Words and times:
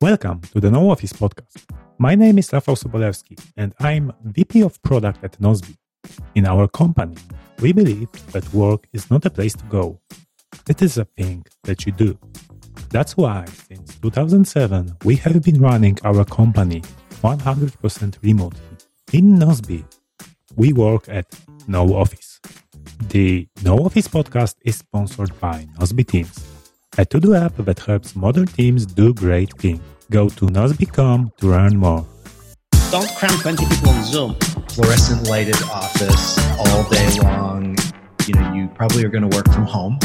Welcome 0.00 0.42
to 0.52 0.60
the 0.60 0.70
No 0.70 0.90
Office 0.90 1.12
podcast. 1.12 1.64
My 1.98 2.14
name 2.14 2.38
is 2.38 2.50
Rafał 2.52 2.76
Sobolewski 2.76 3.36
and 3.56 3.74
I'm 3.80 4.12
VP 4.22 4.62
of 4.62 4.80
Product 4.82 5.24
at 5.24 5.40
Nozbe. 5.40 5.76
In 6.36 6.46
our 6.46 6.68
company, 6.68 7.16
we 7.60 7.72
believe 7.72 8.08
that 8.30 8.54
work 8.54 8.86
is 8.92 9.10
not 9.10 9.26
a 9.26 9.30
place 9.30 9.54
to 9.54 9.64
go. 9.64 9.98
It 10.68 10.82
is 10.82 10.98
a 10.98 11.04
thing 11.04 11.44
that 11.64 11.84
you 11.84 11.90
do. 11.90 12.16
That's 12.90 13.16
why 13.16 13.46
since 13.66 13.98
2007 13.98 14.98
we 15.04 15.16
have 15.16 15.42
been 15.42 15.60
running 15.60 15.98
our 16.04 16.24
company 16.24 16.82
100% 17.24 18.22
remotely. 18.22 18.60
In 19.12 19.36
Nozbe, 19.36 19.84
we 20.54 20.72
work 20.72 21.08
at 21.08 21.26
No 21.66 21.96
Office. 21.96 22.38
The 23.08 23.48
No 23.64 23.78
Office 23.78 24.06
podcast 24.06 24.54
is 24.64 24.76
sponsored 24.76 25.32
by 25.40 25.66
Nozbe 25.76 26.06
Teams 26.06 26.47
a 26.98 27.04
to-do 27.04 27.32
app 27.32 27.56
that 27.58 27.78
helps 27.78 28.16
modern 28.16 28.46
teams 28.46 28.84
do 28.84 29.14
great 29.14 29.52
things. 29.56 29.80
Go 30.10 30.28
to 30.30 30.46
Nozbe.com 30.46 31.32
to 31.38 31.46
learn 31.46 31.76
more. 31.76 32.04
Don't 32.90 33.08
cram 33.14 33.38
20 33.38 33.66
people 33.66 33.90
on 33.90 34.04
Zoom. 34.04 34.34
Fluorescent 34.70 35.28
lighted 35.28 35.62
office 35.70 36.38
all 36.58 36.82
day 36.90 37.08
long. 37.22 37.76
You 38.26 38.34
know, 38.34 38.52
you 38.52 38.68
probably 38.74 39.04
are 39.04 39.10
going 39.10 39.30
to 39.30 39.36
work 39.36 39.46
from 39.52 39.64
home. 39.64 39.98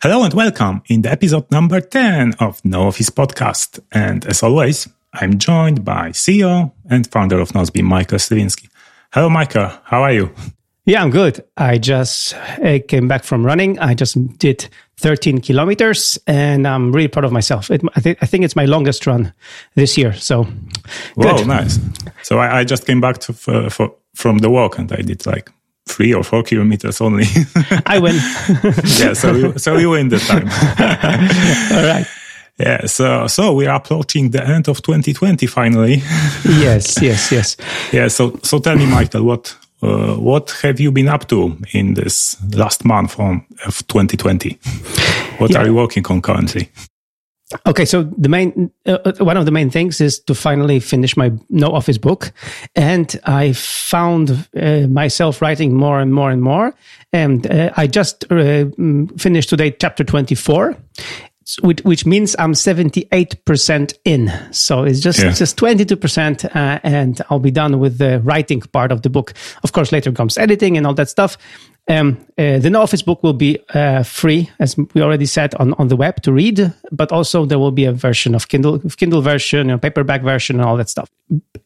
Hello 0.00 0.24
and 0.24 0.32
welcome 0.32 0.82
in 0.88 1.02
the 1.02 1.10
episode 1.10 1.50
number 1.50 1.80
10 1.82 2.34
of 2.40 2.64
No 2.64 2.88
Office 2.88 3.10
Podcast. 3.10 3.80
And 3.92 4.24
as 4.26 4.42
always, 4.42 4.88
I'm 5.12 5.38
joined 5.38 5.84
by 5.84 6.10
CEO 6.10 6.72
and 6.88 7.06
founder 7.10 7.40
of 7.40 7.50
Nozbe, 7.50 7.82
Michael 7.82 8.18
Sliwinski. 8.18 8.68
Hello, 9.12 9.28
Michael. 9.28 9.70
How 9.84 10.02
are 10.02 10.12
you? 10.12 10.34
Yeah, 10.86 11.02
I'm 11.02 11.10
good. 11.10 11.42
I 11.56 11.78
just 11.78 12.34
uh, 12.34 12.78
came 12.86 13.08
back 13.08 13.24
from 13.24 13.44
running. 13.44 13.78
I 13.78 13.94
just 13.94 14.38
did 14.38 14.68
13 14.98 15.40
kilometers 15.40 16.18
and 16.26 16.68
I'm 16.68 16.92
really 16.92 17.08
proud 17.08 17.24
of 17.24 17.32
myself. 17.32 17.70
It, 17.70 17.80
I, 17.96 18.00
th- 18.00 18.18
I, 18.20 18.26
think 18.26 18.44
it's 18.44 18.54
my 18.54 18.66
longest 18.66 19.06
run 19.06 19.32
this 19.76 19.96
year. 19.96 20.12
So, 20.12 20.46
wow, 21.16 21.36
nice. 21.36 21.78
So 22.22 22.38
I, 22.38 22.60
I, 22.60 22.64
just 22.64 22.86
came 22.86 23.00
back 23.00 23.18
to, 23.18 23.32
for, 23.32 23.70
for, 23.70 23.94
from 24.14 24.38
the 24.38 24.50
walk 24.50 24.78
and 24.78 24.92
I 24.92 25.00
did 25.00 25.24
like 25.24 25.50
three 25.86 26.12
or 26.12 26.22
four 26.22 26.42
kilometers 26.42 27.00
only. 27.00 27.24
I 27.86 27.98
win. 27.98 28.16
yeah, 28.98 29.14
so 29.14 29.32
you, 29.32 29.58
so 29.58 29.78
you 29.78 29.90
win 29.90 30.10
this 30.10 30.28
time. 30.28 30.48
All 31.70 31.86
right. 31.86 32.06
Yeah, 32.58 32.86
so 32.86 33.26
so 33.26 33.52
we 33.52 33.66
are 33.66 33.74
approaching 33.74 34.30
the 34.30 34.46
end 34.46 34.68
of 34.68 34.80
2020 34.80 35.44
finally. 35.46 36.02
yes, 36.44 37.02
yes, 37.02 37.32
yes. 37.32 37.56
Yeah, 37.92 38.06
so 38.06 38.38
so 38.44 38.60
tell 38.60 38.76
me, 38.76 38.86
Michael, 38.86 39.24
what 39.24 39.56
uh, 39.82 40.14
what 40.14 40.50
have 40.62 40.80
you 40.80 40.90
been 40.90 41.08
up 41.08 41.28
to 41.28 41.56
in 41.72 41.94
this 41.94 42.36
last 42.54 42.84
month 42.84 43.18
of 43.18 43.86
2020? 43.88 44.58
What 45.38 45.50
yeah. 45.50 45.58
are 45.58 45.66
you 45.66 45.74
working 45.74 46.06
on 46.06 46.22
currently? 46.22 46.70
Okay, 47.66 47.84
so 47.84 48.02
the 48.02 48.28
main 48.28 48.70
uh, 48.86 49.12
one 49.18 49.36
of 49.36 49.44
the 49.44 49.52
main 49.52 49.70
things 49.70 50.00
is 50.00 50.18
to 50.20 50.34
finally 50.34 50.80
finish 50.80 51.16
my 51.16 51.30
no 51.50 51.68
office 51.68 51.98
book, 51.98 52.32
and 52.74 53.20
I 53.24 53.52
found 53.52 54.48
uh, 54.56 54.88
myself 54.88 55.42
writing 55.42 55.74
more 55.74 56.00
and 56.00 56.12
more 56.12 56.30
and 56.30 56.42
more. 56.42 56.74
And 57.12 57.46
uh, 57.46 57.70
I 57.76 57.86
just 57.86 58.24
uh, 58.24 58.66
mm, 58.76 59.20
finished 59.20 59.50
today 59.50 59.70
chapter 59.70 60.04
twenty 60.04 60.34
four, 60.34 60.74
which, 61.60 61.80
which 61.82 62.06
means 62.06 62.34
I'm 62.38 62.52
78% 62.52 63.94
in. 64.04 64.32
So 64.52 64.84
it's 64.84 65.00
just, 65.00 65.18
yeah. 65.18 65.32
just 65.32 65.56
22%, 65.56 66.44
uh, 66.44 66.80
and 66.82 67.20
I'll 67.30 67.38
be 67.38 67.50
done 67.50 67.78
with 67.78 67.98
the 67.98 68.20
writing 68.20 68.60
part 68.60 68.92
of 68.92 69.02
the 69.02 69.10
book. 69.10 69.34
Of 69.62 69.72
course, 69.72 69.92
later 69.92 70.12
comes 70.12 70.38
editing 70.38 70.76
and 70.76 70.86
all 70.86 70.94
that 70.94 71.08
stuff. 71.08 71.36
Um, 71.86 72.26
uh, 72.38 72.58
the 72.58 72.70
No 72.70 72.80
Office 72.80 73.02
book 73.02 73.22
will 73.22 73.34
be 73.34 73.58
uh, 73.74 74.04
free, 74.04 74.50
as 74.58 74.74
we 74.76 75.02
already 75.02 75.26
said, 75.26 75.54
on, 75.56 75.74
on 75.74 75.88
the 75.88 75.96
web 75.96 76.22
to 76.22 76.32
read, 76.32 76.72
but 76.90 77.12
also 77.12 77.44
there 77.44 77.58
will 77.58 77.72
be 77.72 77.84
a 77.84 77.92
version 77.92 78.34
of 78.34 78.48
Kindle, 78.48 78.78
Kindle 78.96 79.20
version, 79.20 79.66
you 79.66 79.74
know, 79.74 79.78
paperback 79.78 80.22
version, 80.22 80.60
and 80.60 80.64
all 80.66 80.78
that 80.78 80.88
stuff. 80.88 81.10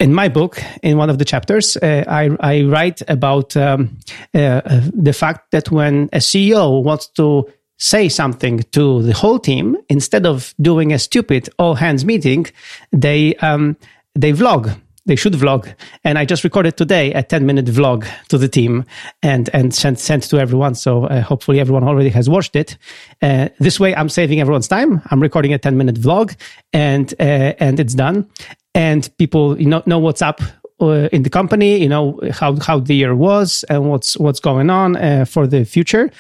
In 0.01 0.13
my 0.13 0.29
book, 0.29 0.61
in 0.83 0.97
one 0.99 1.09
of 1.09 1.19
the 1.19 1.25
chapters, 1.25 1.77
uh, 1.77 2.05
I, 2.09 2.31
I 2.41 2.63
write 2.63 3.01
about 3.09 3.57
um, 3.57 3.97
uh, 4.35 4.39
uh, 4.39 4.81
the 4.93 5.13
fact 5.13 5.53
that 5.53 5.71
when 5.71 6.09
a 6.13 6.19
CEO 6.19 6.83
wants 6.83 7.07
to 7.11 7.49
say 7.79 8.09
something 8.09 8.63
to 8.73 9.03
the 9.03 9.15
whole 9.15 9.39
team 9.39 9.77
instead 9.89 10.27
of 10.27 10.55
doing 10.61 10.93
a 10.93 10.99
stupid 10.99 11.49
all 11.59 11.77
hands 11.77 12.05
meeting 12.05 12.47
they 12.93 13.35
um, 13.37 13.77
they 14.15 14.33
vlog. 14.33 14.77
They 15.07 15.17
should 15.17 15.33
vlog. 15.33 15.75
And 16.05 16.19
i 16.19 16.27
just 16.27 16.45
recorded 16.45 16.77
today 16.77 17.15
a 17.15 17.23
10 17.23 17.47
minute 17.47 17.65
vlog 17.65 18.07
to 18.29 18.37
the 18.37 18.49
team 18.49 18.85
and 19.23 19.49
and 19.55 19.75
sent 19.75 19.99
sent 19.99 20.25
to 20.25 20.39
everyone. 20.39 20.75
So 20.75 21.05
uh, 21.05 21.23
hopefully 21.23 21.61
everyone 21.61 21.85
already 21.85 22.11
has 22.11 22.29
watched 22.29 22.55
it. 22.57 22.77
Uh, 23.23 23.49
this 23.59 23.81
way 23.81 23.95
i'm 23.95 24.09
saving 24.09 24.41
everyone's 24.41 24.69
time. 24.69 25.01
I'm 25.11 25.23
recording 25.23 25.55
a 25.55 25.59
10 25.59 25.77
minute 25.79 25.97
vlog 25.97 26.37
and 26.73 27.15
uh, 27.19 27.55
and 27.59 27.81
it's 27.81 27.95
done. 27.95 28.29
And 28.75 29.09
people 29.19 29.59
you 29.59 29.67
know 29.67 29.83
know 29.87 29.99
what's 29.99 30.21
up 30.21 30.43
uh, 30.81 31.09
in 31.11 31.23
the 31.23 31.31
company 31.31 31.79
you 31.79 31.89
know 31.89 32.21
how 32.33 32.57
how 32.61 32.79
the 32.79 32.95
year 32.95 33.15
was 33.15 33.65
and 33.71 33.89
what's 33.89 34.17
what's 34.19 34.41
going 34.41 34.69
on 34.69 34.97
uh, 34.97 35.25
for 35.25 35.47
the 35.47 35.65
future 35.65 36.11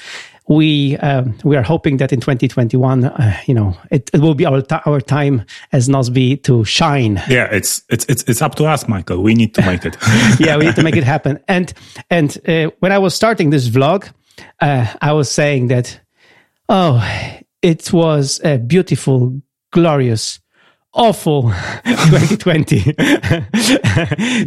we 0.48 0.96
uh, 0.98 1.24
we 1.44 1.56
are 1.56 1.62
hoping 1.62 1.98
that 1.98 2.12
in 2.12 2.20
2021, 2.20 3.04
uh, 3.04 3.36
you 3.46 3.54
know, 3.54 3.76
it, 3.90 4.10
it 4.12 4.20
will 4.20 4.34
be 4.34 4.46
our 4.46 4.62
t- 4.62 4.76
our 4.86 5.00
time 5.00 5.44
as 5.72 5.88
Nozbe 5.88 6.42
to 6.44 6.64
shine. 6.64 7.22
Yeah, 7.28 7.48
it's 7.52 7.82
it's 7.88 8.04
it's 8.06 8.24
it's 8.24 8.42
up 8.42 8.54
to 8.56 8.64
us, 8.64 8.88
Michael. 8.88 9.22
We 9.22 9.34
need 9.34 9.54
to 9.54 9.62
make 9.62 9.84
it. 9.84 9.96
yeah, 10.40 10.56
we 10.56 10.64
need 10.66 10.76
to 10.76 10.82
make 10.82 10.96
it 10.96 11.04
happen. 11.04 11.38
And 11.48 11.72
and 12.10 12.36
uh, 12.48 12.70
when 12.80 12.92
I 12.92 12.98
was 12.98 13.14
starting 13.14 13.50
this 13.50 13.68
vlog, 13.68 14.10
uh, 14.60 14.86
I 15.00 15.12
was 15.12 15.30
saying 15.30 15.68
that, 15.68 16.00
oh, 16.68 17.06
it 17.60 17.92
was 17.92 18.40
a 18.42 18.58
beautiful, 18.58 19.40
glorious 19.70 20.40
awful 20.98 21.42
2020 21.84 22.94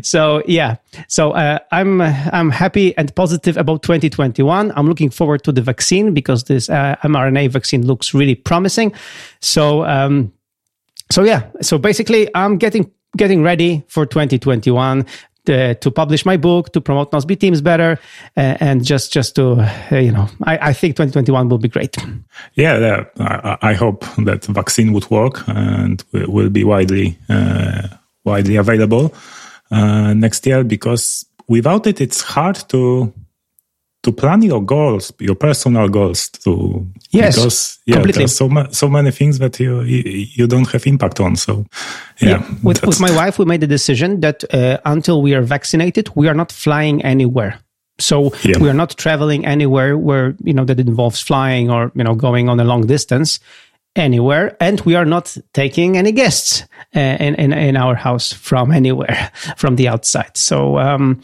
so 0.03 0.44
yeah. 0.45 0.75
So 1.07 1.31
uh, 1.31 1.59
i'm 1.72 2.01
i'm 2.01 2.51
happy 2.51 2.95
and 2.97 3.16
positive 3.16 3.57
about 3.57 3.81
2021 3.84 4.72
i'm 4.75 4.88
looking 4.88 5.09
forward 5.09 5.44
to 5.45 5.51
the 5.51 5.62
vaccine 5.62 6.13
because 6.13 6.44
this 6.44 6.69
uh, 6.69 6.97
mrna 7.03 7.50
vaccine 7.50 7.88
looks 7.88 8.13
really 8.13 8.35
promising. 8.35 8.94
So 9.39 9.85
um 9.85 10.34
so 11.12 11.23
yeah. 11.23 11.50
So 11.62 11.78
basically 11.78 12.29
i'm 12.35 12.57
getting 12.57 12.91
getting 13.18 13.41
ready 13.44 13.83
for 13.88 14.06
2021 14.06 15.06
uh, 15.50 15.74
to 15.75 15.91
publish 15.91 16.25
my 16.25 16.38
book, 16.38 16.72
to 16.74 16.81
promote 16.81 17.12
Nozbe 17.12 17.40
Teams 17.40 17.62
better, 17.62 18.00
uh, 18.38 18.57
and 18.59 18.84
just 18.84 19.12
just 19.12 19.35
to 19.35 19.53
uh, 19.91 19.96
you 19.96 20.12
know, 20.12 20.28
I, 20.44 20.69
I, 20.69 20.74
think 20.74 20.96
2021 20.96 21.50
will 21.50 21.57
be 21.57 21.68
great. 21.68 21.97
Yeah, 22.53 23.06
I, 23.18 23.57
I, 23.62 23.74
hope 23.74 24.06
that 24.25 24.46
vaccine 24.46 24.94
would 24.94 25.09
work 25.09 25.44
and 25.47 26.03
will 26.13 26.50
be 26.50 26.63
widely 26.63 27.18
uh, 27.30 27.88
widely 28.24 28.56
available 28.56 29.13
uh, 29.72 30.13
next 30.13 30.46
year 30.46 30.63
because 30.63 31.25
without 31.47 31.88
it, 31.88 32.01
it's 32.01 32.22
hard 32.22 32.57
to 32.69 33.13
to 34.03 34.12
plan 34.12 34.41
your 34.41 34.62
goals, 34.62 35.13
your 35.19 35.35
personal 35.35 35.88
goals. 35.88 36.29
To 36.29 36.88
yes, 37.12 37.35
because 37.35 37.79
yeah, 37.85 37.95
completely. 37.95 38.22
there's 38.22 38.35
so 38.35 38.50
ma- 38.50 38.69
so 38.72 38.89
many 38.89 39.12
things 39.12 39.39
that 39.39 39.59
you, 39.59 39.81
you, 39.81 40.28
you 40.35 40.47
don't 40.47 40.69
have 40.72 40.88
impact 40.88 41.19
on. 41.19 41.35
So 41.35 41.66
yeah, 42.19 42.29
yeah. 42.29 42.56
With, 42.63 42.85
with 42.85 43.00
my 43.00 43.12
wife, 43.12 43.38
we 43.38 43.45
made 43.45 43.62
the 43.62 43.67
decision 43.67 44.22
that 44.22 44.44
uh, 44.53 44.79
until 44.85 45.22
we 45.22 45.35
are 45.35 45.41
vaccinated, 45.41 46.09
we 46.16 46.28
are 46.28 46.34
not 46.34 46.51
flying 46.51 47.03
anywhere. 47.03 47.59
So 48.00 48.31
yeah. 48.44 48.57
we 48.57 48.69
are 48.69 48.73
not 48.73 48.97
traveling 48.97 49.45
anywhere 49.45 49.97
where 49.97 50.35
you 50.44 50.53
know 50.53 50.66
that 50.66 50.79
involves 50.79 51.22
flying 51.22 51.69
or 51.69 51.91
you 51.94 52.03
know 52.03 52.16
going 52.16 52.50
on 52.50 52.59
a 52.59 52.63
long 52.63 52.88
distance 52.88 53.39
anywhere 53.95 54.56
and 54.62 54.79
we 54.81 54.95
are 54.95 55.06
not 55.06 55.38
taking 55.53 55.97
any 55.97 56.13
guests 56.13 56.63
uh, 56.95 57.00
in, 57.00 57.35
in, 57.35 57.51
in 57.51 57.75
our 57.75 57.94
house 57.94 58.31
from 58.31 58.72
anywhere 58.72 59.29
from 59.57 59.75
the 59.75 59.85
outside 59.85 60.38
so 60.38 60.78
um, 60.78 61.22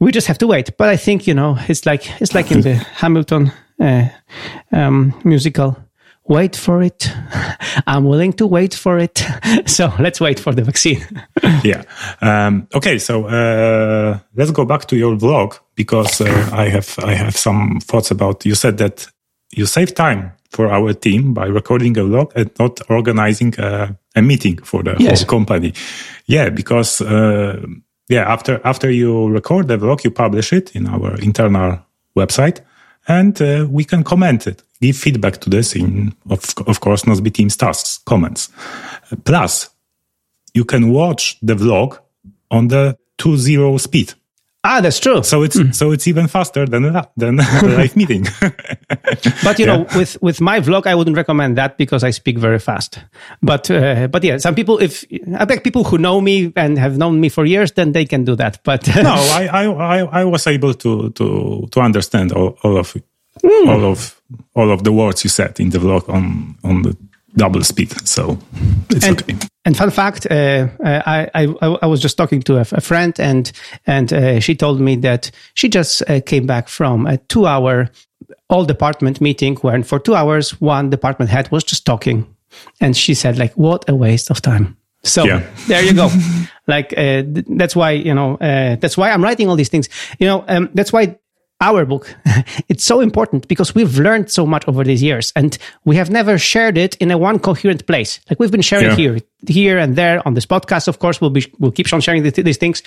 we 0.00 0.10
just 0.10 0.26
have 0.26 0.38
to 0.38 0.46
wait. 0.46 0.76
But 0.76 0.88
I 0.88 0.96
think 0.96 1.26
you 1.26 1.34
know 1.34 1.56
it's 1.68 1.86
like 1.86 2.20
it's 2.20 2.34
like 2.34 2.50
in 2.50 2.62
the 2.62 2.74
Hamilton 3.00 3.52
uh, 3.78 4.08
um, 4.72 5.14
musical. 5.24 5.76
Wait 6.28 6.54
for 6.54 6.80
it. 6.82 7.10
I'm 7.86 8.04
willing 8.04 8.32
to 8.34 8.46
wait 8.46 8.74
for 8.74 8.98
it. 8.98 9.24
so 9.66 9.92
let's 9.98 10.20
wait 10.20 10.38
for 10.38 10.54
the 10.54 10.62
vaccine. 10.62 11.04
yeah. 11.64 11.82
Um, 12.20 12.68
okay. 12.72 12.98
So 12.98 13.26
uh, 13.26 14.18
let's 14.36 14.50
go 14.52 14.64
back 14.64 14.86
to 14.86 14.96
your 14.96 15.16
vlog 15.16 15.58
because 15.74 16.20
uh, 16.20 16.50
I 16.52 16.68
have 16.68 16.98
I 17.02 17.14
have 17.14 17.36
some 17.36 17.80
thoughts 17.80 18.10
about. 18.10 18.44
You 18.46 18.54
said 18.54 18.78
that 18.78 19.06
you 19.50 19.66
save 19.66 19.94
time 19.94 20.32
for 20.50 20.68
our 20.68 20.92
team 20.92 21.34
by 21.34 21.46
recording 21.46 21.96
a 21.96 22.02
vlog 22.02 22.32
and 22.34 22.50
not 22.58 22.80
organizing 22.88 23.54
a, 23.58 23.96
a 24.14 24.22
meeting 24.22 24.58
for 24.58 24.82
the 24.82 24.96
yes. 24.98 25.22
whole 25.22 25.38
company. 25.38 25.72
Yeah, 26.26 26.50
because 26.50 27.00
uh, 27.00 27.64
yeah, 28.10 28.24
after 28.24 28.60
after 28.64 28.90
you 28.90 29.28
record 29.28 29.68
the 29.68 29.78
vlog, 29.78 30.02
you 30.04 30.10
publish 30.10 30.52
it 30.52 30.74
in 30.74 30.86
our 30.88 31.14
internal 31.20 31.78
website, 32.16 32.60
and 33.06 33.40
uh, 33.40 33.66
we 33.70 33.84
can 33.84 34.02
comment 34.02 34.46
it, 34.46 34.62
give 34.80 34.96
feedback 34.96 35.38
to 35.38 35.48
this 35.48 35.76
in 35.76 36.12
of 36.28 36.44
of 36.66 36.80
course 36.80 37.04
Nozbe 37.04 37.32
Teams 37.32 37.56
tasks 37.56 37.98
comments. 38.04 38.50
Plus, 39.24 39.70
you 40.54 40.64
can 40.64 40.90
watch 40.92 41.38
the 41.40 41.54
vlog 41.54 41.98
on 42.50 42.68
the 42.68 42.98
2.0 43.18 43.78
speed. 43.78 44.14
Ah, 44.62 44.80
that's 44.82 45.00
true. 45.00 45.22
So 45.22 45.42
it's 45.42 45.56
mm. 45.56 45.74
so 45.74 45.90
it's 45.90 46.06
even 46.06 46.28
faster 46.28 46.66
than 46.66 46.82
than 47.16 47.36
the 47.36 47.74
live 47.78 47.96
meeting. 47.96 48.26
but 49.42 49.58
you 49.58 49.64
yeah. 49.64 49.76
know, 49.76 49.86
with 49.96 50.20
with 50.20 50.40
my 50.40 50.60
vlog, 50.60 50.86
I 50.86 50.94
wouldn't 50.94 51.16
recommend 51.16 51.56
that 51.56 51.78
because 51.78 52.04
I 52.04 52.10
speak 52.10 52.36
very 52.36 52.58
fast. 52.58 52.98
But 53.42 53.70
uh, 53.70 54.08
but 54.08 54.22
yeah, 54.22 54.36
some 54.36 54.54
people, 54.54 54.78
if 54.78 55.04
I 55.38 55.46
bet 55.46 55.64
people 55.64 55.84
who 55.84 55.96
know 55.96 56.20
me 56.20 56.52
and 56.56 56.78
have 56.78 56.98
known 56.98 57.20
me 57.20 57.30
for 57.30 57.46
years, 57.46 57.72
then 57.72 57.92
they 57.92 58.04
can 58.04 58.24
do 58.24 58.36
that. 58.36 58.60
But 58.62 58.86
no, 58.96 59.14
I, 59.14 59.48
I 59.50 59.64
I 59.64 59.98
I 60.20 60.24
was 60.24 60.46
able 60.46 60.74
to 60.74 61.10
to 61.10 61.66
to 61.70 61.80
understand 61.80 62.32
all, 62.32 62.58
all 62.62 62.76
of 62.76 62.94
mm. 63.42 63.66
all 63.66 63.84
of 63.84 64.20
all 64.54 64.70
of 64.70 64.84
the 64.84 64.92
words 64.92 65.24
you 65.24 65.30
said 65.30 65.58
in 65.58 65.70
the 65.70 65.78
vlog 65.78 66.06
on 66.08 66.56
on 66.64 66.82
the 66.82 66.96
double 67.36 67.62
speed. 67.64 67.92
So 68.06 68.38
it's 68.90 69.04
and, 69.04 69.22
okay. 69.22 69.36
And 69.64 69.76
fun 69.76 69.90
fact, 69.90 70.26
uh, 70.30 70.68
uh 70.84 71.02
I, 71.06 71.28
I, 71.34 71.78
I 71.82 71.86
was 71.86 72.00
just 72.00 72.16
talking 72.16 72.42
to 72.42 72.56
a, 72.56 72.66
a 72.72 72.80
friend 72.80 73.18
and 73.20 73.52
and 73.86 74.12
uh, 74.12 74.40
she 74.40 74.54
told 74.54 74.80
me 74.80 74.96
that 74.96 75.30
she 75.54 75.68
just 75.68 76.02
uh, 76.08 76.20
came 76.20 76.46
back 76.46 76.68
from 76.68 77.06
a 77.06 77.18
two 77.28 77.46
hour 77.46 77.90
all 78.48 78.64
department 78.64 79.20
meeting 79.20 79.56
where 79.56 79.82
for 79.82 79.98
two 79.98 80.14
hours 80.14 80.60
one 80.60 80.90
department 80.90 81.30
head 81.30 81.50
was 81.50 81.64
just 81.64 81.84
talking, 81.86 82.26
and 82.80 82.96
she 82.96 83.14
said 83.14 83.38
like, 83.38 83.52
"What 83.54 83.88
a 83.88 83.94
waste 83.94 84.30
of 84.30 84.40
time." 84.42 84.76
So 85.02 85.24
yeah. 85.24 85.42
there 85.66 85.82
you 85.82 85.94
go. 85.94 86.10
like 86.66 86.92
uh, 86.92 87.22
th- 87.22 87.46
that's 87.48 87.74
why 87.74 87.92
you 87.92 88.14
know 88.14 88.36
uh, 88.36 88.76
that's 88.76 88.96
why 88.96 89.10
I'm 89.10 89.22
writing 89.22 89.48
all 89.48 89.56
these 89.56 89.70
things. 89.70 89.88
You 90.18 90.26
know 90.26 90.44
um, 90.48 90.70
that's 90.74 90.92
why 90.92 91.18
our 91.60 91.84
book. 91.84 92.14
it's 92.68 92.84
so 92.84 93.00
important 93.00 93.46
because 93.48 93.74
we've 93.74 93.98
learned 93.98 94.30
so 94.30 94.46
much 94.46 94.66
over 94.66 94.84
these 94.84 95.02
years 95.02 95.32
and 95.36 95.58
we 95.84 95.96
have 95.96 96.10
never 96.10 96.38
shared 96.38 96.78
it 96.78 96.96
in 96.96 97.10
a 97.10 97.18
one 97.18 97.38
coherent 97.38 97.86
place. 97.86 98.20
Like 98.28 98.40
we've 98.40 98.50
been 98.50 98.62
sharing 98.62 98.86
yeah. 98.86 98.96
here, 98.96 99.18
here 99.46 99.78
and 99.78 99.96
there 99.96 100.26
on 100.26 100.34
this 100.34 100.46
podcast. 100.46 100.88
Of 100.88 100.98
course, 100.98 101.20
we'll 101.20 101.30
be, 101.30 101.52
we'll 101.58 101.72
keep 101.72 101.92
on 101.92 102.00
sharing 102.00 102.22
these 102.22 102.56
things, 102.56 102.82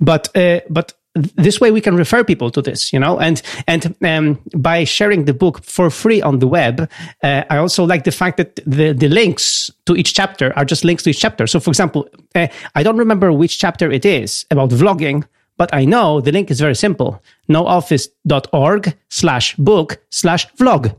but, 0.00 0.34
uh, 0.36 0.60
but 0.68 0.92
this 1.14 1.60
way 1.60 1.70
we 1.70 1.80
can 1.80 1.96
refer 1.96 2.22
people 2.22 2.50
to 2.50 2.62
this, 2.62 2.92
you 2.92 2.98
know, 2.98 3.18
and, 3.18 3.42
and, 3.66 3.96
um, 4.04 4.38
by 4.54 4.84
sharing 4.84 5.24
the 5.24 5.34
book 5.34 5.64
for 5.64 5.90
free 5.90 6.22
on 6.22 6.38
the 6.38 6.46
web, 6.46 6.88
uh, 7.22 7.44
I 7.50 7.56
also 7.56 7.84
like 7.84 8.04
the 8.04 8.12
fact 8.12 8.36
that 8.36 8.56
the, 8.64 8.92
the 8.92 9.08
links 9.08 9.70
to 9.86 9.96
each 9.96 10.14
chapter 10.14 10.56
are 10.56 10.64
just 10.64 10.84
links 10.84 11.02
to 11.04 11.10
each 11.10 11.20
chapter. 11.20 11.46
So 11.46 11.58
for 11.58 11.70
example, 11.70 12.08
uh, 12.34 12.46
I 12.74 12.82
don't 12.82 12.98
remember 12.98 13.32
which 13.32 13.58
chapter 13.58 13.90
it 13.90 14.04
is 14.04 14.46
about 14.50 14.70
vlogging, 14.70 15.24
but 15.60 15.74
I 15.74 15.84
know 15.84 16.22
the 16.22 16.32
link 16.32 16.50
is 16.50 16.58
very 16.58 16.74
simple 16.74 17.22
nooffice.org 17.50 18.96
slash 19.10 19.56
book 19.56 19.98
slash 20.08 20.48
vlog. 20.54 20.96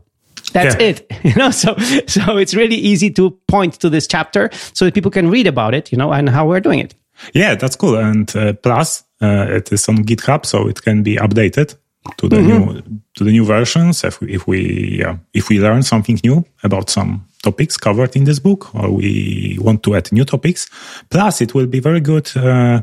That's 0.52 0.76
yeah. 0.76 0.88
it. 0.88 1.12
You 1.24 1.34
know, 1.34 1.50
so 1.50 1.74
so 2.06 2.38
it's 2.38 2.54
really 2.54 2.76
easy 2.76 3.10
to 3.10 3.30
point 3.48 3.80
to 3.80 3.90
this 3.90 4.06
chapter 4.06 4.50
so 4.72 4.84
that 4.84 4.94
people 4.94 5.10
can 5.10 5.30
read 5.30 5.48
about 5.48 5.74
it, 5.74 5.90
you 5.90 5.98
know, 5.98 6.12
and 6.12 6.28
how 6.28 6.46
we're 6.46 6.60
doing 6.60 6.78
it. 6.78 6.94
Yeah, 7.34 7.56
that's 7.56 7.76
cool. 7.76 7.96
And 7.96 8.36
uh, 8.36 8.52
plus, 8.52 9.04
uh, 9.20 9.58
it 9.58 9.72
is 9.72 9.88
on 9.88 10.04
GitHub, 10.04 10.46
so 10.46 10.68
it 10.68 10.80
can 10.82 11.02
be 11.02 11.16
updated 11.16 11.74
to 12.18 12.28
the 12.28 12.36
mm-hmm. 12.36 12.48
new 12.48 12.82
to 13.14 13.24
the 13.24 13.32
new 13.32 13.44
versions 13.44 14.04
if 14.04 14.20
we 14.20 14.34
if 14.34 14.46
we 14.46 15.02
uh, 15.04 15.16
if 15.34 15.48
we 15.48 15.58
learn 15.58 15.82
something 15.82 16.20
new 16.22 16.44
about 16.62 16.90
some 16.90 17.26
topics 17.42 17.76
covered 17.76 18.16
in 18.16 18.24
this 18.24 18.38
book 18.38 18.72
or 18.74 18.90
we 18.90 19.58
want 19.60 19.82
to 19.82 19.94
add 19.94 20.12
new 20.12 20.24
topics. 20.24 20.68
Plus, 21.10 21.40
it 21.40 21.52
will 21.54 21.66
be 21.66 21.80
very 21.80 22.00
good 22.00 22.30
uh, 22.36 22.82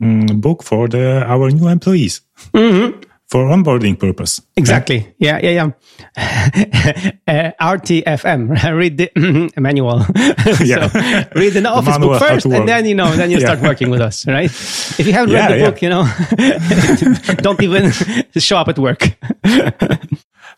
mm, 0.00 0.40
book 0.40 0.62
for 0.62 0.88
the 0.88 1.24
our 1.26 1.50
new 1.50 1.68
employees 1.68 2.22
mm-hmm. 2.52 3.00
for 3.26 3.44
onboarding 3.44 3.98
purpose. 3.98 4.40
Exactly. 4.56 5.14
Yeah, 5.18 5.38
yeah, 5.42 5.50
yeah. 5.50 5.70
uh, 7.28 7.50
RTFM. 7.60 8.62
Read 8.76 8.98
the 8.98 9.10
manual. 9.60 10.04
yeah. 10.64 10.88
so 10.88 11.38
read 11.38 11.52
the 11.52 11.68
office 11.68 11.94
the 11.94 12.00
book 12.00 12.20
first, 12.20 12.46
and 12.46 12.68
then 12.68 12.86
you 12.86 12.94
know, 12.94 13.14
then 13.14 13.30
you 13.30 13.38
yeah. 13.38 13.46
start 13.46 13.60
working 13.60 13.90
with 13.90 14.00
us, 14.00 14.26
right? 14.26 14.50
If 14.50 15.06
you 15.06 15.12
haven't 15.12 15.32
yeah, 15.32 15.46
read 15.46 15.52
the 15.52 15.58
yeah. 15.58 15.70
book, 15.70 15.82
you 15.82 15.88
know, 15.88 17.36
don't 17.42 17.62
even 17.62 17.92
show 18.36 18.56
up 18.56 18.68
at 18.68 18.78
work. 18.78 19.16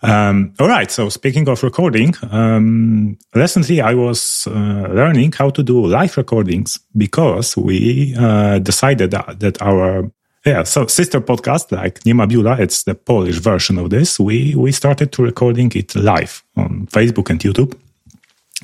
Um, 0.02 0.52
all 0.58 0.68
right. 0.68 0.90
So 0.90 1.08
speaking 1.08 1.48
of 1.48 1.62
recording, 1.62 2.14
um, 2.30 3.16
recently 3.34 3.80
I 3.80 3.94
was 3.94 4.46
uh, 4.48 4.88
learning 4.90 5.32
how 5.32 5.50
to 5.50 5.62
do 5.62 5.86
live 5.86 6.16
recordings 6.16 6.78
because 6.96 7.56
we 7.56 8.14
uh, 8.18 8.58
decided 8.58 9.12
that, 9.12 9.38
that, 9.40 9.62
our 9.62 10.10
yeah 10.44 10.64
so 10.64 10.86
sister 10.88 11.20
podcast 11.20 11.70
like 11.70 12.00
Niema 12.00 12.28
Biura, 12.28 12.58
it's 12.58 12.82
the 12.82 12.96
Polish 12.96 13.38
version 13.38 13.78
of 13.78 13.90
this. 13.90 14.18
We 14.18 14.56
we 14.56 14.72
started 14.72 15.12
to 15.12 15.22
recording 15.22 15.70
it 15.76 15.94
live 15.94 16.42
on 16.56 16.88
Facebook 16.88 17.30
and 17.30 17.38
YouTube 17.38 17.78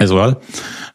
as 0.00 0.12
well. 0.12 0.40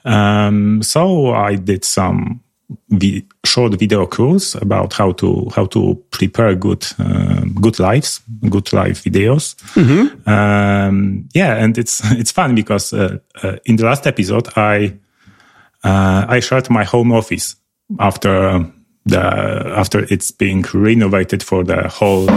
Um, 0.04 0.84
so 0.84 1.34
I 1.34 1.56
did 1.56 1.86
some 1.86 2.42
vi- 2.90 3.26
short 3.46 3.74
video 3.80 4.06
course 4.06 4.56
about 4.56 4.94
how 4.94 5.12
to 5.14 5.50
how 5.56 5.66
to 5.66 5.96
prepare 6.12 6.56
good 6.56 6.86
uh, 7.00 7.42
good 7.62 7.80
lives, 7.80 8.22
good 8.50 8.72
live 8.74 8.98
videos. 9.02 9.56
Mm-hmm. 9.76 10.30
Um, 10.30 11.30
yeah, 11.34 11.56
and 11.64 11.78
it's 11.78 12.02
it's 12.20 12.32
fun 12.32 12.56
because 12.56 12.94
uh, 12.94 13.18
uh, 13.44 13.56
in 13.66 13.76
the 13.76 13.86
last 13.86 14.08
episode 14.08 14.48
I 14.56 14.98
uh, 15.84 16.26
I 16.28 16.40
shared 16.40 16.70
my 16.70 16.84
home 16.84 17.12
office 17.12 17.56
after 18.00 18.66
the 19.06 19.20
after 19.76 20.06
it's 20.10 20.32
being 20.32 20.66
renovated 20.74 21.44
for 21.44 21.64
the 21.64 21.88
whole 21.90 22.28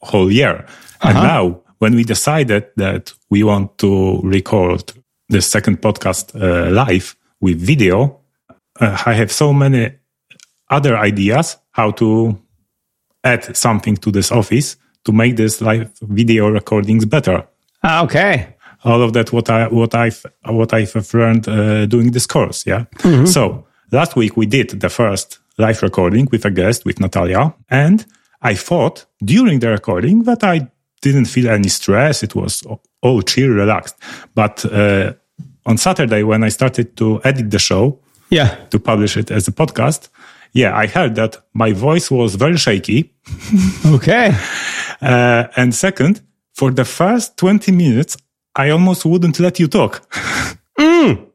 whole 0.00 0.30
year, 0.30 0.64
uh-huh. 1.00 1.08
and 1.08 1.18
now 1.18 1.60
when 1.78 1.94
we 1.94 2.04
decided 2.04 2.66
that 2.76 3.12
we 3.30 3.42
want 3.42 3.78
to 3.78 4.20
record 4.22 4.92
the 5.28 5.40
second 5.40 5.80
podcast 5.80 6.34
uh, 6.34 6.70
live 6.70 7.16
with 7.40 7.60
video 7.60 8.20
uh, 8.80 9.02
I 9.06 9.14
have 9.14 9.30
so 9.30 9.52
many 9.52 9.92
other 10.70 10.96
ideas 10.96 11.56
how 11.72 11.90
to 11.92 12.38
add 13.22 13.56
something 13.56 13.96
to 13.96 14.10
this 14.10 14.30
office 14.30 14.76
to 15.04 15.12
make 15.12 15.36
this 15.36 15.60
live 15.60 15.90
video 16.00 16.48
recordings 16.48 17.04
better. 17.04 17.46
Ah, 17.82 18.02
okay. 18.04 18.56
All 18.84 19.02
of 19.02 19.12
that, 19.12 19.32
what 19.32 19.48
I 19.48 19.68
what 19.68 19.94
I've 19.94 20.24
what 20.46 20.72
I've 20.74 21.14
learned 21.14 21.48
uh, 21.48 21.86
doing 21.86 22.12
this 22.12 22.26
course. 22.26 22.66
Yeah. 22.66 22.84
Mm-hmm. 22.98 23.26
So 23.26 23.66
last 23.92 24.16
week 24.16 24.36
we 24.36 24.46
did 24.46 24.80
the 24.80 24.88
first 24.88 25.38
live 25.56 25.82
recording 25.82 26.28
with 26.30 26.44
a 26.44 26.50
guest 26.50 26.84
with 26.84 27.00
Natalia, 27.00 27.54
and 27.70 28.04
I 28.42 28.54
thought 28.54 29.06
during 29.24 29.60
the 29.60 29.70
recording 29.70 30.24
that 30.24 30.44
I 30.44 30.68
didn't 31.00 31.26
feel 31.26 31.48
any 31.48 31.68
stress. 31.68 32.22
It 32.22 32.34
was 32.34 32.62
all 33.02 33.22
chill, 33.22 33.50
relaxed. 33.50 33.96
But 34.34 34.64
uh, 34.66 35.14
on 35.66 35.78
Saturday 35.78 36.22
when 36.22 36.44
I 36.44 36.50
started 36.50 36.96
to 36.96 37.20
edit 37.24 37.50
the 37.50 37.58
show, 37.58 38.00
yeah 38.30 38.54
to 38.70 38.78
publish 38.78 39.16
it 39.16 39.30
as 39.30 39.48
a 39.48 39.52
podcast 39.52 40.08
yeah 40.52 40.76
i 40.76 40.86
heard 40.86 41.14
that 41.14 41.36
my 41.52 41.72
voice 41.72 42.10
was 42.10 42.34
very 42.34 42.56
shaky 42.56 43.12
okay 43.86 44.32
uh, 45.02 45.46
and 45.56 45.74
second 45.74 46.20
for 46.52 46.70
the 46.70 46.84
first 46.84 47.36
20 47.36 47.72
minutes 47.72 48.16
i 48.54 48.70
almost 48.70 49.04
wouldn't 49.04 49.38
let 49.40 49.58
you 49.58 49.68
talk 49.68 50.08
mm. 50.78 51.26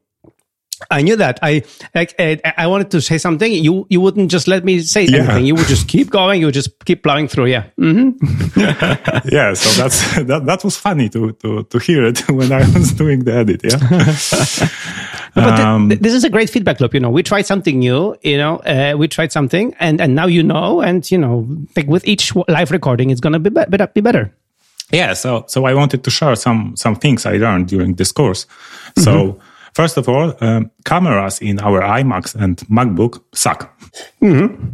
I 0.90 1.02
knew 1.02 1.16
that. 1.16 1.38
I 1.42 1.62
like. 1.94 2.14
I 2.18 2.66
wanted 2.66 2.90
to 2.92 3.00
say 3.00 3.18
something. 3.18 3.52
You 3.52 3.86
you 3.90 4.00
wouldn't 4.00 4.30
just 4.30 4.48
let 4.48 4.64
me 4.64 4.80
say 4.80 5.04
yeah. 5.04 5.18
anything. 5.18 5.46
You 5.46 5.54
would 5.54 5.66
just 5.66 5.88
keep 5.88 6.10
going. 6.18 6.40
You 6.40 6.46
would 6.46 6.54
just 6.54 6.84
keep 6.84 7.02
plowing 7.02 7.28
through. 7.28 7.46
Yeah. 7.46 7.64
Mm-hmm. 7.78 8.58
yeah. 9.28 9.54
So 9.54 9.82
that's 9.82 10.24
that. 10.24 10.46
That 10.46 10.64
was 10.64 10.76
funny 10.76 11.08
to 11.10 11.32
to 11.32 11.64
to 11.64 11.78
hear 11.78 12.04
it 12.04 12.28
when 12.30 12.50
I 12.52 12.60
was 12.72 12.92
doing 12.92 13.24
the 13.24 13.34
edit. 13.34 13.62
Yeah. 13.64 13.78
But 15.34 15.60
um, 15.60 15.88
th- 15.88 16.00
this 16.00 16.12
is 16.12 16.24
a 16.24 16.30
great 16.30 16.50
feedback 16.50 16.80
loop. 16.80 16.94
You 16.94 17.00
know, 17.00 17.10
we 17.10 17.22
tried 17.22 17.46
something 17.46 17.78
new. 17.78 18.16
You 18.22 18.38
know, 18.38 18.56
uh, 18.58 18.94
we 18.96 19.08
tried 19.08 19.32
something, 19.32 19.74
and 19.78 20.00
and 20.00 20.14
now 20.14 20.26
you 20.26 20.42
know, 20.42 20.80
and 20.80 21.08
you 21.10 21.18
know, 21.18 21.46
like 21.76 21.86
with 21.86 22.06
each 22.06 22.34
live 22.48 22.70
recording, 22.70 23.10
it's 23.10 23.20
gonna 23.20 23.38
be 23.38 23.50
be- 23.50 23.86
be 23.94 24.00
better. 24.00 24.32
Yeah. 24.92 25.14
So 25.14 25.44
so 25.46 25.66
I 25.66 25.74
wanted 25.74 26.02
to 26.04 26.10
share 26.10 26.36
some 26.36 26.74
some 26.76 26.96
things 26.96 27.26
I 27.26 27.36
learned 27.36 27.68
during 27.68 27.94
this 27.94 28.12
course. 28.12 28.46
So. 28.98 29.12
Mm-hmm. 29.12 29.40
First 29.72 29.96
of 29.96 30.08
all, 30.08 30.34
um, 30.40 30.72
cameras 30.84 31.38
in 31.40 31.60
our 31.60 31.80
iMacs 31.80 32.34
and 32.34 32.56
MacBook 32.68 33.22
suck. 33.32 33.72
Mm-hmm. 34.20 34.72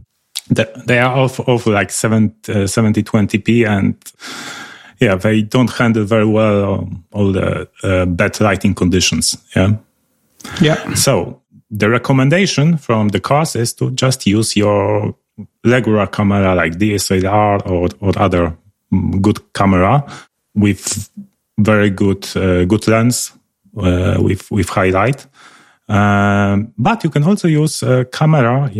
The, 0.48 0.84
they 0.86 0.98
are 1.00 1.16
of, 1.16 1.38
of 1.40 1.66
like 1.66 1.90
7, 1.90 2.34
uh, 2.48 2.52
7020p 2.64 3.68
and 3.68 3.94
yeah, 5.00 5.16
they 5.16 5.42
don't 5.42 5.70
handle 5.70 6.04
very 6.04 6.24
well 6.24 6.74
um, 6.74 7.04
all 7.12 7.32
the 7.32 7.68
uh, 7.82 8.06
bad 8.06 8.40
lighting 8.40 8.74
conditions. 8.74 9.36
Yeah. 9.54 9.76
Yeah. 10.60 10.94
So 10.94 11.42
the 11.70 11.88
recommendation 11.90 12.76
from 12.76 13.08
the 13.08 13.20
course 13.20 13.56
is 13.56 13.74
to 13.74 13.90
just 13.90 14.26
use 14.26 14.56
your 14.56 15.14
regular 15.64 16.06
camera 16.06 16.54
like 16.54 16.78
DSLR 16.78 17.66
or, 17.66 17.88
or 18.00 18.12
other 18.18 18.56
mm, 18.92 19.20
good 19.20 19.52
camera 19.52 20.04
with 20.54 21.10
very 21.58 21.90
good 21.90 22.26
uh, 22.36 22.64
good 22.64 22.86
lens 22.88 23.32
uh, 23.76 24.16
with 24.18 24.50
with 24.50 24.68
highlight. 24.68 25.26
Um, 25.88 26.72
but 26.78 27.04
you 27.04 27.10
can 27.10 27.24
also 27.24 27.48
use 27.48 27.82
a 27.82 28.04
camera 28.06 28.70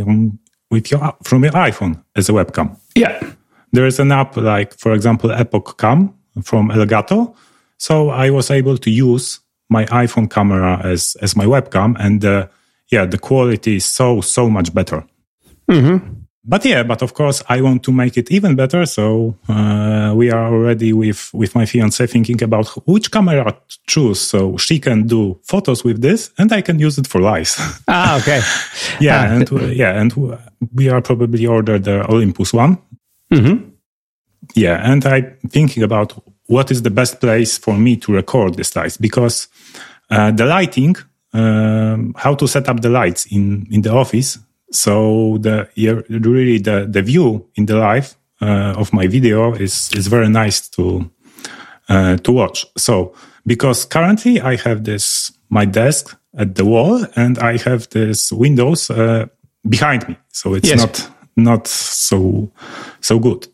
with 0.70 0.90
your 0.90 1.16
from 1.22 1.44
your 1.44 1.52
iPhone 1.52 2.02
as 2.14 2.28
a 2.28 2.32
webcam. 2.32 2.76
Yeah, 2.94 3.20
there 3.72 3.86
is 3.86 3.98
an 3.98 4.12
app 4.12 4.36
like, 4.36 4.74
for 4.78 4.92
example, 4.92 5.30
EpocCam 5.30 6.12
from 6.42 6.70
Elgato. 6.70 7.34
So 7.78 8.10
I 8.10 8.30
was 8.30 8.50
able 8.50 8.78
to 8.78 8.90
use 8.90 9.40
my 9.68 9.84
iPhone 9.86 10.28
camera 10.30 10.80
as 10.84 11.16
as 11.22 11.36
my 11.36 11.46
webcam, 11.46 11.96
and 11.98 12.24
uh, 12.24 12.46
yeah, 12.92 13.06
the 13.06 13.18
quality 13.18 13.76
is 13.76 13.84
so 13.84 14.20
so 14.20 14.48
much 14.48 14.72
better. 14.72 15.04
Mm-hmm. 15.70 15.98
but 16.48 16.64
yeah, 16.64 16.84
but 16.84 17.02
of 17.02 17.12
course, 17.12 17.42
I 17.48 17.60
want 17.60 17.82
to 17.82 17.92
make 17.92 18.16
it 18.16 18.30
even 18.30 18.54
better. 18.54 18.86
So 18.86 19.34
uh, 19.48 20.12
we 20.16 20.30
are 20.30 20.46
already 20.54 20.92
with 20.92 21.30
with 21.34 21.54
my 21.56 21.66
fiance 21.66 22.06
thinking 22.06 22.42
about 22.42 22.68
which 22.86 23.10
camera 23.10 23.44
to 23.52 23.78
choose, 23.88 24.20
so 24.20 24.56
she 24.56 24.78
can 24.78 25.06
do 25.06 25.38
photos 25.42 25.84
with 25.84 26.00
this, 26.00 26.30
and 26.38 26.52
I 26.52 26.62
can 26.62 26.78
use 26.78 26.98
it 27.00 27.06
for 27.08 27.20
lives. 27.20 27.58
Ah, 27.88 28.16
okay. 28.20 28.40
yeah, 29.00 29.22
Ah, 29.28 29.34
and 29.34 29.52
uh, 29.52 29.66
yeah, 29.74 30.00
and 30.00 30.12
we 30.74 30.88
are 30.88 31.02
probably 31.02 31.46
order 31.46 31.78
the 31.80 32.04
Olympus 32.08 32.52
one. 32.54 32.76
Mhm. 33.32 33.72
Yeah, 34.54 34.92
and 34.92 35.04
I'm 35.04 35.36
thinking 35.50 35.82
about 35.82 36.12
what 36.48 36.70
is 36.70 36.82
the 36.82 36.90
best 36.90 37.20
place 37.20 37.58
for 37.58 37.76
me 37.76 37.96
to 37.96 38.12
record 38.12 38.54
the 38.54 38.64
slides 38.64 38.96
because 38.96 39.48
uh, 40.10 40.30
the 40.30 40.44
lighting, 40.44 40.96
um, 41.32 42.14
how 42.16 42.34
to 42.34 42.46
set 42.46 42.68
up 42.68 42.80
the 42.80 42.88
lights 42.88 43.26
in 43.26 43.66
in 43.70 43.82
the 43.82 43.90
office. 43.92 44.38
So 44.70 45.38
the 45.40 45.68
really 46.08 46.58
the 46.58 46.86
the 46.90 47.02
view 47.02 47.46
in 47.54 47.66
the 47.66 47.76
live 47.76 48.16
uh, 48.40 48.74
of 48.76 48.92
my 48.92 49.06
video 49.08 49.52
is 49.54 49.90
is 49.94 50.06
very 50.08 50.28
nice 50.28 50.68
to 50.70 51.10
uh, 51.88 52.16
to 52.18 52.32
watch. 52.32 52.66
So 52.76 53.12
because 53.46 53.84
currently 53.84 54.40
I 54.40 54.56
have 54.56 54.82
this 54.84 55.32
my 55.48 55.64
desk 55.66 56.16
at 56.38 56.54
the 56.54 56.64
wall 56.64 57.06
and 57.16 57.38
I 57.38 57.58
have 57.58 57.88
this 57.90 58.32
windows 58.32 58.90
uh, 58.90 59.26
behind 59.68 60.08
me, 60.08 60.16
so 60.32 60.54
it's 60.54 60.68
Yes. 60.68 60.80
not 60.80 61.10
not 61.36 61.68
so 61.68 62.50
so 63.00 63.18
good. 63.18 63.48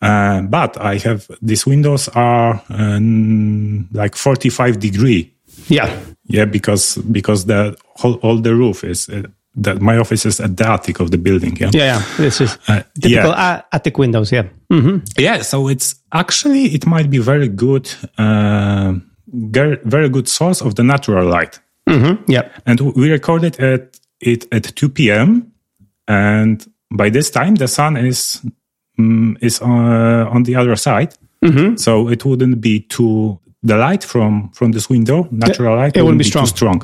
Uh, 0.00 0.42
but 0.42 0.76
I 0.80 0.98
have 0.98 1.26
these 1.42 1.66
windows 1.66 2.08
are 2.14 2.62
um, 2.70 3.88
like 3.92 4.14
45 4.16 4.78
degree. 4.78 5.34
Yeah. 5.68 5.90
Yeah, 6.28 6.44
because 6.44 6.96
because 7.10 7.46
the 7.46 7.76
whole 7.96 8.14
all 8.22 8.40
the 8.40 8.54
roof 8.54 8.84
is 8.84 9.08
uh, 9.08 9.22
that 9.62 9.80
my 9.80 9.96
office 9.98 10.24
is 10.28 10.40
at 10.40 10.56
the 10.56 10.68
attic 10.68 11.00
of 11.00 11.10
the 11.10 11.18
building. 11.18 11.56
Yeah. 11.56 11.70
Yeah. 11.72 11.84
yeah. 11.84 12.02
This 12.16 12.40
is 12.40 12.58
Uh, 12.68 12.82
typical 13.00 13.30
yeah. 13.30 13.62
attic 13.72 13.98
windows. 13.98 14.30
Yeah. 14.30 14.44
mm-hmm. 14.72 14.98
Yeah, 15.18 15.42
so 15.42 15.68
it's 15.68 15.94
actually 16.12 16.74
it 16.74 16.86
might 16.86 17.10
be 17.10 17.18
very 17.18 17.48
good, 17.48 17.90
uh, 18.18 18.92
very 19.26 20.08
good 20.08 20.28
source 20.28 20.60
of 20.64 20.74
the 20.74 20.82
natural 20.82 21.26
light. 21.28 21.60
hmm 21.88 22.14
Yeah. 22.28 22.48
And 22.66 22.80
we 22.80 23.10
recorded 23.10 23.58
at 23.60 23.98
it 24.20 24.46
at 24.52 24.74
2 24.76 24.88
p.m. 24.90 25.52
And 26.06 26.64
by 26.90 27.10
this 27.10 27.30
time, 27.30 27.56
the 27.56 27.68
sun 27.68 27.96
is 27.96 28.40
mm, 28.98 29.36
is 29.40 29.60
uh, 29.62 30.28
on 30.30 30.42
the 30.44 30.56
other 30.56 30.76
side, 30.76 31.14
Mm-hmm. 31.44 31.76
so 31.76 32.08
it 32.10 32.24
wouldn't 32.24 32.60
be 32.60 32.80
too 32.80 33.38
the 33.62 33.76
light 33.76 34.04
from 34.04 34.50
from 34.54 34.72
this 34.72 34.88
window, 34.90 35.28
natural 35.30 35.76
light, 35.76 35.96
it 35.96 36.02
wouldn't 36.02 36.18
wouldn't 36.18 36.34
be 36.34 36.40
too 36.40 36.46
strong. 36.46 36.82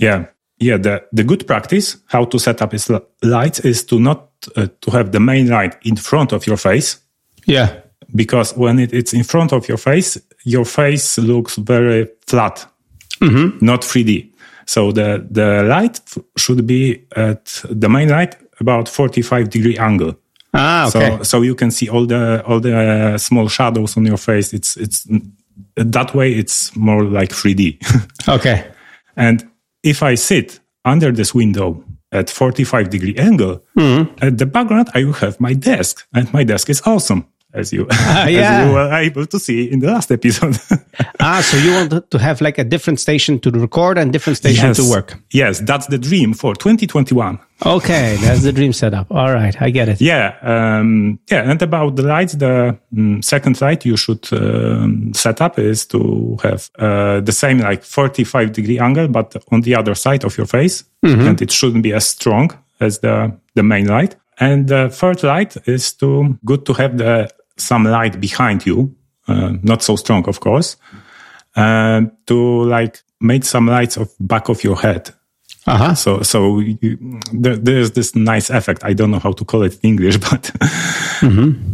Yeah, 0.00 0.26
yeah. 0.58 0.78
The 0.78 1.02
the 1.12 1.22
good 1.24 1.46
practice 1.46 1.98
how 2.06 2.24
to 2.26 2.38
set 2.38 2.60
up 2.62 2.74
is 2.74 2.90
lights 3.22 3.60
is 3.60 3.84
to 3.86 3.98
not 3.98 4.28
uh, 4.56 4.66
to 4.80 4.90
have 4.90 5.10
the 5.10 5.20
main 5.20 5.48
light 5.48 5.76
in 5.84 5.96
front 5.96 6.32
of 6.32 6.44
your 6.46 6.56
face 6.58 6.98
Yeah. 7.46 7.68
because 8.14 8.56
when 8.56 8.78
it, 8.78 8.92
it's 8.92 9.12
in 9.12 9.24
front 9.24 9.52
of 9.52 9.68
your 9.68 9.78
face, 9.78 10.20
your 10.44 10.64
face 10.64 11.18
looks 11.22 11.56
very 11.56 12.08
flat, 12.26 12.66
not 13.60 13.82
3D. 13.82 14.30
So 14.66 14.92
the, 14.92 15.26
the 15.30 15.62
light 15.62 16.00
f- 16.06 16.18
should 16.36 16.66
be 16.66 17.04
at 17.16 17.62
the 17.70 17.88
main 17.88 18.08
light 18.08 18.36
about 18.60 18.88
45 18.88 19.48
degree 19.50 19.78
angle. 19.78 20.14
Ah, 20.54 20.88
okay. 20.88 21.16
So, 21.18 21.22
so 21.22 21.42
you 21.42 21.54
can 21.54 21.70
see 21.70 21.88
all 21.88 22.06
the, 22.06 22.42
all 22.46 22.60
the 22.60 22.76
uh, 22.76 23.18
small 23.18 23.48
shadows 23.48 23.96
on 23.96 24.06
your 24.06 24.16
face. 24.16 24.52
It's, 24.52 24.76
it's 24.76 25.06
that 25.76 26.14
way. 26.14 26.32
It's 26.32 26.74
more 26.76 27.04
like 27.04 27.30
3D. 27.30 28.28
okay. 28.28 28.70
and 29.16 29.48
if 29.82 30.02
I 30.02 30.14
sit 30.14 30.60
under 30.84 31.12
this 31.12 31.34
window 31.34 31.84
at 32.12 32.30
45 32.30 32.90
degree 32.90 33.16
angle, 33.16 33.64
at 34.22 34.38
the 34.38 34.46
background, 34.46 34.88
I 34.94 35.04
will 35.04 35.12
have 35.14 35.40
my 35.40 35.52
desk 35.54 36.06
and 36.14 36.32
my 36.32 36.44
desk 36.44 36.70
is 36.70 36.80
awesome. 36.86 37.26
As 37.60 37.72
you, 37.72 37.86
yeah. 37.90 38.26
as 38.26 38.66
you 38.66 38.74
were 38.74 38.92
able 38.92 39.26
to 39.26 39.38
see 39.38 39.70
in 39.70 39.78
the 39.78 39.86
last 39.86 40.10
episode. 40.10 40.58
Ah, 41.20 41.40
so 41.40 41.56
you 41.56 41.72
want 41.72 42.10
to 42.10 42.18
have 42.18 42.40
like 42.40 42.58
a 42.58 42.64
different 42.64 43.00
station 43.00 43.38
to 43.40 43.50
record 43.50 43.96
and 43.96 44.12
different 44.12 44.36
station 44.36 44.66
yes. 44.68 44.76
to 44.76 44.90
work. 44.90 45.14
Yes, 45.30 45.60
that's 45.60 45.86
the 45.86 45.98
dream 45.98 46.34
for 46.34 46.54
2021. 46.54 47.38
Okay, 47.64 48.16
that's 48.20 48.42
the 48.42 48.52
dream 48.52 48.72
setup. 48.72 49.10
All 49.10 49.32
right, 49.32 49.56
I 49.62 49.70
get 49.70 49.88
it. 49.88 50.00
Yeah, 50.00 50.36
um, 50.42 51.18
yeah. 51.30 51.50
And 51.50 51.62
about 51.62 51.96
the 51.96 52.02
lights, 52.02 52.34
the 52.34 52.76
mm, 52.92 53.24
second 53.24 53.60
light 53.60 53.86
you 53.86 53.96
should 53.96 54.28
um, 54.32 55.14
set 55.14 55.40
up 55.40 55.58
is 55.58 55.86
to 55.86 56.36
have 56.42 56.70
uh, 56.78 57.20
the 57.20 57.32
same 57.32 57.58
like 57.58 57.82
45 57.84 58.52
degree 58.52 58.78
angle, 58.78 59.08
but 59.08 59.34
on 59.50 59.62
the 59.62 59.74
other 59.76 59.94
side 59.94 60.24
of 60.24 60.36
your 60.36 60.46
face, 60.46 60.84
and 61.02 61.40
it 61.40 61.50
shouldn't 61.50 61.82
be 61.82 61.92
as 61.92 62.06
strong 62.06 62.50
as 62.80 62.98
the 62.98 63.32
the 63.54 63.62
main 63.62 63.86
light. 63.86 64.16
And 64.38 64.68
the 64.68 64.90
third 64.90 65.22
light 65.22 65.56
is 65.66 65.92
to 65.94 66.38
good 66.44 66.66
to 66.66 66.74
have 66.74 66.98
the 66.98 67.30
some 67.56 67.84
light 67.84 68.20
behind 68.20 68.64
you, 68.66 68.94
uh, 69.28 69.52
not 69.62 69.82
so 69.82 69.96
strong, 69.96 70.28
of 70.28 70.40
course, 70.40 70.76
uh, 71.56 72.02
to 72.26 72.62
like 72.64 73.02
make 73.20 73.44
some 73.44 73.66
lights 73.66 73.96
of 73.96 74.10
back 74.20 74.48
of 74.48 74.62
your 74.64 74.76
head. 74.76 75.10
Uh 75.66 75.76
huh. 75.78 75.94
So, 75.94 76.22
so 76.22 76.58
you, 76.60 76.98
there, 77.32 77.56
there's 77.56 77.92
this 77.92 78.14
nice 78.14 78.50
effect. 78.50 78.84
I 78.84 78.92
don't 78.92 79.10
know 79.10 79.18
how 79.20 79.32
to 79.32 79.44
call 79.44 79.62
it 79.62 79.74
in 79.82 79.90
English, 79.90 80.16
but 80.30 80.50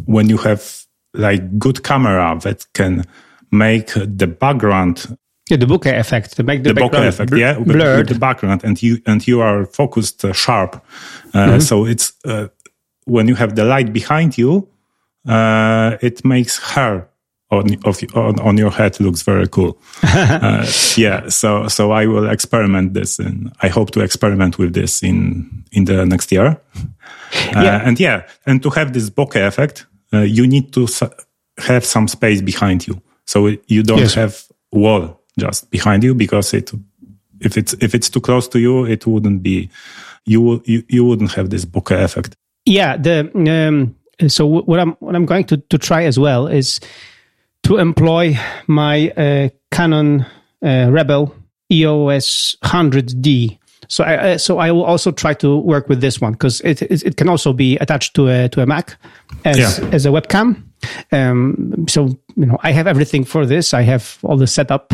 when 0.06 0.28
you 0.28 0.36
have 0.38 0.84
like 1.14 1.58
good 1.58 1.82
camera 1.82 2.38
that 2.42 2.66
can 2.72 3.04
make 3.50 3.92
the 3.94 4.26
background, 4.28 5.16
Yeah, 5.50 5.56
the 5.58 5.66
bokeh 5.66 5.98
effect 5.98 6.36
to 6.36 6.42
make 6.44 6.62
the, 6.62 6.72
the 6.72 6.80
bokeh 6.80 6.84
background 6.92 7.06
effect, 7.08 7.30
bl- 7.30 7.38
yeah, 7.38 7.58
with, 7.58 7.68
blurred. 7.68 7.98
with 7.98 8.08
the 8.08 8.18
background, 8.20 8.62
and 8.64 8.80
you 8.80 8.98
and 9.06 9.26
you 9.26 9.40
are 9.40 9.66
focused 9.66 10.24
uh, 10.24 10.32
sharp. 10.32 10.80
Uh, 11.34 11.58
So 11.58 11.84
it's 11.86 12.12
uh, 12.24 12.46
when 13.06 13.26
you 13.28 13.34
have 13.36 13.54
the 13.56 13.64
light 13.64 13.92
behind 13.92 14.38
you, 14.38 14.68
uh, 15.28 15.96
it 16.00 16.24
makes 16.24 16.58
hair 16.58 17.08
on 17.50 17.76
of 17.84 17.98
on, 18.14 18.38
on 18.40 18.56
your 18.58 18.70
head 18.70 19.00
looks 19.00 19.22
very 19.22 19.48
cool. 19.48 19.76
uh, 20.02 20.64
yeah, 20.96 21.28
so 21.28 21.68
so 21.68 21.90
I 21.92 22.06
will 22.06 22.28
experiment 22.30 22.94
this, 22.94 23.18
and 23.18 23.52
I 23.62 23.68
hope 23.68 23.90
to 23.92 24.00
experiment 24.00 24.58
with 24.58 24.72
this 24.72 25.02
in 25.02 25.64
in 25.72 25.84
the 25.84 26.04
next 26.06 26.32
year. 26.32 26.46
Uh, 26.46 27.62
Yeah. 27.62 27.86
And 27.86 27.98
yeah, 28.00 28.22
and 28.46 28.62
to 28.62 28.70
have 28.70 28.92
this 28.92 29.10
bokeh 29.10 29.46
effect, 29.46 29.86
uh, 30.12 30.20
you 30.22 30.46
need 30.46 30.72
to 30.72 30.82
s- 30.84 31.02
have 31.58 31.84
some 31.84 32.08
space 32.08 32.40
behind 32.42 32.86
you, 32.86 33.00
so 33.26 33.48
you 33.66 33.82
don't 33.82 33.98
Yes. 33.98 34.14
have 34.14 34.34
wall 34.72 35.20
just 35.38 35.70
behind 35.70 36.02
you 36.04 36.14
because 36.14 36.56
it 36.56 36.72
if 37.40 37.56
it's 37.56 37.72
if 37.80 37.94
it's 37.94 38.10
too 38.10 38.20
close 38.20 38.48
to 38.48 38.58
you, 38.58 38.86
it 38.86 39.04
wouldn't 39.06 39.42
be 39.42 39.68
you 40.24 40.62
you, 40.66 40.82
you 40.88 41.04
wouldn't 41.04 41.32
have 41.34 41.48
this 41.50 41.64
bokeh 41.66 42.02
effect. 42.04 42.36
Yeah, 42.64 42.96
the 42.96 43.30
um, 43.68 43.94
so 44.28 44.44
what 44.46 44.80
I'm 44.80 44.92
what 45.00 45.14
I'm 45.14 45.26
going 45.26 45.44
to 45.44 45.56
to 45.56 45.78
try 45.78 46.04
as 46.04 46.18
well 46.18 46.46
is 46.48 46.80
to 47.62 47.76
employ 47.78 48.36
my 48.66 49.10
uh, 49.10 49.48
Canon 49.70 50.26
uh, 50.64 50.88
Rebel 50.90 51.34
EOS 51.70 52.56
100D. 52.64 53.58
So 53.88 54.04
I 54.04 54.32
uh, 54.32 54.38
so 54.38 54.58
I 54.58 54.70
will 54.72 54.84
also 54.84 55.10
try 55.12 55.34
to 55.34 55.56
work 55.58 55.88
with 55.88 56.00
this 56.00 56.20
one 56.20 56.32
because 56.32 56.60
it, 56.62 56.82
it 56.82 57.02
it 57.02 57.16
can 57.16 57.28
also 57.28 57.52
be 57.52 57.76
attached 57.78 58.14
to 58.14 58.28
a 58.28 58.48
to 58.50 58.62
a 58.62 58.66
Mac 58.66 58.96
as 59.44 59.58
Yeah. 59.58 59.88
as 59.92 60.06
a 60.06 60.10
webcam. 60.10 60.62
Um, 61.12 61.86
so 61.88 62.08
you 62.36 62.46
know 62.46 62.58
I 62.62 62.72
have 62.72 62.86
everything 62.86 63.24
for 63.24 63.46
this. 63.46 63.74
I 63.74 63.82
have 63.82 64.18
all 64.22 64.36
the 64.36 64.46
setup. 64.46 64.92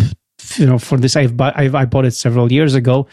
You 0.58 0.66
know, 0.66 0.78
for 0.78 0.96
this 0.96 1.16
I've, 1.16 1.36
bu- 1.36 1.50
I've 1.56 1.74
I 1.74 1.86
bought 1.86 2.04
it 2.04 2.12
several 2.14 2.52
years 2.52 2.74
ago, 2.74 3.06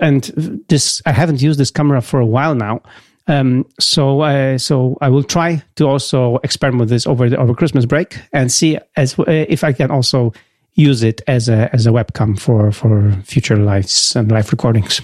and 0.00 0.24
this 0.68 1.00
I 1.06 1.12
haven't 1.12 1.40
used 1.40 1.58
this 1.60 1.70
camera 1.70 2.00
for 2.02 2.18
a 2.20 2.26
while 2.26 2.54
now. 2.54 2.80
Um, 3.26 3.66
so, 3.80 4.20
uh, 4.20 4.58
so 4.58 4.98
I 5.00 5.08
will 5.08 5.22
try 5.22 5.62
to 5.76 5.86
also 5.86 6.38
experiment 6.44 6.80
with 6.80 6.88
this 6.90 7.06
over 7.06 7.30
the 7.30 7.38
over 7.38 7.54
Christmas 7.54 7.86
break 7.86 8.18
and 8.32 8.52
see 8.52 8.78
as 8.96 9.18
uh, 9.18 9.24
if 9.26 9.64
I 9.64 9.72
can 9.72 9.90
also 9.90 10.32
use 10.74 11.02
it 11.02 11.22
as 11.26 11.48
a 11.48 11.72
as 11.72 11.86
a 11.86 11.90
webcam 11.90 12.38
for 12.38 12.70
for 12.72 13.12
future 13.24 13.56
lives 13.56 14.16
and 14.16 14.30
live 14.30 14.50
recordings. 14.50 15.00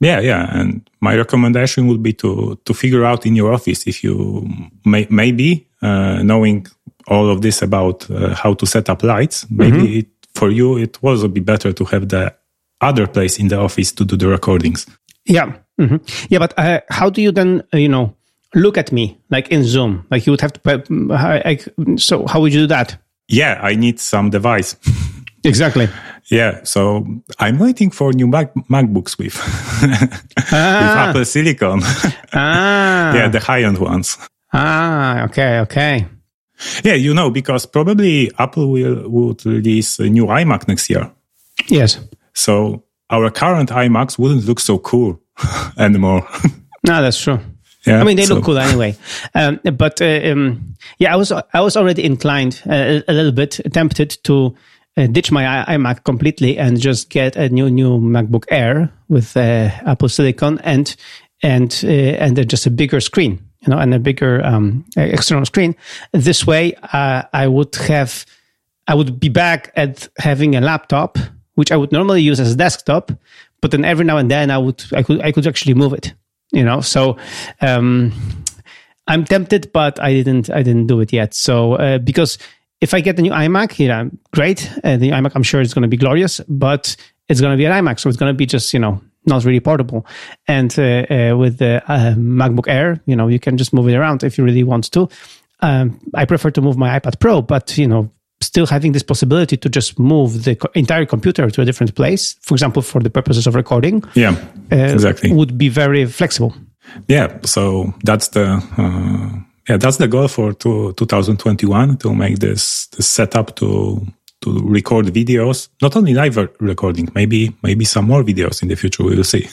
Yeah, 0.00 0.20
yeah. 0.20 0.48
And 0.50 0.88
my 1.00 1.16
recommendation 1.16 1.86
would 1.88 2.02
be 2.02 2.12
to 2.14 2.58
to 2.64 2.74
figure 2.74 3.04
out 3.04 3.24
in 3.24 3.36
your 3.36 3.52
office 3.54 3.86
if 3.86 4.04
you 4.04 4.46
may, 4.84 5.06
maybe 5.08 5.68
uh, 5.80 6.22
knowing 6.22 6.66
all 7.06 7.30
of 7.30 7.40
this 7.40 7.62
about 7.62 8.10
uh, 8.10 8.34
how 8.34 8.54
to 8.54 8.66
set 8.66 8.90
up 8.90 9.02
lights. 9.02 9.46
Maybe 9.50 9.98
it, 10.00 10.06
for 10.34 10.50
you 10.50 10.76
it 10.76 11.02
will 11.02 11.10
also 11.10 11.28
be 11.28 11.40
better 11.40 11.72
to 11.72 11.84
have 11.84 12.08
the 12.08 12.34
other 12.80 13.06
place 13.06 13.38
in 13.38 13.48
the 13.48 13.58
office 13.58 13.92
to 13.92 14.04
do 14.04 14.16
the 14.16 14.28
recordings. 14.28 14.86
Yeah, 15.24 15.52
hmm 15.78 15.96
yeah. 16.28 16.38
But 16.38 16.54
uh, 16.58 16.80
how 16.90 17.10
do 17.10 17.20
you 17.22 17.32
then 17.32 17.62
uh, 17.72 17.78
you 17.78 17.88
know 17.88 18.14
look 18.54 18.76
at 18.78 18.92
me 18.92 19.18
like 19.30 19.48
in 19.50 19.64
Zoom? 19.64 20.06
Like 20.10 20.26
you 20.26 20.32
would 20.32 20.40
have 20.40 20.52
to. 20.52 20.60
put- 20.60 20.90
I, 21.10 21.42
I, 21.44 21.96
so 21.96 22.26
how 22.26 22.40
would 22.40 22.52
you 22.52 22.60
do 22.60 22.66
that? 22.68 22.96
Yeah, 23.28 23.58
I 23.62 23.74
need 23.76 24.00
some 24.00 24.30
device. 24.30 24.76
Exactly. 25.44 25.88
yeah, 26.30 26.60
so 26.62 27.04
I'm 27.40 27.58
waiting 27.58 27.90
for 27.90 28.12
new 28.12 28.28
Mac, 28.28 28.54
MacBooks 28.70 29.18
with, 29.18 29.34
with 29.82 30.52
Apple 30.52 31.24
Silicon. 31.24 31.80
Ah. 32.32 33.12
yeah, 33.12 33.26
the 33.28 33.40
high 33.40 33.64
end 33.64 33.78
ones. 33.78 34.16
Ah. 34.52 35.24
Okay. 35.24 35.58
Okay. 35.60 36.06
Yeah, 36.84 36.94
you 36.94 37.12
know, 37.12 37.28
because 37.30 37.66
probably 37.66 38.30
Apple 38.38 38.70
will 38.70 39.08
would 39.10 39.44
release 39.44 39.98
a 39.98 40.08
new 40.08 40.26
iMac 40.26 40.68
next 40.68 40.88
year. 40.88 41.10
Yes. 41.66 41.98
So 42.34 42.84
our 43.10 43.28
current 43.30 43.70
iMacs 43.70 44.18
wouldn't 44.18 44.44
look 44.46 44.60
so 44.60 44.78
cool 44.78 45.20
anymore. 45.78 46.26
No, 46.84 47.00
that's 47.00 47.22
true. 47.22 47.38
Yeah, 47.86 48.00
I 48.00 48.04
mean, 48.04 48.16
they 48.16 48.24
so- 48.24 48.34
look 48.34 48.44
cool 48.44 48.58
anyway. 48.58 48.96
Um, 49.36 49.60
but 49.76 50.02
uh, 50.02 50.20
um, 50.32 50.74
yeah, 50.98 51.12
I 51.12 51.16
was 51.16 51.30
I 51.30 51.60
was 51.60 51.76
already 51.76 52.02
inclined 52.02 52.60
uh, 52.68 53.02
a 53.06 53.12
little 53.12 53.30
bit 53.30 53.60
tempted 53.72 54.18
to 54.24 54.56
uh, 54.96 55.06
ditch 55.06 55.30
my 55.30 55.64
iMac 55.68 56.02
completely 56.02 56.58
and 56.58 56.80
just 56.80 57.08
get 57.08 57.36
a 57.36 57.48
new 57.50 57.70
new 57.70 58.00
MacBook 58.00 58.46
Air 58.50 58.92
with 59.08 59.36
uh, 59.36 59.70
Apple 59.86 60.08
Silicon 60.08 60.58
and 60.64 60.96
and 61.42 61.80
uh, 61.84 61.86
and 61.86 62.48
just 62.48 62.66
a 62.66 62.70
bigger 62.70 63.00
screen, 63.00 63.38
you 63.60 63.68
know, 63.68 63.78
and 63.78 63.94
a 63.94 64.00
bigger 64.00 64.44
um, 64.44 64.84
external 64.96 65.44
screen. 65.44 65.76
This 66.10 66.44
way, 66.44 66.74
uh, 66.92 67.22
I 67.32 67.46
would 67.46 67.76
have 67.76 68.26
I 68.88 68.94
would 68.94 69.20
be 69.20 69.28
back 69.28 69.72
at 69.76 70.08
having 70.18 70.56
a 70.56 70.60
laptop, 70.60 71.16
which 71.54 71.70
I 71.70 71.76
would 71.76 71.92
normally 71.92 72.22
use 72.22 72.40
as 72.40 72.52
a 72.52 72.56
desktop, 72.56 73.12
but 73.62 73.70
then 73.70 73.84
every 73.86 74.04
now 74.04 74.18
and 74.18 74.30
then 74.30 74.50
I 74.50 74.58
would 74.58 74.84
I 74.92 75.02
could 75.02 75.22
I 75.22 75.32
could 75.32 75.46
actually 75.46 75.72
move 75.72 75.94
it, 75.94 76.12
you 76.52 76.64
know. 76.64 76.82
So 76.82 77.16
um, 77.62 78.12
I'm 79.06 79.24
tempted, 79.24 79.72
but 79.72 79.98
I 79.98 80.12
didn't 80.12 80.50
I 80.50 80.62
didn't 80.62 80.88
do 80.88 81.00
it 81.00 81.12
yet. 81.12 81.32
So 81.32 81.74
uh, 81.74 81.98
because 81.98 82.36
if 82.82 82.92
I 82.92 83.00
get 83.00 83.16
the 83.16 83.22
new 83.22 83.30
iMac, 83.30 83.78
you 83.78 83.88
know, 83.88 84.10
great. 84.32 84.70
Uh, 84.84 84.96
the 84.98 85.10
iMac, 85.10 85.32
I'm 85.34 85.44
sure 85.44 85.62
it's 85.62 85.72
going 85.72 85.82
to 85.82 85.88
be 85.88 85.96
glorious, 85.96 86.40
but 86.48 86.94
it's 87.28 87.40
going 87.40 87.52
to 87.52 87.56
be 87.56 87.64
an 87.64 87.72
iMac, 87.72 88.00
so 88.00 88.08
it's 88.08 88.18
going 88.18 88.34
to 88.34 88.36
be 88.36 88.44
just 88.44 88.74
you 88.74 88.80
know 88.80 89.00
not 89.24 89.44
really 89.44 89.60
portable. 89.60 90.04
And 90.48 90.76
uh, 90.78 90.82
uh, 90.82 91.36
with 91.38 91.58
the 91.58 91.82
uh, 91.86 92.14
MacBook 92.14 92.68
Air, 92.68 93.00
you 93.06 93.16
know, 93.16 93.28
you 93.28 93.38
can 93.38 93.56
just 93.56 93.72
move 93.72 93.88
it 93.88 93.94
around 93.94 94.24
if 94.24 94.36
you 94.36 94.44
really 94.44 94.64
want 94.64 94.90
to. 94.92 95.08
Um, 95.60 96.00
I 96.12 96.24
prefer 96.24 96.50
to 96.50 96.60
move 96.60 96.76
my 96.76 96.98
iPad 96.98 97.20
Pro, 97.20 97.40
but 97.40 97.78
you 97.78 97.86
know, 97.86 98.10
still 98.42 98.66
having 98.66 98.92
this 98.92 99.02
possibility 99.04 99.56
to 99.56 99.68
just 99.68 99.98
move 99.98 100.44
the 100.44 100.54
co- 100.56 100.68
entire 100.74 101.06
computer 101.06 101.50
to 101.50 101.60
a 101.62 101.64
different 101.64 101.94
place, 101.94 102.36
for 102.42 102.54
example, 102.54 102.82
for 102.82 103.00
the 103.02 103.10
purposes 103.10 103.46
of 103.46 103.54
recording, 103.54 104.02
Yeah, 104.14 104.34
uh, 104.70 104.76
exactly. 104.76 105.32
would 105.32 105.56
be 105.56 105.68
very 105.70 106.06
flexible. 106.06 106.52
Yeah, 107.08 107.38
so 107.44 107.94
that's 108.04 108.28
the 108.28 108.44
uh, 108.78 109.38
yeah 109.68 109.78
that's 109.78 109.96
the 109.96 110.08
goal 110.08 110.28
for 110.28 110.52
two, 110.52 110.92
2021 110.96 111.96
to 111.98 112.14
make 112.14 112.38
this 112.40 112.86
this 112.96 113.08
setup 113.08 113.54
to 113.56 114.00
to 114.40 114.58
record 114.64 115.06
videos, 115.14 115.68
not 115.80 115.96
only 115.96 116.12
live 116.14 116.36
recording, 116.60 117.08
maybe 117.14 117.52
maybe 117.62 117.84
some 117.84 118.06
more 118.06 118.24
videos 118.24 118.62
in 118.62 118.68
the 118.68 118.76
future. 118.76 119.04
We 119.04 119.14
will 119.16 119.24
see, 119.24 119.48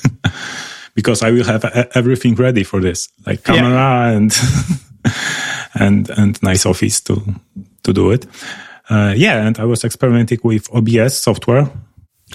because 0.96 1.22
I 1.28 1.32
will 1.32 1.46
have 1.46 1.64
everything 1.96 2.36
ready 2.36 2.64
for 2.64 2.82
this, 2.82 3.08
like 3.28 3.48
Yeah. 3.48 3.56
camera 3.56 4.16
and 4.18 4.32
and 5.76 6.10
and 6.10 6.42
nice 6.44 6.66
office 6.66 7.02
to 7.02 7.22
to 7.84 7.94
do 7.94 8.12
it. 8.12 8.26
Uh, 8.90 9.14
yeah, 9.16 9.46
and 9.48 9.60
I 9.60 9.66
was 9.66 9.84
experimenting 9.84 10.40
with 10.44 10.68
OBS 10.74 11.14
software 11.22 11.70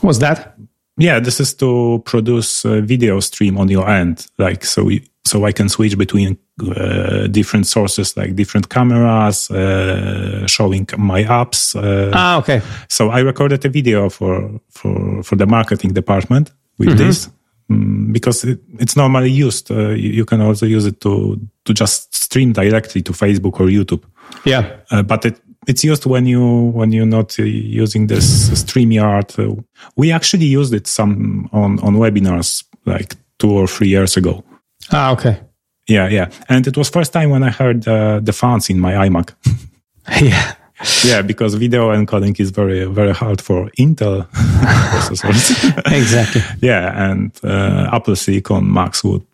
What's 0.02 0.18
that? 0.18 0.54
yeah, 0.98 1.20
this 1.20 1.40
is 1.40 1.54
to 1.54 2.00
produce 2.04 2.64
a 2.64 2.80
video 2.80 3.20
stream 3.20 3.58
on 3.58 3.68
your 3.68 3.88
end, 3.88 4.26
like 4.38 4.64
so. 4.64 4.84
We, 4.84 5.02
so 5.26 5.46
I 5.46 5.52
can 5.52 5.68
switch 5.68 5.96
between 5.96 6.36
uh, 6.60 7.26
different 7.28 7.66
sources, 7.66 8.16
like 8.16 8.34
different 8.36 8.68
cameras, 8.68 9.50
uh, 9.50 10.46
showing 10.46 10.86
my 10.98 11.24
apps. 11.24 11.74
Uh, 11.74 12.10
Ah, 12.14 12.38
okay. 12.38 12.60
so 12.88 13.10
I 13.10 13.20
recorded 13.22 13.64
a 13.64 13.68
video 13.68 14.08
for 14.10 14.60
for 14.70 15.22
for 15.22 15.36
the 15.36 15.46
marketing 15.46 15.94
department 15.94 16.52
with 16.78 16.88
Mm-hmm. 16.88 16.98
this 17.08 17.30
mm, 17.70 18.12
because 18.12 18.44
it, 18.44 18.60
it's 18.78 18.96
normally 18.96 19.30
used. 19.30 19.70
Uh, 19.70 19.90
you, 19.90 20.10
you 20.10 20.24
can 20.24 20.40
also 20.40 20.66
use 20.66 20.84
it 20.88 21.00
to 21.00 21.38
to 21.64 21.72
just 21.72 22.14
stream 22.14 22.52
directly 22.52 23.02
to 23.02 23.12
Facebook 23.12 23.60
or 23.60 23.66
YouTube. 23.68 24.02
Yeah. 24.44 24.62
Uh, 24.90 25.02
but 25.02 25.24
it, 25.24 25.40
it's 25.66 25.84
used 25.84 26.06
when 26.06 26.26
you 26.26 26.70
when 26.74 26.92
you're 26.92 27.06
not 27.06 27.38
uh, 27.38 27.42
using 27.42 28.06
this 28.06 28.50
StreamYard. 28.50 29.38
Uh, 29.38 29.62
we 29.96 30.12
actually 30.12 30.46
used 30.46 30.74
it 30.74 30.86
some 30.86 31.48
on 31.52 31.78
on 31.80 31.96
webinars 31.96 32.64
like 32.86 33.14
two 33.38 33.50
or 33.50 33.66
three 33.66 33.88
years 33.88 34.16
ago. 34.16 34.44
Ah, 34.92 35.12
okay. 35.12 35.40
Yeah, 35.86 36.08
yeah, 36.08 36.30
and 36.48 36.66
it 36.66 36.76
was 36.76 36.88
first 36.88 37.12
time 37.12 37.30
when 37.30 37.42
I 37.42 37.50
heard 37.50 37.86
uh, 37.86 38.20
the 38.20 38.32
fans 38.32 38.70
in 38.70 38.80
my 38.80 38.92
iMac. 38.92 39.34
yeah. 40.22 40.54
yeah, 41.04 41.22
because 41.22 41.54
video 41.54 41.90
encoding 41.92 42.38
is 42.40 42.50
very 42.50 42.84
very 42.86 43.12
hard 43.12 43.40
for 43.40 43.70
Intel 43.78 44.26
processors. 44.32 45.52
Exactly. 45.92 46.42
yeah, 46.60 47.10
and 47.10 47.30
uh, 47.44 47.90
Apple 47.92 48.16
Silicon 48.16 48.72
Macs 48.72 49.04
would 49.04 49.24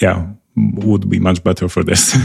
yeah 0.00 0.26
would 0.56 1.08
be 1.08 1.18
much 1.18 1.42
better 1.42 1.68
for 1.68 1.82
this. 1.82 2.16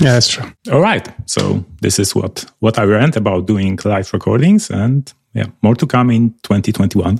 Yeah, 0.00 0.12
that's 0.12 0.28
true. 0.28 0.50
All 0.72 0.80
right. 0.80 1.08
So 1.26 1.64
this 1.80 1.98
is 1.98 2.14
what 2.14 2.44
what 2.58 2.78
I 2.78 2.84
learned 2.84 3.16
about 3.16 3.46
doing 3.46 3.78
live 3.84 4.12
recordings, 4.12 4.70
and 4.70 5.12
yeah, 5.32 5.46
more 5.62 5.76
to 5.76 5.86
come 5.86 6.10
in 6.10 6.30
2021. 6.42 7.18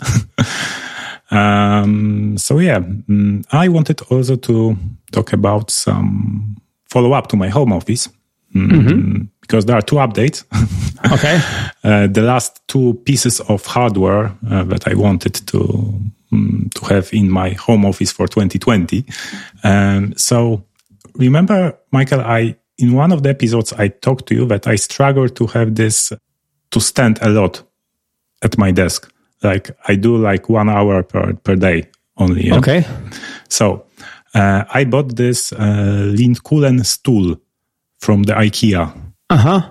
um, 1.30 2.36
so 2.38 2.58
yeah, 2.58 2.80
mm, 2.80 3.44
I 3.52 3.68
wanted 3.68 4.00
also 4.10 4.36
to 4.36 4.76
talk 5.12 5.32
about 5.32 5.70
some 5.70 6.56
follow 6.88 7.12
up 7.12 7.28
to 7.28 7.36
my 7.36 7.48
home 7.48 7.72
office 7.72 8.08
mm, 8.54 9.28
because 9.40 9.66
there 9.66 9.76
are 9.76 9.82
two 9.82 9.96
updates. 9.96 10.44
Okay. 11.12 11.38
uh, 11.84 12.08
the 12.08 12.22
last 12.22 12.66
two 12.66 12.94
pieces 13.04 13.40
of 13.40 13.64
hardware 13.66 14.34
uh, 14.50 14.64
that 14.64 14.88
I 14.88 14.94
wanted 14.94 15.34
to 15.34 16.00
mm, 16.32 16.74
to 16.74 16.84
have 16.86 17.12
in 17.12 17.30
my 17.30 17.50
home 17.50 17.84
office 17.84 18.10
for 18.10 18.26
2020. 18.26 19.04
Um, 19.62 20.14
so 20.16 20.64
remember, 21.18 21.78
Michael, 21.92 22.20
I 22.20 22.56
in 22.78 22.92
one 22.92 23.12
of 23.12 23.22
the 23.22 23.30
episodes 23.30 23.72
I 23.72 23.88
talked 23.88 24.26
to 24.26 24.34
you 24.34 24.46
that 24.46 24.66
I 24.66 24.76
struggle 24.76 25.28
to 25.28 25.46
have 25.48 25.74
this 25.74 26.12
to 26.70 26.80
stand 26.80 27.18
a 27.22 27.28
lot 27.30 27.62
at 28.42 28.58
my 28.58 28.70
desk. 28.72 29.10
Like 29.42 29.70
I 29.88 29.96
do 29.96 30.16
like 30.16 30.48
one 30.48 30.68
hour 30.68 31.02
per 31.02 31.34
per 31.34 31.56
day 31.56 31.88
only. 32.16 32.46
yeah? 32.48 32.56
Okay. 32.58 32.84
So 33.48 33.84
uh, 34.34 34.64
I 34.72 34.84
bought 34.84 35.16
this 35.16 35.52
uh, 35.52 36.12
Lidkullen 36.14 36.84
stool 36.84 37.36
from 38.00 38.24
the 38.24 38.32
IKEA. 38.34 38.92
Uh 39.30 39.36
huh. 39.36 39.70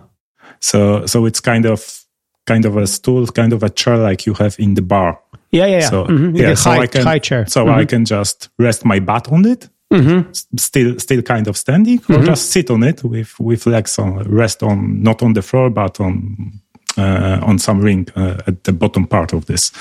So 0.60 1.06
so 1.06 1.26
it's 1.26 1.40
kind 1.42 1.66
of 1.66 2.02
kind 2.48 2.66
of 2.66 2.78
a 2.78 2.88
stool, 2.88 3.28
kind 3.28 3.54
of 3.54 3.64
a 3.64 3.70
chair 3.70 3.98
like 3.98 4.26
you 4.26 4.34
have 4.36 4.56
in 4.60 4.74
the 4.76 4.82
bar. 4.82 5.20
Yeah, 5.52 5.66
yeah, 5.68 5.80
yeah. 5.80 5.90
So 5.90 6.06
Mhm. 6.06 6.38
Yeah, 6.38 6.56
so 6.56 6.70
high, 6.72 6.82
I 6.84 6.88
can 6.88 7.04
high 7.04 7.20
chair. 7.20 7.46
so 7.48 7.68
I 7.70 7.86
can 7.86 8.06
just 8.06 8.50
rest 8.60 8.84
my 8.86 9.00
butt 9.00 9.32
on 9.32 9.46
it, 9.46 9.70
Mm-hmm. 9.94 10.30
s- 10.30 10.48
still 10.58 11.00
still 11.00 11.22
kind 11.22 11.48
of 11.48 11.56
standing, 11.56 12.02
or 12.10 12.24
just 12.24 12.50
sit 12.52 12.70
on 12.70 12.84
it 12.84 13.04
with 13.04 13.40
with 13.40 13.68
legs 13.68 14.00
on 14.00 14.24
rest 14.24 14.64
on 14.64 15.04
not 15.04 15.22
on 15.22 15.34
the 15.34 15.42
floor 15.42 15.70
but 15.70 16.00
on 16.00 16.60
uh, 16.98 17.40
on 17.44 17.60
some 17.60 17.80
ring 17.80 18.08
uh, 18.16 18.42
at 18.48 18.64
the 18.64 18.74
bottom 18.74 19.06
part 19.08 19.34
of 19.34 19.46
this. 19.46 19.72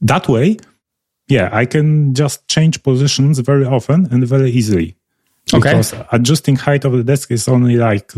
That 0.00 0.28
way, 0.28 0.56
yeah, 1.28 1.50
I 1.52 1.66
can 1.66 2.14
just 2.14 2.48
change 2.48 2.82
positions 2.82 3.38
very 3.40 3.66
often 3.66 4.08
and 4.10 4.26
very 4.26 4.50
easily. 4.50 4.96
Okay. 5.52 5.70
Because 5.70 5.94
adjusting 6.12 6.56
height 6.56 6.84
of 6.84 6.92
the 6.92 7.04
desk 7.04 7.30
is 7.30 7.48
only 7.48 7.76
like 7.76 8.12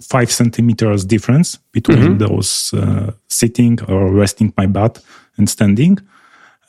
five 0.00 0.30
centimeters 0.30 1.04
difference 1.04 1.58
between 1.72 2.18
those 2.18 2.72
uh, 2.74 3.12
sitting 3.28 3.78
or 3.88 4.12
resting 4.12 4.52
my 4.56 4.66
butt 4.66 5.02
and 5.36 5.48
standing. 5.48 5.98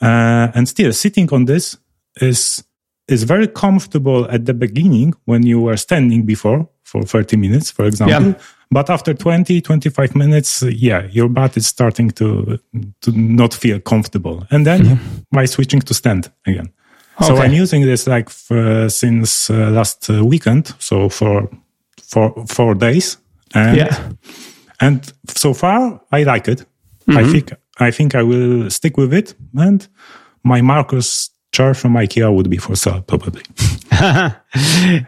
Uh, 0.00 0.48
and 0.54 0.68
still, 0.68 0.92
sitting 0.92 1.32
on 1.32 1.44
this 1.46 1.76
is 2.20 2.64
is 3.08 3.24
very 3.24 3.48
comfortable 3.48 4.26
at 4.30 4.44
the 4.44 4.54
beginning 4.54 5.14
when 5.24 5.46
you 5.46 5.60
were 5.60 5.76
standing 5.76 6.26
before 6.26 6.68
for 6.84 7.02
30 7.02 7.36
minutes, 7.36 7.70
for 7.70 7.84
example. 7.86 8.28
Yeah. 8.28 8.34
But 8.70 8.90
after 8.90 9.14
20, 9.14 9.60
25 9.62 10.14
minutes, 10.14 10.62
yeah, 10.62 11.06
your 11.10 11.28
butt 11.28 11.56
is 11.56 11.66
starting 11.66 12.10
to 12.12 12.58
to 13.00 13.12
not 13.12 13.54
feel 13.54 13.80
comfortable. 13.80 14.46
And 14.50 14.66
then 14.66 15.00
by 15.32 15.46
switching 15.46 15.80
to 15.80 15.94
stand 15.94 16.30
again. 16.46 16.68
So 17.22 17.32
Okay. 17.32 17.44
I'm 17.46 17.52
using 17.62 17.86
this 17.86 18.06
like 18.06 18.30
since 18.90 19.50
uh, 19.50 19.70
last 19.70 20.10
uh, 20.10 20.22
weekend, 20.24 20.74
so 20.78 21.08
for 21.08 21.48
for 22.02 22.32
four 22.46 22.74
days, 22.74 23.18
and 23.54 23.76
Yeah. 23.76 24.12
and 24.80 25.12
so 25.36 25.54
far 25.54 26.00
I 26.12 26.24
like 26.24 26.50
it. 26.52 26.66
I 27.08 27.24
think 27.24 27.52
I 27.80 27.90
think 27.90 28.14
I 28.14 28.22
will 28.22 28.70
stick 28.70 28.96
with 28.98 29.12
it, 29.14 29.34
and 29.56 29.88
my 30.42 30.60
Markus 30.62 31.30
chair 31.52 31.74
from 31.74 31.94
IKEA 31.94 32.34
would 32.34 32.50
be 32.50 32.58
for 32.58 32.76
sale 32.76 33.02
probably. 33.02 33.42
okay. 33.92 34.34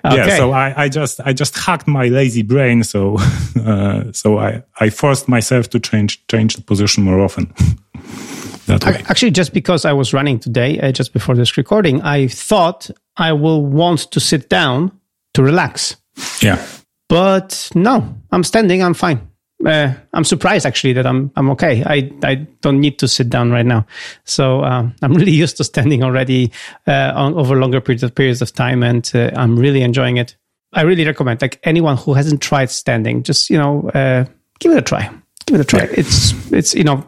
Yeah, 0.05 0.37
so 0.37 0.53
I, 0.53 0.85
I 0.85 0.89
just 0.89 1.21
I 1.21 1.33
just 1.33 1.57
hacked 1.57 1.87
my 1.87 2.09
lazy 2.09 2.43
brain, 2.43 2.83
so 2.83 3.19
uh, 3.65 4.13
so 4.13 4.39
I 4.39 4.63
I 4.81 4.91
forced 4.91 5.29
myself 5.29 5.71
to 5.71 5.81
change 5.81 6.27
change 6.29 6.57
the 6.57 6.63
position 6.63 7.05
more 7.05 7.21
often. 7.21 7.47
that 8.67 8.85
way. 8.85 9.03
Actually, 9.09 9.31
just 9.31 9.53
because 9.53 9.85
I 9.85 9.93
was 9.93 10.13
running 10.13 10.39
today, 10.39 10.81
uh, 10.81 10.93
just 10.93 11.13
before 11.13 11.35
this 11.35 11.57
recording, 11.57 12.03
I 12.03 12.29
thought 12.29 12.91
I 13.17 13.33
will 13.33 13.65
want 13.65 14.11
to 14.13 14.21
sit 14.21 14.49
down 14.49 14.93
to 15.35 15.43
relax. 15.43 15.97
yeah. 16.41 16.65
But 17.09 17.71
no, 17.75 18.15
I'm 18.31 18.45
standing. 18.45 18.83
I'm 18.83 18.95
fine. 18.95 19.30
Uh, 19.65 19.93
I'm 20.13 20.25
surprised 20.25 20.65
actually 20.65 20.95
that 20.95 21.07
I'm 21.07 21.31
I'm 21.37 21.51
okay. 21.51 21.83
I 21.85 22.11
I 22.23 22.35
don't 22.63 22.81
need 22.81 22.99
to 23.01 23.09
sit 23.09 23.29
down 23.29 23.51
right 23.51 23.67
now, 23.67 23.87
so 24.25 24.65
um, 24.65 24.95
I'm 25.03 25.15
really 25.21 25.33
used 25.33 25.57
to 25.59 25.65
standing 25.65 26.03
already 26.03 26.53
uh, 26.87 27.13
on 27.15 27.35
over 27.35 27.57
longer 27.57 27.81
periods 27.81 28.03
of 28.03 28.15
periods 28.15 28.41
of 28.41 28.53
time, 28.53 28.83
and 28.83 29.11
uh, 29.15 29.31
I'm 29.35 29.59
really 29.59 29.83
enjoying 29.83 30.17
it. 30.17 30.37
I 30.73 30.83
really 30.83 31.05
recommend 31.05 31.43
like 31.43 31.61
anyone 31.65 31.97
who 31.97 32.15
hasn't 32.15 32.41
tried 32.41 32.71
standing, 32.71 33.23
just 33.23 33.51
you 33.51 33.59
know, 33.59 33.91
uh, 33.91 34.25
give 34.61 34.73
it 34.73 34.79
a 34.79 34.83
try. 34.83 35.11
Give 35.47 35.61
it 35.61 35.63
a 35.63 35.65
try. 35.65 35.89
It's 35.93 36.33
it's 36.53 36.75
you 36.75 36.85
know 36.85 37.07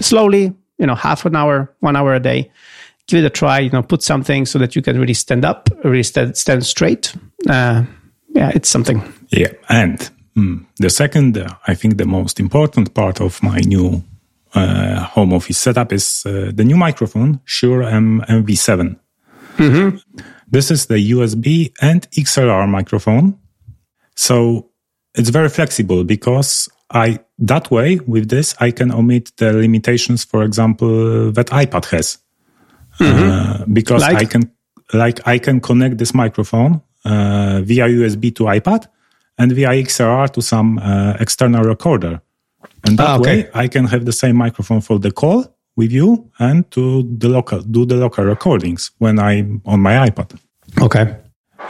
slowly, 0.00 0.54
you 0.78 0.86
know, 0.86 0.94
half 0.94 1.24
an 1.24 1.34
hour, 1.34 1.74
one 1.80 1.96
hour 1.96 2.14
a 2.14 2.20
day 2.20 2.50
give 3.08 3.24
it 3.24 3.26
a 3.26 3.30
try. 3.30 3.58
You 3.58 3.70
know, 3.70 3.82
put 3.82 4.02
something 4.02 4.46
so 4.46 4.58
that 4.60 4.76
you 4.76 4.82
can 4.82 5.00
really 5.00 5.14
stand 5.14 5.44
up, 5.44 5.68
really 5.82 6.04
stand, 6.04 6.36
stand 6.36 6.64
straight. 6.64 7.12
Uh, 7.48 7.84
yeah, 8.34 8.52
it's 8.54 8.68
something. 8.68 9.02
Yeah, 9.30 9.52
and 9.68 10.08
mm, 10.38 10.64
the 10.78 10.90
second, 10.90 11.36
uh, 11.36 11.48
I 11.66 11.74
think, 11.74 11.96
the 11.96 12.06
most 12.06 12.40
important 12.40 12.94
part 12.94 13.20
of 13.20 13.42
my 13.42 13.58
new 13.60 14.02
uh, 14.54 15.00
home 15.14 15.32
office 15.34 15.58
setup 15.58 15.92
is 15.92 16.24
uh, 16.26 16.50
the 16.54 16.64
new 16.64 16.76
microphone, 16.76 17.40
Shure 17.44 17.82
M- 17.82 18.22
MV7. 18.28 18.96
Mm-hmm. 19.58 19.96
This 20.50 20.70
is 20.70 20.86
the 20.86 21.10
USB 21.12 21.72
and 21.80 22.00
XLR 22.12 22.66
microphone. 22.68 23.34
So 24.14 24.70
it's 25.14 25.30
very 25.30 25.48
flexible 25.48 26.04
because 26.04 26.68
I 26.90 27.18
that 27.38 27.70
way 27.70 27.98
with 28.06 28.28
this 28.28 28.54
I 28.60 28.70
can 28.70 28.90
omit 28.90 29.32
the 29.36 29.52
limitations, 29.52 30.24
for 30.24 30.42
example, 30.42 31.32
that 31.32 31.46
iPad 31.48 31.84
has, 31.90 32.18
Mm-hmm. 32.98 33.30
uh, 33.30 33.64
because 33.72 34.02
Like? 34.02 34.16
I 34.16 34.24
can 34.24 34.50
like 34.92 35.20
I 35.26 35.38
can 35.38 35.60
connect 35.60 35.98
this 35.98 36.12
microphone 36.14 36.80
uh, 37.04 37.60
via 37.62 37.86
USB 37.88 38.34
to 38.36 38.44
iPad 38.44 38.88
and 39.38 39.52
via 39.52 39.70
XLR 39.70 40.28
to 40.32 40.40
some 40.42 40.78
uh, 40.78 41.14
external 41.20 41.62
recorder, 41.64 42.20
and 42.84 42.98
that 42.98 43.06
Ah, 43.06 43.18
okay. 43.18 43.42
way 43.42 43.50
I 43.54 43.68
can 43.68 43.84
have 43.86 44.04
the 44.04 44.12
same 44.12 44.36
microphone 44.36 44.80
for 44.80 44.98
the 44.98 45.10
call 45.10 45.44
with 45.76 45.92
you 45.92 46.28
and 46.38 46.68
to 46.70 47.02
the 47.18 47.28
local 47.28 47.60
do 47.60 47.86
the 47.86 47.96
local 47.96 48.24
recordings 48.24 48.90
when 48.98 49.18
I'm 49.18 49.60
on 49.64 49.80
my 49.80 50.08
iPad. 50.08 50.38
Okay. 50.80 51.14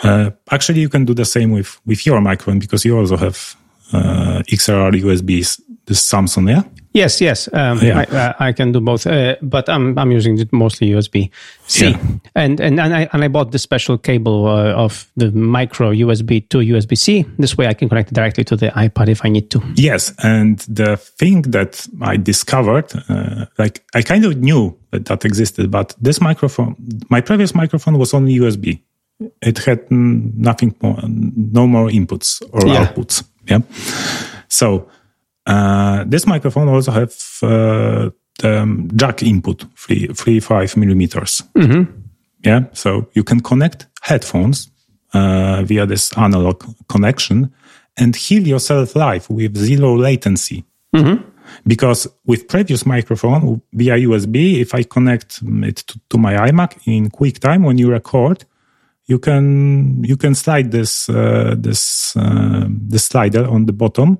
Uh, 0.02 0.30
actually, 0.50 0.80
you 0.80 0.88
can 0.88 1.04
do 1.04 1.14
the 1.14 1.24
same 1.24 1.50
with 1.50 1.80
with 1.86 2.06
your 2.06 2.20
microphone 2.20 2.58
because 2.58 2.84
you 2.88 2.96
also 2.98 3.16
have 3.16 3.56
uh, 3.92 4.42
XLR 4.48 4.92
USBs. 5.02 5.60
This 5.88 6.02
Samson, 6.02 6.46
yeah. 6.48 6.62
Yes, 6.94 7.20
yes. 7.20 7.48
Um, 7.52 7.78
Yeah. 7.82 7.98
I, 8.00 8.16
uh, 8.16 8.32
I 8.48 8.52
can 8.52 8.72
do 8.72 8.80
both, 8.80 9.06
uh, 9.06 9.36
but 9.42 9.68
I'm 9.68 9.98
I'm 9.98 10.10
using 10.16 10.38
it 10.40 10.52
mostly 10.52 10.88
USB 10.90 11.30
C, 11.66 11.84
Yeah. 11.86 11.98
and 12.34 12.60
and 12.60 12.80
and 12.80 12.94
I 12.94 13.08
and 13.12 13.24
I 13.24 13.28
bought 13.28 13.50
the 13.52 13.58
special 13.58 13.98
cable 13.98 14.46
uh, 14.46 14.84
of 14.84 15.06
the 15.16 15.30
micro 15.30 15.92
USB 15.92 16.40
to 16.48 16.58
USB 16.58 16.96
C. 16.96 17.24
This 17.38 17.56
way, 17.58 17.66
I 17.70 17.74
can 17.74 17.88
connect 17.88 18.12
directly 18.12 18.44
to 18.44 18.56
the 18.56 18.68
iPad 18.70 19.08
if 19.08 19.24
I 19.24 19.28
need 19.30 19.48
to. 19.50 19.60
Yes, 19.76 20.14
and 20.22 20.58
the 20.68 20.96
thing 21.18 21.42
that 21.52 21.86
I 22.02 22.16
discovered, 22.18 22.86
uh, 23.08 23.44
like 23.58 23.82
I 23.94 24.02
kind 24.02 24.24
of 24.24 24.36
knew 24.36 24.74
that 24.90 25.04
that 25.06 25.24
existed, 25.24 25.70
but 25.70 25.94
this 26.04 26.20
microphone, 26.20 26.74
my 27.10 27.20
previous 27.22 27.54
microphone 27.54 27.98
was 27.98 28.14
only 28.14 28.38
USB. 28.40 28.80
It 29.42 29.58
had 29.64 29.80
nothing 29.90 30.74
more, 30.82 30.98
no 31.52 31.66
more 31.66 31.90
inputs 31.90 32.42
or 32.52 32.66
Yeah. 32.66 32.86
outputs. 32.86 33.24
Yeah. 33.50 33.60
So 34.48 34.88
uh, 35.48 36.04
this 36.06 36.26
microphone 36.26 36.68
also 36.68 36.92
have 36.92 37.12
uh, 37.42 38.10
the 38.38 38.60
um, 38.60 38.90
jack 38.94 39.22
input, 39.22 39.64
three, 39.74 40.06
three 40.08 40.40
five 40.40 40.76
millimeters. 40.76 41.42
Yeah, 42.44 42.64
so 42.72 43.08
you 43.14 43.24
can 43.24 43.40
connect 43.40 43.86
headphones 44.02 44.70
uh, 45.14 45.62
via 45.64 45.86
this 45.86 46.16
analog 46.16 46.62
connection 46.88 47.52
and 47.96 48.14
hear 48.14 48.40
yourself 48.40 48.94
live 48.94 49.28
with 49.30 49.56
zero 49.56 49.96
latency. 49.96 50.64
Because 51.66 52.06
with 52.26 52.46
previous 52.46 52.84
microphone 52.84 53.62
via 53.72 53.96
USB, 53.96 54.60
if 54.60 54.74
I 54.74 54.82
connect 54.82 55.40
it 55.42 55.76
to, 55.76 56.00
to 56.10 56.18
my 56.18 56.34
iMac 56.34 56.86
in 56.86 57.10
QuickTime 57.10 57.64
when 57.64 57.78
you 57.78 57.90
record, 57.90 58.44
you 59.06 59.18
can 59.18 60.04
you 60.04 60.18
can 60.18 60.34
slide 60.34 60.70
this 60.70 61.08
uh, 61.08 61.54
this 61.56 62.14
uh, 62.16 62.66
the 62.68 62.98
slider 62.98 63.48
on 63.48 63.64
the 63.64 63.72
bottom 63.72 64.18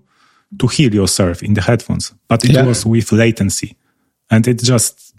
to 0.58 0.66
hear 0.66 0.90
yourself 0.90 1.42
in 1.42 1.54
the 1.54 1.60
headphones. 1.62 2.14
But 2.28 2.44
it 2.44 2.52
Yeah. 2.52 2.64
was 2.66 2.86
with 2.86 3.12
latency, 3.12 3.76
and 4.30 4.46
it 4.48 4.62
just 4.62 5.14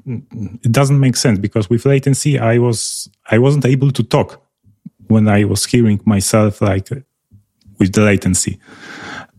it 0.63 0.71
doesn't 0.71 0.99
make 0.99 1.15
sense 1.17 1.39
because 1.39 1.69
with 1.69 1.85
latency, 1.85 2.39
I 2.39 2.57
was 2.57 3.09
I 3.29 3.37
wasn't 3.37 3.65
able 3.65 3.91
to 3.91 4.03
talk 4.03 4.41
when 5.07 5.27
I 5.27 5.43
was 5.45 5.65
hearing 5.65 5.99
myself 6.05 6.61
like 6.61 6.89
with 7.79 7.93
the 7.93 8.01
latency. 8.01 8.59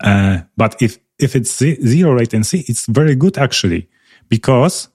Uh, 0.02 0.40
but 0.56 0.80
if 0.80 0.98
if 1.18 1.34
it's 1.36 1.56
ze- 1.58 1.80
zero 1.86 2.16
latency, 2.16 2.64
it's 2.68 2.86
very 2.86 3.14
good 3.14 3.36
actually 3.38 3.88
because 4.28 4.88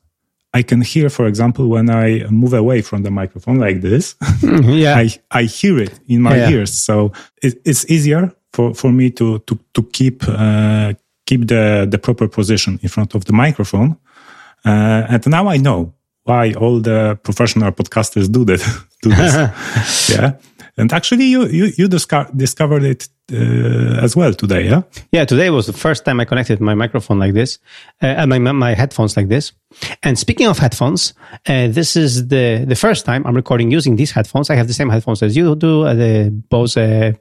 I 0.54 0.64
can 0.64 0.82
hear, 0.82 1.10
for 1.10 1.28
example, 1.28 1.68
when 1.68 1.90
I 1.90 2.26
move 2.30 2.54
away 2.54 2.82
from 2.82 3.04
the 3.04 3.12
microphone 3.12 3.60
like 3.60 3.82
this, 3.82 4.16
Yeah, 4.42 4.96
I, 5.04 5.10
I 5.30 5.44
hear 5.44 5.78
it 5.80 6.00
in 6.08 6.22
my 6.22 6.38
Yeah. 6.38 6.50
ears. 6.52 6.72
So 6.78 7.12
it, 7.44 7.60
it's 7.66 7.86
easier 7.92 8.32
for, 8.56 8.74
for 8.74 8.92
me 8.92 9.12
to, 9.12 9.40
to, 9.40 9.60
to 9.74 9.84
keep, 9.84 10.24
uh, 10.28 10.94
keep 11.26 11.48
the, 11.48 11.88
the 11.90 11.98
proper 11.98 12.28
position 12.28 12.80
in 12.82 12.90
front 12.90 13.16
of 13.16 13.26
the 13.26 13.34
microphone. 13.34 13.98
Uh, 14.64 15.04
and 15.10 15.28
now 15.28 15.48
I 15.48 15.58
know 15.58 15.94
why 16.24 16.54
all 16.54 16.80
the 16.80 17.20
professional 17.22 17.72
podcasters 17.72 18.32
do 18.32 18.46
that. 18.46 18.62
do 19.02 19.10
this. 19.10 20.10
yeah. 20.10 20.32
And 20.78 20.92
actually 20.92 21.26
you, 21.26 21.46
you, 21.48 21.66
you 21.78 21.88
disco- 21.88 22.30
discovered 22.36 22.84
it, 22.84 23.08
uh, 23.32 24.00
as 24.04 24.16
well 24.16 24.34
today. 24.34 24.66
Yeah. 24.66 24.84
Yeah, 25.12 25.26
today 25.26 25.50
was 25.50 25.66
the 25.66 25.74
first 25.74 26.06
time 26.06 26.20
I 26.20 26.26
connected 26.26 26.60
my 26.62 26.76
microphone 26.76 27.18
like 27.18 27.34
this, 27.34 27.58
uh, 28.04 28.06
and 28.06 28.30
my 28.30 28.38
my 28.38 28.76
headphones 28.76 29.18
like 29.18 29.30
this. 29.30 29.52
And 30.04 30.20
speaking 30.20 30.48
of 30.48 30.60
headphones, 30.60 31.14
uh, 31.48 31.68
this 31.70 31.96
is 31.96 32.28
the 32.28 32.66
the 32.68 32.76
first 32.76 33.06
time 33.06 33.26
I'm 33.26 33.36
recording 33.36 33.72
using 33.72 33.96
these 33.96 34.12
headphones. 34.12 34.50
I 34.50 34.56
have 34.56 34.68
the 34.68 34.74
same 34.74 34.90
headphones 34.90 35.24
as 35.24 35.36
you 35.36 35.56
do, 35.56 35.86
uh, 35.86 35.96
the 35.96 36.30
Bose 36.50 36.78
uh, 36.78 37.14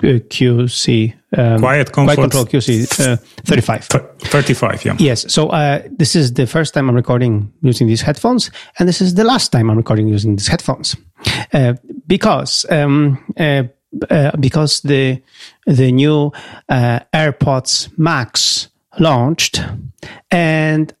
QC 0.00 1.14
um, 1.36 1.60
QuietComfort. 1.60 2.14
Control 2.14 2.46
QC 2.46 3.12
uh, 3.12 3.16
35. 3.44 3.84
35. 3.84 4.84
Yeah. 4.84 4.96
Yes. 4.98 5.32
So 5.32 5.48
uh, 5.48 5.82
this 5.90 6.16
is 6.16 6.32
the 6.34 6.46
first 6.46 6.74
time 6.74 6.88
I'm 6.88 6.96
recording 6.96 7.52
using 7.62 7.86
these 7.86 8.02
headphones, 8.02 8.50
and 8.78 8.88
this 8.88 9.00
is 9.00 9.14
the 9.14 9.24
last 9.24 9.52
time 9.52 9.70
I'm 9.70 9.76
recording 9.76 10.08
using 10.08 10.36
these 10.36 10.48
headphones, 10.48 10.96
uh, 11.52 11.74
because 12.06 12.66
um, 12.70 13.22
uh, 13.38 13.64
uh, 14.08 14.36
because 14.38 14.80
the 14.80 15.22
the 15.66 15.92
new 15.92 16.32
uh, 16.68 17.00
AirPods 17.12 17.96
Max 17.98 18.68
launched, 18.98 19.62
and 20.30 20.92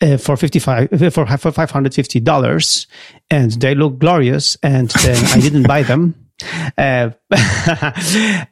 uh, 0.00 0.16
for 0.16 0.36
fifty 0.36 0.58
five 0.58 0.90
for 1.12 1.26
for 1.26 1.52
five 1.52 1.70
hundred 1.70 1.94
fifty 1.94 2.20
dollars, 2.20 2.86
and 3.30 3.52
they 3.52 3.74
look 3.74 3.98
glorious, 3.98 4.56
and 4.62 4.90
then 4.90 5.24
I 5.26 5.40
didn't 5.40 5.66
buy 5.66 5.82
them. 5.82 6.14
Uh, 6.78 7.10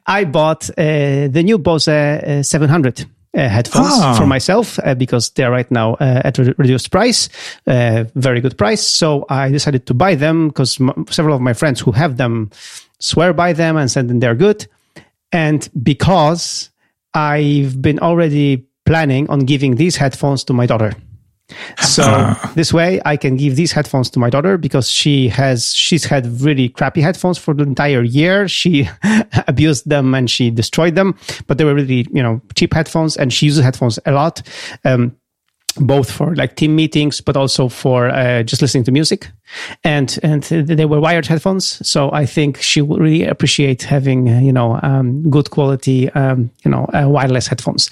I 0.07 0.25
bought 0.25 0.69
uh, 0.71 1.27
the 1.27 1.41
new 1.43 1.57
Bose 1.57 1.87
uh, 1.87 2.43
700 2.43 3.05
uh, 3.33 3.47
headphones 3.49 3.87
Ah. 3.91 4.13
for 4.17 4.25
myself 4.25 4.77
uh, 4.83 4.93
because 4.95 5.29
they're 5.31 5.51
right 5.51 5.69
now 5.71 5.93
uh, 5.95 6.21
at 6.25 6.37
a 6.39 6.53
reduced 6.57 6.91
price, 6.91 7.29
uh, 7.67 8.03
very 8.15 8.41
good 8.41 8.57
price. 8.57 8.81
So 8.85 9.25
I 9.29 9.49
decided 9.49 9.85
to 9.87 9.93
buy 9.93 10.15
them 10.15 10.49
because 10.49 10.79
m- 10.81 11.05
several 11.09 11.35
of 11.35 11.41
my 11.41 11.53
friends 11.53 11.79
who 11.79 11.91
have 11.91 12.17
them 12.17 12.49
swear 12.99 13.33
by 13.33 13.53
them 13.53 13.77
and 13.77 13.89
said 13.89 14.07
that 14.09 14.19
they're 14.19 14.35
good. 14.35 14.67
And 15.31 15.67
because 15.81 16.69
I've 17.13 17.81
been 17.81 17.99
already 17.99 18.65
planning 18.85 19.29
on 19.29 19.39
giving 19.45 19.75
these 19.75 19.95
headphones 19.95 20.43
to 20.45 20.53
my 20.53 20.65
daughter. 20.65 20.93
So 21.79 22.35
this 22.55 22.73
way 22.73 23.01
I 23.05 23.17
can 23.17 23.35
give 23.35 23.55
these 23.55 23.71
headphones 23.71 24.09
to 24.11 24.19
my 24.19 24.29
daughter 24.29 24.57
because 24.57 24.89
she 24.89 25.27
has 25.29 25.73
she's 25.73 26.05
had 26.05 26.41
really 26.41 26.69
crappy 26.69 27.01
headphones 27.01 27.37
for 27.37 27.53
the 27.53 27.63
entire 27.63 28.03
year. 28.03 28.47
She 28.47 28.89
abused 29.47 29.89
them 29.89 30.13
and 30.13 30.29
she 30.29 30.49
destroyed 30.49 30.95
them, 30.95 31.17
but 31.47 31.57
they 31.57 31.65
were 31.65 31.75
really, 31.75 32.07
you 32.11 32.23
know, 32.23 32.41
cheap 32.55 32.73
headphones 32.73 33.17
and 33.17 33.33
she 33.33 33.45
uses 33.47 33.63
headphones 33.63 33.99
a 34.05 34.11
lot. 34.11 34.41
Um, 34.85 35.15
both 35.79 36.11
for 36.11 36.35
like 36.35 36.55
team 36.55 36.75
meetings, 36.75 37.21
but 37.21 37.37
also 37.37 37.67
for 37.67 38.09
uh, 38.09 38.43
just 38.43 38.61
listening 38.61 38.83
to 38.85 38.91
music, 38.91 39.29
and 39.83 40.19
and 40.23 40.43
they 40.43 40.85
were 40.85 40.99
wired 40.99 41.27
headphones. 41.27 41.85
So 41.87 42.11
I 42.11 42.25
think 42.25 42.57
she 42.57 42.81
would 42.81 42.99
really 42.99 43.23
appreciate 43.23 43.83
having 43.83 44.29
uh, 44.29 44.39
you 44.39 44.51
know 44.51 44.79
um, 44.83 45.29
good 45.29 45.49
quality 45.49 46.09
um, 46.11 46.51
you 46.63 46.71
know 46.71 46.85
uh, 46.93 47.07
wireless 47.07 47.47
headphones 47.47 47.89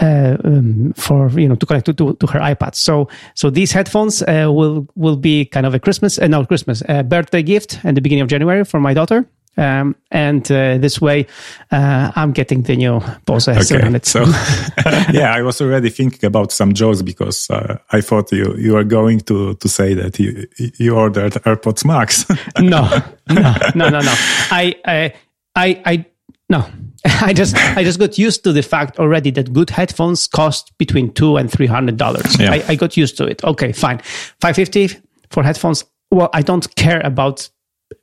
uh, 0.00 0.36
um, 0.44 0.92
for 0.94 1.30
you 1.38 1.48
know 1.48 1.56
to 1.56 1.66
connect 1.66 1.86
to, 1.86 1.94
to, 1.94 2.14
to 2.14 2.26
her 2.26 2.40
iPad. 2.40 2.74
So 2.74 3.08
so 3.34 3.50
these 3.50 3.72
headphones 3.72 4.22
uh, 4.22 4.48
will 4.50 4.86
will 4.94 5.16
be 5.16 5.44
kind 5.44 5.66
of 5.66 5.74
a 5.74 5.78
Christmas 5.78 6.18
uh, 6.18 6.26
no 6.26 6.44
Christmas 6.44 6.82
birthday 7.06 7.42
gift 7.42 7.84
at 7.84 7.94
the 7.94 8.00
beginning 8.00 8.22
of 8.22 8.28
January 8.28 8.64
for 8.64 8.80
my 8.80 8.94
daughter. 8.94 9.26
Um, 9.56 9.96
and 10.10 10.50
uh, 10.50 10.78
this 10.78 11.00
way, 11.00 11.26
uh, 11.70 12.12
I'm 12.14 12.32
getting 12.32 12.62
the 12.62 12.76
new 12.76 13.00
Bose 13.26 13.48
Okay, 13.48 13.60
700. 13.62 14.06
so 14.06 14.20
yeah, 15.12 15.34
I 15.34 15.42
was 15.42 15.60
already 15.60 15.90
thinking 15.90 16.26
about 16.26 16.52
some 16.52 16.72
jokes 16.72 17.02
because 17.02 17.50
uh, 17.50 17.76
I 17.90 18.00
thought 18.00 18.32
you 18.32 18.54
you 18.56 18.74
were 18.74 18.84
going 18.84 19.20
to 19.20 19.54
to 19.54 19.68
say 19.68 19.94
that 19.94 20.18
you 20.18 20.46
you 20.78 20.96
ordered 20.96 21.32
AirPods 21.44 21.84
Max. 21.84 22.24
no, 22.60 22.88
no, 23.28 23.54
no, 23.74 23.88
no, 23.88 24.00
no. 24.00 24.14
I, 24.50 24.74
I, 24.86 25.14
I, 25.56 25.82
I, 25.84 26.06
no. 26.48 26.64
I 27.04 27.32
just, 27.32 27.56
I 27.56 27.82
just 27.82 27.98
got 27.98 28.18
used 28.18 28.44
to 28.44 28.52
the 28.52 28.62
fact 28.62 28.98
already 28.98 29.30
that 29.30 29.52
good 29.54 29.70
headphones 29.70 30.26
cost 30.26 30.76
between 30.76 31.12
two 31.12 31.38
and 31.38 31.50
three 31.50 31.66
hundred 31.66 31.96
dollars. 31.96 32.38
Yeah. 32.38 32.52
I, 32.52 32.64
I 32.68 32.74
got 32.76 32.96
used 32.96 33.16
to 33.16 33.24
it. 33.26 33.42
Okay, 33.42 33.72
fine. 33.72 34.00
Five 34.40 34.54
fifty 34.56 34.88
for 35.30 35.42
headphones. 35.42 35.84
Well, 36.10 36.28
I 36.34 36.42
don't 36.42 36.74
care 36.76 37.00
about 37.04 37.48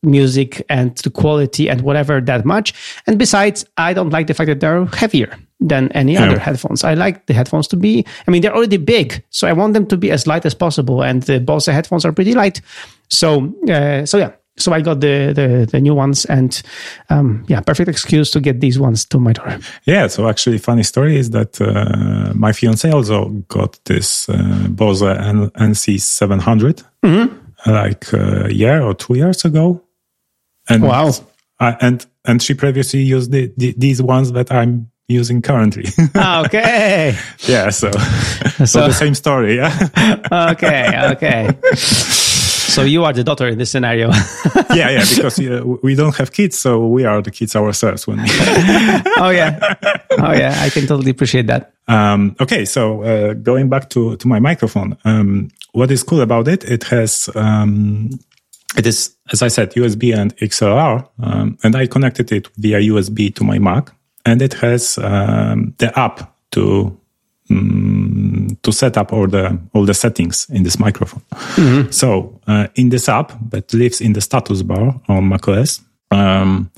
music 0.04 0.64
and 0.70 0.96
the 0.98 1.10
quality 1.10 1.70
and 1.70 1.82
whatever 1.82 2.22
that 2.22 2.46
much. 2.46 2.74
And 3.08 3.18
besides, 3.18 3.66
I 3.78 3.94
don't 3.94 4.10
like 4.12 4.28
the 4.28 4.34
fact 4.34 4.48
that 4.48 4.60
they're 4.60 4.86
heavier 4.86 5.36
than 5.60 5.92
any 5.94 6.14
Yeah. 6.14 6.26
other 6.30 6.40
headphones. 6.40 6.84
I 6.84 6.94
like 6.94 7.26
the 7.26 7.34
headphones 7.34 7.68
to 7.70 7.78
be, 7.78 8.06
I 8.28 8.32
mean, 8.32 8.42
they're 8.42 8.56
already 8.56 8.78
big, 8.78 9.24
so 9.30 9.48
I 9.48 9.54
want 9.54 9.74
them 9.74 9.86
to 9.88 9.98
be 9.98 10.12
as 10.12 10.28
light 10.28 10.46
as 10.46 10.54
possible. 10.54 11.02
And 11.04 11.24
the 11.24 11.40
Bose 11.40 11.66
headphones 11.66 12.06
are 12.06 12.12
pretty 12.14 12.34
light. 12.34 12.62
So 13.10 13.54
uh, 13.70 14.06
so 14.06 14.18
yeah. 14.18 14.32
So 14.60 14.74
I 14.74 14.82
got 14.82 15.02
the 15.02 15.34
the, 15.34 15.68
the 15.72 15.80
new 15.80 15.94
ones, 15.94 16.26
and 16.26 16.60
um, 17.12 17.44
yeah, 17.48 17.62
perfect 17.62 17.90
excuse 17.90 18.32
to 18.32 18.40
get 18.40 18.60
these 18.60 18.80
ones 18.80 19.06
to 19.06 19.20
my 19.20 19.32
door. 19.34 19.60
Yeah. 19.86 20.08
So 20.08 20.28
actually, 20.28 20.58
funny 20.58 20.82
story 20.84 21.16
is 21.18 21.30
that 21.30 21.62
uh, 21.62 22.34
my 22.34 22.54
fiance 22.54 22.90
also 22.92 23.30
got 23.50 23.80
this 23.86 24.28
uh, 24.30 24.66
Bose 24.70 25.04
N- 25.04 25.52
NC 25.52 26.00
700 26.02 26.82
like 27.68 28.12
a 28.14 28.48
year 28.54 28.82
or 28.82 28.94
two 28.94 29.16
years 29.16 29.46
ago. 29.46 29.82
And 30.70 30.84
Wow. 30.84 31.12
I, 31.60 31.76
and 31.82 32.06
and 32.26 32.42
she 32.42 32.54
previously 32.54 33.02
used 33.02 33.32
the, 33.32 33.52
the, 33.58 33.74
these 33.78 34.02
ones 34.02 34.32
that 34.34 34.52
I'm 34.52 34.92
using 35.08 35.42
currently. 35.42 35.86
Ah, 36.16 36.44
okay, 36.46 37.16
yeah. 37.48 37.70
So, 37.70 37.90
so 38.58 38.66
So- 38.66 38.88
the 38.88 38.92
same 38.94 39.16
story. 39.16 39.56
Yeah. 39.56 39.72
okay, 40.52 40.92
okay. 41.14 41.50
So 42.68 42.84
you 42.84 43.04
are 43.06 43.14
the 43.14 43.24
daughter 43.24 43.48
in 43.48 43.58
this 43.58 43.72
scenario. 43.72 44.12
yeah. 44.74 44.90
Yeah. 44.90 45.06
Because 45.16 45.40
uh, 45.40 45.64
we 45.82 45.96
don't 45.96 46.16
have 46.16 46.32
kids, 46.32 46.58
so 46.58 46.86
we 46.88 47.06
are 47.06 47.22
the 47.22 47.32
kids 47.32 47.56
ourselves. 47.56 48.06
When 48.08 48.20
oh 49.18 49.30
yeah, 49.30 49.76
oh 50.12 50.34
yeah. 50.34 50.56
I 50.60 50.70
can 50.70 50.86
totally 50.86 51.12
appreciate 51.12 51.48
that. 51.48 51.74
Um, 51.88 52.36
okay, 52.40 52.66
so 52.66 53.04
uh, 53.04 53.34
going 53.34 53.70
back 53.70 53.90
to, 53.92 54.18
to 54.18 54.28
my 54.28 54.40
microphone, 54.40 54.98
um, 55.06 55.50
what 55.72 55.90
is 55.90 56.04
cool 56.04 56.22
about 56.22 56.48
it? 56.48 56.66
It 56.66 56.84
has 56.86 57.30
um, 57.36 58.10
it 58.78 58.86
is 58.86 59.16
as 59.32 59.42
I 59.42 59.48
said 59.48 59.72
USB 59.72 60.16
and 60.16 60.36
XLR, 60.38 61.08
um, 61.20 61.58
and 61.64 61.76
I 61.76 61.88
connected 61.88 62.32
it 62.32 62.48
via 62.58 62.80
USB 62.80 63.34
to 63.36 63.44
my 63.44 63.60
Mac, 63.60 63.92
and 64.26 64.42
it 64.42 64.54
has 64.56 64.98
um, 64.98 65.74
the 65.78 65.98
app 65.98 66.36
to 66.52 66.98
um, 67.50 68.27
to 68.68 68.72
set 68.74 68.98
up 68.98 69.12
all 69.14 69.28
the 69.30 69.58
all 69.74 69.86
the 69.86 69.94
settings 69.94 70.48
in 70.50 70.64
this 70.64 70.78
microphone. 70.80 71.22
So 71.92 72.40
uh, 72.48 72.68
in 72.76 72.90
this 72.90 73.10
app 73.10 73.32
that 73.52 73.74
lives 73.74 74.02
in 74.02 74.14
the 74.14 74.22
status 74.22 74.62
bar 74.64 74.94
on 75.08 75.28
macOS, 75.30 75.82
um, 76.12 76.70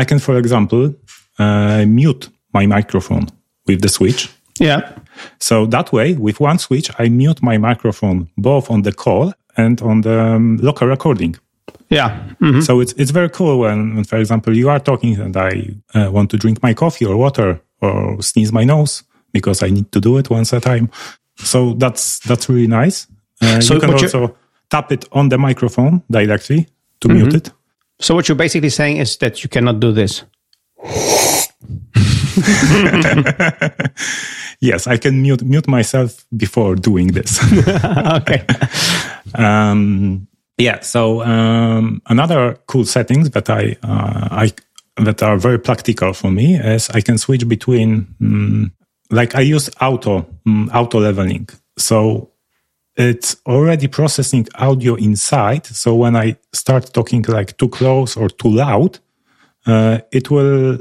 I 0.00 0.04
can, 0.04 0.18
for 0.18 0.36
example, 0.38 0.94
uh, 1.38 1.84
mute 1.86 2.28
my 2.52 2.66
microphone 2.66 3.26
with 3.66 3.80
the 3.80 3.88
switch. 3.88 4.28
Yeah, 4.60 4.80
So 5.40 5.66
that 5.66 5.92
way, 5.92 6.14
with 6.14 6.40
one 6.40 6.58
switch, 6.58 6.90
I 6.98 7.08
mute 7.08 7.42
my 7.42 7.58
microphone 7.58 8.26
both 8.36 8.70
on 8.70 8.82
the 8.82 8.92
call 8.92 9.32
and 9.56 9.80
on 9.82 10.02
the 10.02 10.20
um, 10.20 10.56
local 10.62 10.88
recording. 10.88 11.36
yeah. 11.90 12.10
Mhm. 12.40 12.62
So 12.62 12.80
it's 12.82 12.92
it's 12.96 13.12
very 13.12 13.28
cool 13.30 13.58
when, 13.58 13.94
when, 13.94 14.04
for 14.04 14.18
example, 14.18 14.52
you 14.56 14.68
are 14.70 14.80
talking 14.82 15.20
and 15.20 15.36
I 15.36 15.50
uh, 15.94 16.10
want 16.12 16.30
to 16.30 16.36
drink 16.36 16.58
my 16.62 16.74
coffee 16.74 17.06
or 17.08 17.16
water 17.16 17.60
or 17.80 18.22
sneeze 18.22 18.52
my 18.52 18.64
nose 18.64 19.04
because 19.32 19.66
I 19.66 19.70
need 19.70 19.90
to 19.92 20.00
do 20.00 20.18
it 20.18 20.28
once 20.30 20.56
at 20.56 20.62
a 20.66 20.68
time. 20.68 20.88
So 21.38 21.74
that's 21.74 22.18
that's 22.20 22.48
really 22.48 22.66
nice. 22.66 23.06
Uh, 23.42 23.60
So 23.60 23.74
you 23.74 23.80
can 23.80 23.90
what 23.92 24.00
you- 24.00 24.06
also 24.06 24.36
tap 24.70 24.92
it 24.92 25.06
on 25.12 25.28
the 25.28 25.38
microphone 25.38 26.02
directly 26.10 26.66
to 27.00 27.08
mute 27.08 27.34
it. 27.34 27.52
So 28.00 28.14
what 28.14 28.28
you're 28.28 28.36
basically 28.38 28.70
saying 28.70 28.98
is 28.98 29.16
that 29.18 29.42
you 29.42 29.48
cannot 29.48 29.80
do 29.80 29.92
this. 29.92 30.24
Yes, 34.60 34.88
I 34.88 34.96
can 34.98 35.22
mute 35.22 35.44
mute 35.44 35.68
myself 35.68 36.24
before 36.36 36.74
doing 36.74 37.08
this. 37.12 37.38
okay. 38.18 38.44
Um, 39.34 40.26
yeah. 40.56 40.80
So 40.80 41.22
um, 41.22 42.00
another 42.06 42.56
cool 42.66 42.86
settings 42.86 43.28
that 43.30 43.50
I 43.50 43.76
uh, 43.82 44.28
I 44.46 44.52
that 45.04 45.22
are 45.22 45.36
very 45.36 45.58
practical 45.58 46.14
for 46.14 46.30
me 46.30 46.56
is 46.56 46.88
I 46.90 47.02
can 47.02 47.18
switch 47.18 47.46
between 47.46 48.06
mm, 48.22 48.70
like 49.10 49.34
I 49.34 49.40
use 49.40 49.70
auto 49.80 50.26
mm, 50.46 50.68
auto 50.74 51.00
leveling. 51.00 51.48
So 51.76 52.30
it's 52.96 53.36
already 53.46 53.88
processing 53.88 54.46
audio 54.56 54.94
inside. 54.96 55.66
So 55.66 55.94
when 55.94 56.16
I 56.16 56.36
start 56.52 56.92
talking 56.92 57.24
like 57.28 57.56
too 57.56 57.68
close 57.68 58.16
or 58.16 58.28
too 58.28 58.50
loud, 58.50 58.98
uh, 59.66 59.98
it 60.10 60.30
will 60.30 60.78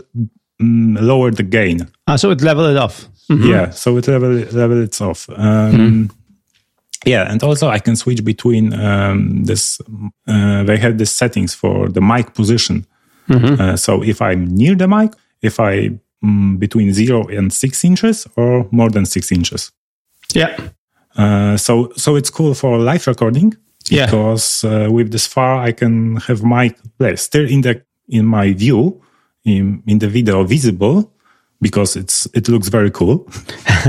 mm, 0.62 1.02
lower 1.02 1.32
the 1.32 1.44
gain. 1.44 1.88
Uh, 2.08 2.18
so 2.18 2.32
it 2.32 2.42
level 2.42 2.66
it 2.66 2.78
off. 2.78 3.08
Yeah, 3.30 3.70
so 3.72 3.98
it 3.98 4.08
level 4.08 4.30
level 4.52 4.84
it 4.84 5.02
off. 5.02 5.30
Um, 5.30 6.10
Yeah, 7.06 7.32
and 7.32 7.42
also 7.44 7.70
I 7.70 7.80
can 7.80 7.96
switch 7.96 8.24
between 8.24 8.74
um, 8.74 9.44
this. 9.46 9.80
Uh, 10.28 10.64
they 10.64 10.78
have 10.78 10.98
the 10.98 11.06
settings 11.06 11.54
for 11.54 11.88
the 11.90 12.02
mic 12.02 12.34
position. 12.34 12.86
Uh, 13.60 13.76
so 13.78 14.04
if 14.04 14.22
I'm 14.22 14.46
near 14.46 14.76
the 14.76 14.88
mic, 14.88 15.14
if 15.42 15.60
I 15.60 15.92
mm, 16.24 16.58
between 16.60 16.94
zero 16.94 17.28
and 17.28 17.52
six 17.54 17.84
inches, 17.84 18.28
or 18.36 18.68
more 18.72 18.90
than 18.90 19.06
six 19.06 19.32
inches. 19.32 19.72
Yeah. 20.34 20.56
Uh, 21.16 21.58
so 21.58 21.92
so 21.96 22.16
it's 22.16 22.30
cool 22.30 22.54
for 22.54 22.78
live 22.78 23.08
recording 23.08 23.56
Yeah. 23.90 24.06
because 24.06 24.64
uh, 24.64 24.88
with 24.92 25.12
this 25.12 25.26
far 25.28 25.68
I 25.68 25.72
can 25.74 26.18
have 26.28 26.44
my 26.44 26.76
place 27.00 27.22
still 27.24 27.48
in 27.50 27.62
the 27.62 27.82
in 28.08 28.26
my 28.26 28.54
view 28.54 29.02
in 29.44 29.82
in 29.88 30.00
the 30.00 30.08
video 30.10 30.44
visible 30.44 31.12
because 31.62 31.96
it's 32.00 32.28
it 32.34 32.48
looks 32.48 32.70
very 32.70 32.92
cool. 32.92 33.26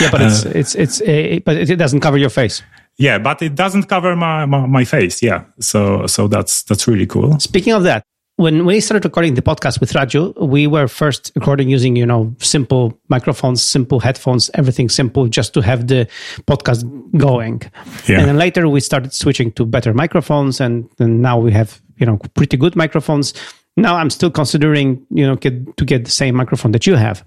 Yeah, 0.00 0.10
but 0.12 0.20
it's 0.20 0.44
it's 0.44 0.74
it's 0.74 1.00
uh, 1.00 1.40
but 1.44 1.56
it, 1.56 1.70
it 1.70 1.76
doesn't 1.78 2.00
cover 2.00 2.18
your 2.18 2.30
face. 2.30 2.62
Yeah, 3.00 3.18
but 3.22 3.42
it 3.42 3.54
doesn't 3.54 3.84
cover 3.88 4.16
my, 4.16 4.44
my, 4.46 4.66
my 4.66 4.84
face. 4.84 5.22
Yeah, 5.22 5.44
so 5.60 6.06
so 6.06 6.28
that's 6.28 6.62
that's 6.64 6.86
really 6.88 7.06
cool. 7.06 7.38
Speaking 7.40 7.72
of 7.74 7.82
that, 7.84 8.02
when 8.38 8.64
we 8.64 8.80
started 8.80 9.04
recording 9.04 9.34
the 9.34 9.42
podcast 9.42 9.80
with 9.80 9.92
Raju, 9.94 10.46
we 10.46 10.68
were 10.68 10.86
first 10.86 11.32
recording 11.34 11.68
using 11.68 11.96
you 11.96 12.06
know 12.06 12.32
simple 12.38 12.96
microphones, 13.08 13.62
simple 13.62 13.98
headphones, 13.98 14.48
everything 14.54 14.88
simple, 14.88 15.26
just 15.26 15.52
to 15.54 15.60
have 15.60 15.88
the 15.88 16.06
podcast 16.46 16.84
going. 17.18 17.62
Yeah. 18.06 18.20
And 18.20 18.28
then 18.28 18.38
later 18.38 18.68
we 18.68 18.78
started 18.78 19.12
switching 19.12 19.50
to 19.52 19.66
better 19.66 19.92
microphones, 19.92 20.60
and, 20.60 20.88
and 21.00 21.20
now 21.20 21.36
we 21.36 21.50
have 21.50 21.82
you 21.96 22.06
know 22.06 22.18
pretty 22.34 22.56
good 22.56 22.76
microphones. 22.76 23.34
Now 23.76 23.96
I'm 23.96 24.08
still 24.08 24.30
considering 24.30 25.04
you 25.10 25.26
know 25.26 25.34
get, 25.34 25.76
to 25.76 25.84
get 25.84 26.04
the 26.04 26.12
same 26.12 26.36
microphone 26.36 26.70
that 26.72 26.86
you 26.86 26.94
have. 26.94 27.24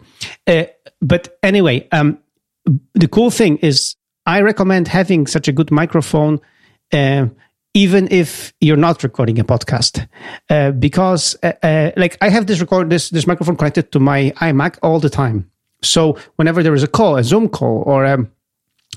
Uh, 0.47 0.63
but 1.01 1.37
anyway, 1.43 1.89
um, 1.91 2.19
the 2.93 3.09
cool 3.09 3.31
thing 3.31 3.57
is 3.57 3.97
I 4.25 4.39
recommend 4.43 4.87
having 4.87 5.27
such 5.27 5.49
a 5.49 5.51
good 5.51 5.71
microphone, 5.71 6.39
uh, 6.93 7.25
even 7.73 8.07
if 8.11 8.53
you're 8.59 8.77
not 8.77 9.03
recording 9.03 9.39
a 9.39 9.43
podcast, 9.43 10.07
uh, 10.49 10.71
because 10.71 11.35
uh, 11.43 11.53
uh, 11.63 11.91
like 11.95 12.17
I 12.21 12.29
have 12.29 12.47
this 12.47 12.59
record 12.59 12.89
this 12.89 13.09
this 13.09 13.25
microphone 13.25 13.55
connected 13.55 13.91
to 13.91 13.99
my 13.99 14.31
iMac 14.37 14.77
all 14.81 14.99
the 14.99 15.09
time. 15.09 15.49
So 15.81 16.17
whenever 16.35 16.61
there 16.61 16.73
is 16.73 16.83
a 16.83 16.87
call, 16.87 17.17
a 17.17 17.23
Zoom 17.23 17.49
call, 17.49 17.83
or 17.85 18.05
a, 18.05 18.27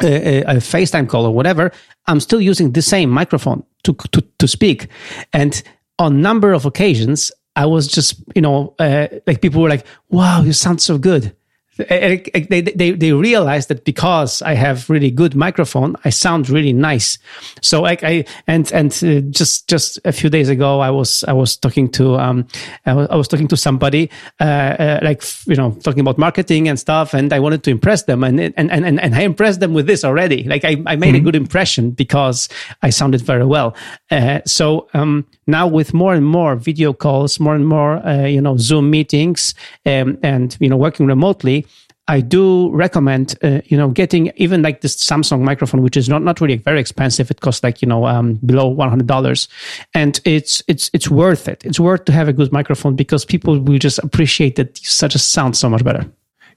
a, 0.03 0.43
a 0.43 0.55
FaceTime 0.57 1.09
call, 1.09 1.25
or 1.25 1.33
whatever, 1.33 1.73
I'm 2.07 2.21
still 2.21 2.41
using 2.41 2.73
the 2.73 2.83
same 2.83 3.11
microphone 3.11 3.63
to 3.85 3.95
to 4.13 4.23
to 4.39 4.49
speak, 4.49 4.89
and 5.33 5.63
on 5.99 6.21
number 6.21 6.53
of 6.53 6.67
occasions, 6.67 7.31
I 7.57 7.67
was 7.67 7.87
just 7.87 8.23
you 8.35 8.43
know 8.43 8.75
uh, 8.79 9.07
like 9.27 9.41
people 9.41 9.63
were 9.63 9.69
like, 9.69 9.87
"Wow, 10.11 10.43
you 10.43 10.53
sound 10.53 10.83
so 10.83 10.99
good." 10.99 11.35
They, 11.77 12.61
they, 12.61 12.93
they, 12.93 13.13
realize 13.13 13.67
that 13.67 13.85
because 13.85 14.43
I 14.43 14.55
have 14.55 14.89
really 14.89 15.11
good 15.11 15.35
microphone, 15.35 15.97
I 16.05 16.11
sound 16.11 16.49
really 16.49 16.73
nice. 16.73 17.19
So 17.63 17.83
like 17.83 18.05
I, 18.05 18.25
and, 18.47 18.71
and 18.73 18.93
uh, 19.03 19.21
just, 19.31 19.69
just 19.69 19.99
a 20.05 20.13
few 20.13 20.31
days 20.31 20.49
ago, 20.49 20.81
I 20.81 20.91
was, 20.91 21.25
I 21.25 21.33
was 21.33 21.57
talking 21.57 21.89
to, 21.93 22.17
um, 22.17 22.47
I 22.87 22.95
was, 22.95 23.09
I 23.11 23.17
was 23.17 23.29
talking 23.29 23.49
to 23.49 23.57
somebody, 23.57 24.11
uh, 24.41 24.45
uh, 24.45 25.01
like, 25.03 25.23
you 25.47 25.57
know, 25.57 25.73
talking 25.83 26.01
about 26.01 26.19
marketing 26.19 26.69
and 26.69 26.79
stuff. 26.79 27.15
And 27.15 27.33
I 27.33 27.41
wanted 27.41 27.65
to 27.65 27.71
impress 27.71 28.05
them 28.05 28.23
and, 28.23 28.41
and, 28.41 28.55
and, 28.57 28.85
and, 28.85 29.01
and 29.01 29.15
I 29.15 29.23
impressed 29.23 29.61
them 29.61 29.75
with 29.75 29.87
this 29.87 30.05
already. 30.05 30.45
Like 30.45 30.65
I, 30.65 30.83
I 30.87 30.97
made 30.97 31.15
a 31.15 31.21
good 31.21 31.37
impression 31.37 31.91
because 31.91 32.49
I 32.83 32.91
sounded 32.91 33.21
very 33.23 33.45
well. 33.45 33.75
Uh, 34.11 34.41
so, 34.47 34.89
um, 34.95 35.27
now 35.47 35.67
with 35.67 35.93
more 35.93 36.15
and 36.15 36.27
more 36.27 36.57
video 36.57 36.93
calls, 36.93 37.39
more 37.39 37.55
and 37.55 37.67
more, 37.67 38.05
uh, 38.07 38.27
you 38.27 38.41
know, 38.41 38.57
Zoom 38.57 38.91
meetings, 38.91 39.55
um, 39.87 40.19
and, 40.23 40.57
you 40.61 40.69
know, 40.69 40.77
working 40.77 41.07
remotely, 41.07 41.64
I 42.07 42.21
do 42.21 42.71
recommend, 42.71 43.37
uh, 43.43 43.61
you 43.65 43.79
know, 43.79 43.89
getting 43.89 44.31
even 44.37 44.61
like 44.61 44.83
this 44.83 44.95
Samson 44.95 45.43
microphone, 45.43 45.83
which 45.83 45.97
is 45.97 46.09
not, 46.09 46.23
not 46.23 46.41
really 46.41 46.57
very 46.57 46.79
expensive. 46.79 47.31
It 47.31 47.41
costs 47.41 47.63
like, 47.63 47.81
you 47.81 47.89
know, 47.89 48.07
um, 48.07 48.35
below 48.45 48.75
$100 48.75 49.49
and 49.95 50.21
it's, 50.25 50.63
it's, 50.69 50.91
it's 50.93 51.09
worth 51.09 51.49
it. 51.49 51.65
It's 51.65 51.81
worth 51.81 52.05
to 52.05 52.13
have 52.13 52.29
a 52.29 52.33
good 52.33 52.53
microphone 52.53 52.95
because 52.95 53.25
people 53.25 53.59
will 53.59 53.79
just 53.79 53.99
appreciate 54.01 54.57
that 54.57 54.83
you 54.83 54.89
such 54.89 55.15
a 55.15 55.19
sound 55.19 55.57
so 55.57 55.71
much 55.71 55.83
better. 55.83 56.05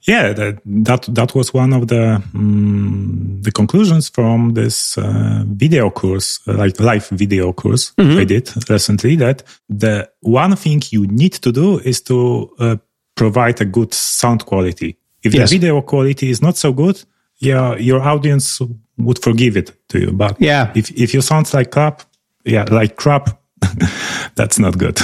Yeah, 0.02 0.32
that 0.32 0.60
that, 0.64 1.02
that 1.14 1.34
was 1.34 1.52
one 1.52 1.72
of 1.72 1.88
the 1.88 2.22
um, 2.34 3.40
the 3.42 3.50
conclusions 3.50 4.08
from 4.08 4.54
this 4.54 4.96
uh, 4.96 5.42
video 5.44 5.90
course, 5.90 6.38
uh, 6.46 6.54
like 6.54 6.78
live 6.78 7.08
video 7.08 7.52
course 7.52 7.92
I 7.98 8.24
did 8.24 8.48
recently. 8.70 9.16
That 9.16 9.42
the 9.68 10.08
one 10.20 10.54
thing 10.54 10.82
you 10.90 11.06
need 11.08 11.32
to 11.42 11.50
do 11.50 11.80
is 11.80 12.00
to 12.02 12.48
uh, 12.60 12.76
provide 13.16 13.60
a 13.60 13.64
good 13.64 13.92
sound 13.92 14.46
quality. 14.46 14.97
If 15.22 15.34
Yes. 15.34 15.50
the 15.50 15.58
video 15.58 15.82
quality 15.82 16.28
is 16.30 16.40
not 16.40 16.56
so 16.56 16.72
good, 16.72 17.02
yeah, 17.38 17.76
your 17.78 18.00
audience 18.02 18.60
would 18.96 19.18
forgive 19.22 19.56
it 19.58 19.72
to 19.88 19.98
you. 19.98 20.12
But 20.12 20.36
Yeah. 20.40 20.70
if 20.74 20.90
if 20.90 21.12
you 21.14 21.22
sound 21.22 21.52
like 21.54 21.70
crap, 21.70 22.02
yeah, 22.44 22.64
like 22.70 22.94
crap, 22.96 23.38
that's 24.36 24.58
not 24.58 24.78
good. 24.78 25.00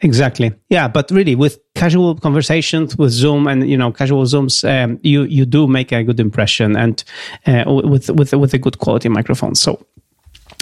Exactly. 0.00 0.52
Yeah, 0.70 0.88
but 0.88 1.10
really, 1.10 1.34
with 1.34 1.58
casual 1.74 2.14
conversations 2.16 2.96
with 2.98 3.10
Zoom 3.12 3.46
and 3.46 3.68
you 3.68 3.76
know 3.76 3.92
casual 3.92 4.24
Zooms, 4.26 4.64
um, 4.64 4.98
you 5.02 5.24
you 5.24 5.46
do 5.46 5.66
make 5.66 5.92
a 5.92 6.02
good 6.02 6.20
impression 6.20 6.76
and 6.76 7.04
uh, 7.46 7.64
with 7.90 8.10
with 8.10 8.32
with 8.34 8.54
a 8.54 8.58
good 8.58 8.76
quality 8.78 9.08
microphone. 9.08 9.54
So 9.54 9.78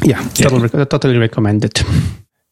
Yeah, 0.05 0.23
totally, 0.35 0.69
totally 0.87 1.19
recommend 1.19 1.65
it. 1.65 1.83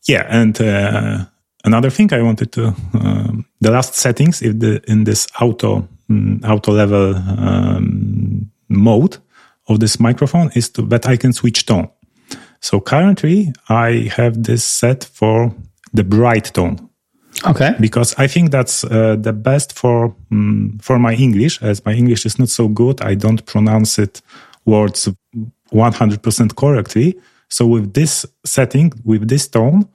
Yeah, 0.09 0.27
and 0.41 0.61
uh, 0.61 1.25
another 1.65 1.91
thing 1.91 2.13
I 2.13 2.23
wanted 2.23 2.53
to 2.53 2.75
um, 2.95 3.47
the 3.61 3.71
last 3.71 3.95
settings 3.95 4.43
if 4.43 4.59
the 4.59 4.83
in 4.87 5.05
this 5.05 5.27
auto 5.41 5.89
um, 6.11 6.41
auto 6.45 6.73
level 6.73 7.15
um, 7.15 8.51
mode 8.69 9.19
of 9.69 9.79
this 9.79 10.01
microphone 10.01 10.51
is 10.55 10.71
to 10.71 10.83
that 10.83 11.07
I 11.07 11.17
can 11.17 11.33
switch 11.33 11.67
tone. 11.67 11.89
So 12.61 12.81
currently 12.81 13.53
I 13.69 14.11
have 14.17 14.43
this 14.43 14.65
set 14.65 15.05
for 15.05 15.55
the 15.93 16.05
bright 16.05 16.53
tone. 16.55 16.89
Okay. 17.47 17.75
Because 17.81 18.15
I 18.19 18.27
think 18.27 18.51
that's 18.51 18.85
uh, 18.85 19.17
the 19.17 19.33
best 19.33 19.73
for 19.73 20.15
um, 20.31 20.79
for 20.83 20.99
my 20.99 21.15
English, 21.15 21.63
as 21.63 21.85
my 21.85 21.93
English 21.93 22.27
is 22.27 22.39
not 22.39 22.49
so 22.49 22.69
good. 22.69 23.01
I 23.01 23.15
don't 23.15 23.45
pronounce 23.47 23.99
it 23.99 24.23
words 24.65 25.09
100% 25.73 26.55
correctly. 26.57 27.19
So 27.49 27.67
with 27.67 27.95
this 27.95 28.27
setting, 28.45 28.93
with 29.05 29.29
this 29.29 29.49
tone, 29.49 29.89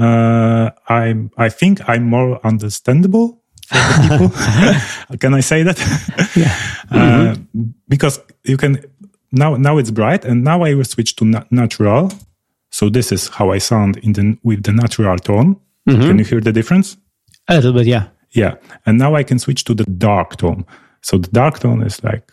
uh, 0.00 0.70
I 0.88 1.14
I 1.36 1.48
think 1.50 1.88
I'm 1.88 2.04
more 2.04 2.40
understandable 2.44 3.42
for 3.68 3.76
the 3.76 4.08
people. 4.08 5.18
can 5.18 5.34
I 5.34 5.40
say 5.40 5.62
that? 5.62 5.78
yeah. 6.36 6.56
Uh, 6.90 7.36
because 7.88 8.18
you 8.42 8.56
can 8.56 8.76
now 9.30 9.56
now 9.56 9.78
it's 9.78 9.92
bright, 9.92 10.24
and 10.24 10.42
now 10.42 10.64
I 10.64 10.74
will 10.74 10.84
switch 10.84 11.14
to 11.16 11.24
na- 11.24 11.44
natural. 11.50 12.10
So 12.70 12.90
this 12.90 13.12
is 13.12 13.28
how 13.28 13.52
I 13.52 13.58
sound 13.58 13.96
in 13.98 14.12
the 14.12 14.36
with 14.42 14.64
the 14.64 14.72
natural 14.72 15.16
tone. 15.18 15.54
Mm-hmm. 15.88 16.02
Can 16.02 16.18
you 16.18 16.24
hear 16.24 16.40
the 16.40 16.52
difference? 16.52 16.96
A 17.46 17.54
little 17.54 17.72
bit, 17.72 17.86
yeah. 17.86 18.08
Yeah, 18.32 18.56
and 18.86 18.98
now 18.98 19.14
I 19.14 19.22
can 19.22 19.38
switch 19.38 19.62
to 19.64 19.74
the 19.74 19.84
dark 19.84 20.36
tone. 20.36 20.64
So 21.02 21.18
the 21.18 21.30
dark 21.30 21.60
tone 21.60 21.82
is 21.82 22.02
like 22.02 22.32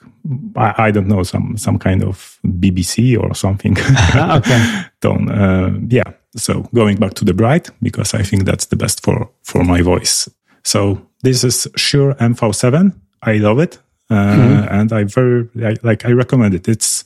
I, 0.55 0.87
I 0.87 0.91
don't 0.91 1.07
know 1.07 1.23
some 1.23 1.57
some 1.57 1.79
kind 1.79 2.03
of 2.03 2.39
BBC 2.43 3.17
or 3.19 3.33
something 3.35 3.77
okay. 4.15 4.85
tone. 5.01 5.29
Uh, 5.29 5.77
yeah. 5.87 6.13
So 6.35 6.63
going 6.73 6.97
back 6.97 7.13
to 7.15 7.25
the 7.25 7.33
bright 7.33 7.69
because 7.81 8.13
I 8.13 8.23
think 8.23 8.45
that's 8.45 8.65
the 8.65 8.75
best 8.75 9.03
for 9.03 9.29
for 9.43 9.63
my 9.63 9.81
voice. 9.81 10.29
So 10.63 11.01
this 11.23 11.43
is 11.43 11.67
Shure 11.75 12.13
MV7. 12.15 12.93
I 13.23 13.37
love 13.37 13.59
it, 13.59 13.79
uh, 14.09 14.15
mm-hmm. 14.15 14.79
and 14.79 14.93
I 14.93 15.03
very 15.05 15.49
I, 15.63 15.75
like 15.83 16.05
I 16.05 16.11
recommend 16.11 16.53
it. 16.53 16.67
It's 16.67 17.05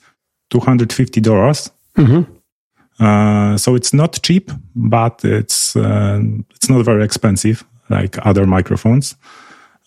two 0.50 0.60
hundred 0.60 0.92
fifty 0.94 1.22
dollars. 1.22 1.72
Mm-hmm. 1.96 2.32
Uh, 3.00 3.58
so 3.58 3.76
it's 3.76 3.94
not 3.94 4.22
cheap, 4.22 4.52
but 4.76 5.24
it's 5.24 5.76
uh, 5.76 6.22
it's 6.56 6.70
not 6.70 6.86
very 6.86 7.04
expensive 7.04 7.64
like 7.90 8.18
other 8.26 8.46
microphones, 8.46 9.16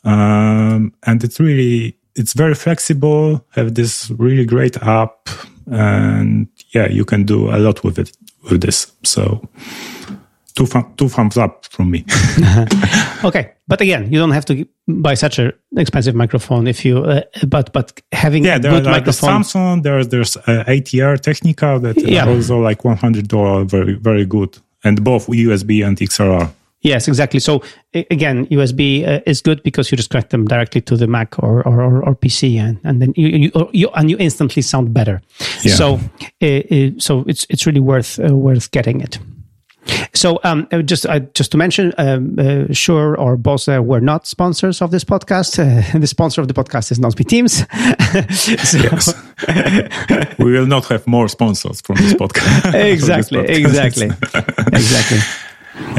um, 0.05 0.92
and 1.07 1.25
it's 1.25 1.40
really 1.40 1.97
it's 2.16 2.33
very 2.33 2.55
flexible. 2.55 3.44
Have 3.55 3.74
this 3.74 4.11
really 4.11 4.44
great 4.44 4.77
app, 4.83 5.29
and 5.66 6.48
yeah, 6.70 6.88
you 6.88 7.05
can 7.05 7.24
do 7.24 7.50
a 7.50 7.59
lot 7.59 7.83
with 7.85 7.98
it 7.98 8.16
with 8.50 8.61
this. 8.61 8.92
So 9.03 9.48
two 10.55 10.66
two 10.96 11.09
thumbs 11.09 11.37
up 11.37 11.66
from 11.66 11.90
me. 11.90 12.05
okay, 13.24 13.53
but 13.66 13.81
again, 13.81 14.12
you 14.12 14.18
don't 14.18 14.31
have 14.31 14.44
to 14.46 14.66
buy 14.87 15.14
such 15.14 15.38
an 15.38 15.53
expensive 15.77 16.14
microphone 16.14 16.66
if 16.66 16.85
you. 16.85 17.05
Uh, 17.05 17.22
but 17.46 17.72
but 17.72 18.00
having 18.12 18.44
yeah, 18.44 18.59
there 18.59 18.72
good 18.72 18.87
are 18.87 18.90
microphone. 18.90 19.40
The 19.40 19.44
Samson, 19.44 19.83
there's 19.83 20.09
there's 20.09 20.37
uh, 20.37 20.64
ATR 20.66 21.20
Technica 21.20 21.79
that 21.83 21.96
yeah. 21.96 22.27
also 22.27 22.61
like 22.61 22.85
one 22.85 22.96
hundred 22.96 23.29
dollar, 23.29 23.64
very 23.64 23.94
very 23.94 24.24
good, 24.24 24.57
and 24.85 25.03
both 25.03 25.27
USB 25.27 25.87
and 25.87 25.98
XLR. 25.98 26.50
Yes, 26.85 27.09
exactly. 27.09 27.40
So 27.40 27.62
again, 27.94 28.47
USB 28.47 29.09
uh, 29.09 29.20
is 29.27 29.40
good 29.40 29.62
because 29.62 29.90
you 29.90 29.97
just 29.97 30.11
connect 30.11 30.31
them 30.31 30.44
directly 30.44 30.83
to 30.83 30.97
the 30.97 31.07
Mac 31.07 31.42
or 31.42 31.66
or, 31.66 32.05
or 32.05 32.14
PC, 32.14 32.61
and, 32.61 32.79
and 32.85 33.01
then 33.01 33.14
you, 33.16 33.29
you, 33.29 33.70
you 33.73 33.88
and 33.94 34.11
you 34.11 34.18
instantly 34.18 34.61
sound 34.62 34.92
better. 34.92 35.23
Yeah. 35.62 35.75
So 35.75 36.01
uh, 36.42 36.47
uh, 36.47 36.90
so 36.99 37.25
it's 37.27 37.47
it's 37.49 37.66
really 37.66 37.81
worth 37.81 38.20
uh, 38.20 38.37
worth 38.37 38.70
getting 38.70 39.01
it. 39.01 39.18
So, 40.14 40.40
um, 40.44 40.66
just 40.85 41.07
uh, 41.07 41.20
just 41.35 41.53
to 41.53 41.59
mention, 41.59 41.92
um, 41.99 42.38
uh, 42.38 42.73
Shure 42.73 43.16
or 43.18 43.37
Bose 43.37 43.66
were 43.66 44.01
not 44.01 44.27
sponsors 44.27 44.81
of 44.81 44.90
this 44.90 45.05
podcast. 45.05 45.59
Uh, 45.59 45.99
the 45.99 46.07
sponsor 46.07 46.40
of 46.40 46.49
the 46.49 46.55
podcast 46.55 46.90
is 46.90 46.99
Nozbe 46.99 47.27
Teams. 47.27 47.64
yes, 48.49 49.14
we 50.38 50.53
will 50.53 50.66
not 50.66 50.87
have 50.87 51.07
more 51.07 51.29
sponsors 51.29 51.81
from 51.81 51.97
this 51.97 52.14
podcast. 52.14 52.75
exactly, 52.75 53.42
this 53.42 53.59
podcast. 53.59 53.66
exactly, 53.66 54.07
exactly. 54.73 55.18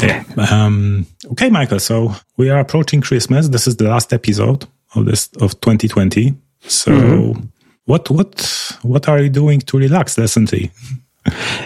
Yeah. 0.02 0.24
Um, 0.50 1.06
okay, 1.32 1.50
Michael. 1.50 1.80
So 1.80 2.14
we 2.38 2.50
are 2.50 2.60
approaching 2.60 3.02
Christmas. 3.02 3.50
This 3.50 3.68
is 3.68 3.78
the 3.78 3.86
last 3.86 4.14
episode 4.14 4.66
of 4.96 5.06
this 5.06 5.30
of 5.42 5.60
2020. 5.62 6.34
So, 6.62 6.92
mm-hmm. 6.92 7.42
what 7.86 8.10
what 8.10 8.78
what 8.82 9.08
are 9.08 9.20
you 9.20 9.30
doing 9.30 9.60
to 9.62 9.78
relax 9.78 10.18
recently? 10.18 10.72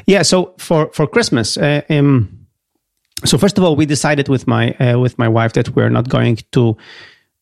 Yeah. 0.06 0.22
So 0.22 0.54
for 0.58 0.90
for 0.94 1.06
Christmas, 1.06 1.58
uh, 1.58 1.82
um, 1.90 2.30
so 3.26 3.38
first 3.38 3.58
of 3.58 3.64
all, 3.66 3.76
we 3.76 3.86
decided 3.86 4.30
with 4.30 4.48
my 4.48 4.72
uh, 4.76 4.98
with 4.98 5.20
my 5.20 5.28
wife 5.28 5.52
that 5.54 5.76
we're 5.76 5.90
not 5.90 6.08
going 6.08 6.38
to 6.54 6.78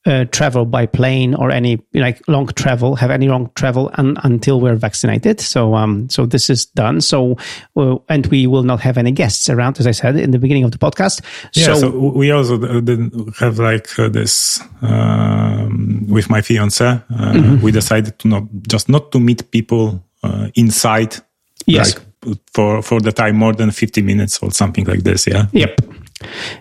uh, 0.07 0.25
travel 0.31 0.65
by 0.65 0.85
plane 0.85 1.35
or 1.35 1.51
any 1.51 1.79
like 1.93 2.21
long 2.27 2.47
travel, 2.47 2.95
have 2.95 3.11
any 3.11 3.27
long 3.27 3.51
travel 3.55 3.91
un, 3.95 4.17
until 4.23 4.61
we're 4.61 4.75
vaccinated. 4.75 5.41
So, 5.41 5.75
um, 5.75 6.09
so 6.09 6.25
this 6.25 6.49
is 6.49 6.65
done. 6.65 7.01
So, 7.01 7.37
uh, 7.75 7.97
and 8.07 8.25
we 8.27 8.47
will 8.47 8.63
not 8.63 8.79
have 8.79 8.97
any 8.97 9.11
guests 9.11 9.49
around, 9.49 9.79
as 9.79 9.85
I 9.87 9.91
said 9.91 10.15
in 10.15 10.31
the 10.31 10.39
beginning 10.39 10.63
of 10.63 10.71
the 10.71 10.77
podcast. 10.77 11.21
Yeah. 11.53 11.65
So, 11.65 11.75
so 11.75 11.89
we 11.89 12.31
also 12.31 12.57
didn't 12.57 13.35
have 13.37 13.59
like 13.59 13.99
uh, 13.99 14.07
this 14.07 14.61
um, 14.81 16.05
with 16.07 16.29
my 16.29 16.41
fiance. 16.41 16.85
Uh, 16.85 17.01
mm-hmm. 17.09 17.61
We 17.61 17.71
decided 17.71 18.17
to 18.19 18.27
not 18.27 18.43
just 18.67 18.87
not 18.87 19.11
to 19.11 19.19
meet 19.19 19.51
people 19.51 20.03
uh, 20.23 20.47
inside. 20.55 21.17
Yes. 21.65 21.95
Like, 21.95 22.07
for 22.53 22.81
for 22.81 22.99
the 22.99 23.11
time 23.11 23.35
more 23.35 23.53
than 23.53 23.71
50 23.71 24.01
minutes 24.01 24.39
or 24.39 24.51
something 24.51 24.85
like 24.85 25.03
this 25.03 25.27
yeah 25.27 25.45
yep 25.53 25.79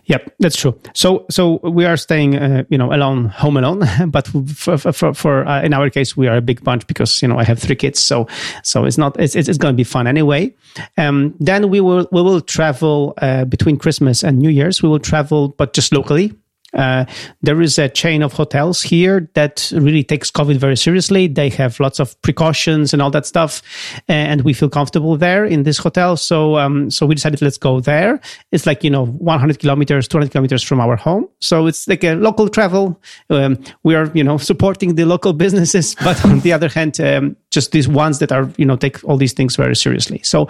Yep, 0.05 0.35
that's 0.39 0.57
true. 0.57 0.79
So, 0.95 1.25
so 1.31 1.61
we 1.63 1.85
are 1.85 1.97
staying, 1.97 2.37
uh, 2.37 2.65
you 2.69 2.77
know, 2.77 2.93
alone, 2.93 3.27
home 3.27 3.57
alone. 3.57 3.83
But 4.11 4.29
for, 4.29 4.77
for, 4.79 5.15
for 5.15 5.47
uh, 5.47 5.63
in 5.63 5.73
our 5.73 5.91
case, 5.91 6.17
we 6.17 6.29
are 6.29 6.37
a 6.37 6.43
big 6.43 6.63
bunch 6.63 6.87
because 6.87 7.23
you 7.23 7.29
know 7.29 7.39
I 7.39 7.45
have 7.45 7.59
three 7.59 7.77
kids. 7.77 8.01
So, 8.01 8.29
so 8.63 8.85
it's 8.85 8.99
not 8.99 9.19
it's 9.19 9.35
it's, 9.35 9.59
going 9.59 9.73
to 9.73 9.77
be 9.77 9.85
fun 9.85 10.07
anyway. 10.07 10.55
Um, 10.97 11.35
then 11.41 11.71
we 11.71 11.81
will 11.81 12.07
we 12.13 12.23
will 12.23 12.41
travel 12.41 13.15
uh, 13.19 13.45
between 13.45 13.79
Christmas 13.79 14.23
and 14.23 14.39
New 14.39 14.51
Year's. 14.51 14.83
We 14.83 14.89
will 14.89 15.01
travel, 15.01 15.49
but 15.49 15.73
just 15.73 15.93
locally. 15.93 16.33
Uh, 16.77 17.05
there 17.43 17.61
is 17.61 17.79
a 17.79 17.89
chain 17.89 18.23
of 18.23 18.33
hotels 18.33 18.83
here 18.83 19.31
that 19.35 19.73
really 19.75 20.05
takes 20.05 20.31
COVID 20.31 20.57
very 20.57 20.77
seriously. 20.77 21.27
They 21.27 21.49
have 21.51 21.81
lots 21.81 21.99
of 21.99 22.21
precautions 22.23 22.93
and 22.93 23.03
all 23.03 23.11
that 23.11 23.27
stuff, 23.27 23.63
and 24.09 24.43
we 24.43 24.53
feel 24.53 24.69
comfortable 24.69 25.17
there 25.17 25.45
in 25.45 25.63
this 25.63 25.79
hotel. 25.79 26.17
So, 26.17 26.57
um, 26.59 26.91
so 26.91 27.07
we 27.07 27.15
decided 27.15 27.43
let's 27.43 27.59
go 27.59 27.81
there. 27.81 28.21
It's 28.53 28.67
like 28.67 28.85
you 28.85 28.91
know 28.91 29.07
100 29.07 29.59
kilometers, 29.59 30.07
200 30.09 30.31
kilometers 30.31 30.63
from 30.63 30.81
our 30.81 30.97
home, 30.97 31.29
so 31.41 31.67
it's 31.67 31.89
like 31.89 32.05
a 32.05 32.15
local 32.15 32.49
travel. 32.49 33.01
Um, 33.31 33.59
we 33.83 33.95
are 33.95 34.11
you 34.15 34.25
know 34.25 34.39
supporting 34.39 34.95
the 34.95 35.05
local 35.05 35.33
businesses, 35.45 35.95
but 35.97 36.23
on 36.25 36.41
the 36.41 36.53
other 36.53 36.69
hand, 36.69 37.01
um, 37.01 37.37
just 37.51 37.73
these 37.73 37.89
ones 37.89 38.19
that 38.19 38.33
are 38.33 38.51
you 38.57 38.67
know 38.67 38.77
take 38.77 39.03
all 39.05 39.17
these 39.17 39.33
things 39.33 39.57
very 39.57 39.77
seriously. 39.77 40.21
So, 40.23 40.49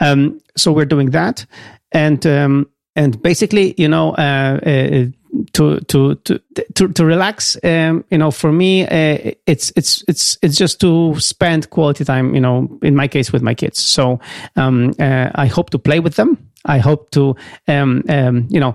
um, 0.00 0.40
so 0.56 0.72
we're 0.72 0.86
doing 0.86 1.10
that, 1.10 1.46
and 1.92 2.26
um, 2.26 2.66
and 2.98 3.22
basically, 3.22 3.74
you 3.78 3.86
know, 3.86 4.10
uh, 4.14 4.58
uh, 4.66 5.04
to 5.52 5.80
to 5.80 6.14
to 6.16 6.40
to, 6.74 6.88
to 6.88 7.04
relax 7.04 7.56
um, 7.64 8.04
you 8.10 8.18
know 8.18 8.30
for 8.30 8.52
me 8.52 8.84
uh, 8.84 9.32
it's 9.46 9.72
it's 9.76 10.04
it's 10.08 10.38
it's 10.42 10.56
just 10.56 10.80
to 10.80 11.18
spend 11.20 11.70
quality 11.70 12.04
time 12.04 12.34
you 12.34 12.40
know 12.40 12.68
in 12.82 12.94
my 12.94 13.08
case 13.08 13.32
with 13.32 13.42
my 13.42 13.54
kids 13.54 13.82
so 13.82 14.20
um, 14.56 14.92
uh, 14.98 15.30
i 15.34 15.46
hope 15.46 15.70
to 15.70 15.78
play 15.78 16.00
with 16.00 16.16
them 16.16 16.38
i 16.64 16.78
hope 16.78 17.10
to 17.10 17.36
um, 17.66 18.02
um 18.08 18.46
you 18.50 18.60
know 18.60 18.74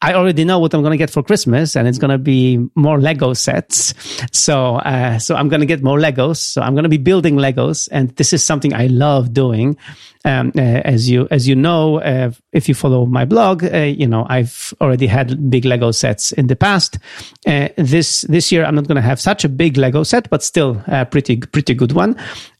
I 0.00 0.14
already 0.14 0.44
know 0.44 0.58
what 0.58 0.74
I'm 0.74 0.82
going 0.82 0.92
to 0.92 0.96
get 0.96 1.10
for 1.10 1.22
Christmas, 1.22 1.76
and 1.76 1.88
it's 1.88 1.98
going 1.98 2.10
to 2.10 2.18
be 2.18 2.58
more 2.74 3.00
Lego 3.00 3.34
sets. 3.34 3.94
So, 4.30 4.76
uh, 4.76 5.18
so 5.18 5.34
I'm 5.34 5.48
going 5.48 5.60
to 5.60 5.66
get 5.66 5.82
more 5.82 5.98
Legos. 5.98 6.36
So 6.36 6.62
I'm 6.62 6.74
going 6.74 6.84
to 6.84 6.88
be 6.88 6.98
building 6.98 7.36
Legos, 7.36 7.88
and 7.90 8.10
this 8.16 8.32
is 8.32 8.44
something 8.44 8.74
I 8.74 8.86
love 8.86 9.32
doing. 9.32 9.76
Um, 10.24 10.52
uh, 10.56 10.60
as 10.60 11.10
you 11.10 11.26
as 11.32 11.48
you 11.48 11.56
know, 11.56 12.00
uh, 12.00 12.30
if 12.52 12.68
you 12.68 12.74
follow 12.74 13.06
my 13.06 13.24
blog, 13.24 13.64
uh, 13.64 13.78
you 13.78 14.06
know 14.06 14.26
I've 14.28 14.74
already 14.80 15.06
had 15.06 15.50
big 15.50 15.64
Lego 15.64 15.90
sets 15.90 16.32
in 16.32 16.46
the 16.46 16.56
past. 16.56 16.98
Uh, 17.46 17.68
this 17.76 18.22
this 18.22 18.52
year 18.52 18.64
I'm 18.64 18.74
not 18.74 18.86
going 18.86 18.96
to 18.96 19.02
have 19.02 19.20
such 19.20 19.44
a 19.44 19.48
big 19.48 19.76
Lego 19.76 20.02
set, 20.02 20.28
but 20.30 20.42
still 20.42 20.82
a 20.86 21.06
pretty 21.06 21.38
pretty 21.38 21.74
good 21.74 21.92
one. 21.92 22.16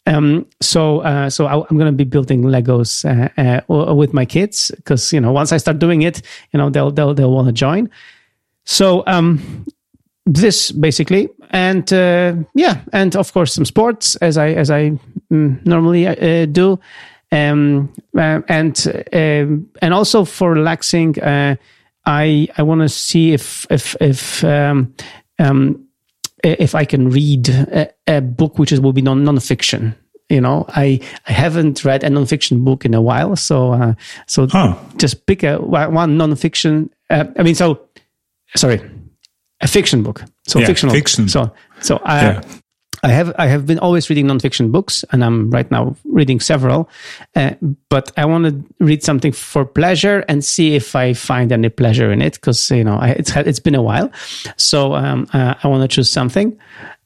Um, 0.07 0.47
so, 0.61 1.01
uh, 1.01 1.31
so 1.31 1.47
I, 1.47 1.55
am 1.55 1.79
going 1.79 1.87
to 1.87 1.93
be 1.93 2.05
building 2.05 2.43
Legos 2.43 3.05
uh, 3.05 3.63
uh, 3.71 3.95
with 3.95 4.13
my 4.13 4.25
kids 4.25 4.73
because 4.77 5.13
you 5.13 5.21
know 5.21 5.31
once 5.31 5.53
I 5.53 5.59
start 5.59 5.79
doing 5.79 6.03
it, 6.03 6.23
you 6.53 6.59
know 6.59 6.71
they'll 6.71 6.91
they'll 6.91 7.15
they'll 7.15 7.33
want 7.33 7.49
to 7.49 7.53
join. 7.53 7.91
So, 8.65 9.05
um, 9.07 9.67
this 10.25 10.73
basically, 10.73 11.29
and 11.51 11.93
uh, 11.93 12.35
yeah, 12.55 12.81
and 12.93 13.15
of 13.15 13.33
course 13.33 13.53
some 13.53 13.65
sports 13.65 14.17
as 14.17 14.39
I 14.39 14.49
as 14.51 14.71
I 14.71 14.99
mm, 15.31 15.65
normally 15.67 16.47
do, 16.47 16.81
um, 17.33 17.93
uh, 18.17 18.41
and 18.49 19.07
um, 19.13 19.69
and 19.81 19.95
also 19.95 20.25
for 20.25 20.53
relaxing, 20.53 21.17
I 21.23 22.49
I 22.59 22.63
want 22.63 22.81
to 22.83 22.89
see 22.89 23.33
if 23.33 23.67
if 23.71 23.97
if 24.01 24.45
um, 24.45 24.95
um, 25.39 25.85
if 26.45 26.75
I 26.75 26.85
can 26.85 27.09
read 27.11 27.49
a, 27.49 27.89
a 28.07 28.21
book 28.21 28.59
which 28.59 28.73
is, 28.73 28.81
will 28.81 28.93
be 28.93 29.03
non 29.03 29.25
nonfiction. 29.25 29.95
You 30.29 30.41
know, 30.41 30.65
I 30.69 31.01
I 31.29 31.33
haven't 31.33 31.85
read 31.85 32.05
a 32.05 32.09
nonfiction 32.09 32.65
book 32.65 32.85
in 32.85 32.95
a 32.95 33.01
while, 33.01 33.37
so 33.37 33.73
uh, 33.73 33.95
so 34.27 34.47
Huh. 34.49 34.75
just 34.97 35.27
pick 35.27 35.43
a 35.43 35.57
one 35.59 36.17
nonfiction. 36.19 36.89
Uh, 37.11 37.25
I 37.39 37.43
mean, 37.43 37.55
so 37.55 37.81
sorry, 38.57 38.81
a 39.61 39.67
fiction 39.69 40.03
book. 40.03 40.23
So 40.47 40.59
Yeah, 40.59 40.67
fictional. 40.67 40.95
fiction. 40.95 41.29
So 41.29 41.53
so 41.81 42.01
I. 42.05 42.23
Yeah. 42.23 42.43
I 43.05 43.09
have 43.09 43.35
I 43.37 43.47
have 43.47 43.67
been 43.67 43.81
always 43.81 44.09
reading 44.09 44.27
nonfiction 44.29 44.71
books, 44.71 45.05
and 45.11 45.25
I'm 45.25 45.51
right 45.51 45.69
now 45.71 45.97
reading 46.05 46.39
several. 46.39 46.89
Uh, 47.35 47.55
but 47.89 48.13
I 48.17 48.25
want 48.27 48.45
to 48.45 48.85
read 48.85 49.03
something 49.03 49.33
for 49.33 49.65
pleasure 49.65 50.25
and 50.29 50.45
see 50.45 50.77
if 50.77 50.95
I 50.95 51.13
find 51.13 51.51
any 51.51 51.69
pleasure 51.69 52.13
in 52.13 52.23
it, 52.23 52.35
because 52.35 52.71
you 52.71 52.85
know 52.85 52.97
I, 52.97 53.09
it's 53.11 53.35
it's 53.37 53.61
been 53.61 53.75
a 53.75 53.83
while. 53.83 54.11
So 54.57 54.95
um, 54.95 55.27
uh, 55.33 55.55
I 55.63 55.69
want 55.69 55.83
to 55.83 55.95
choose 55.95 56.11
something. 56.11 56.57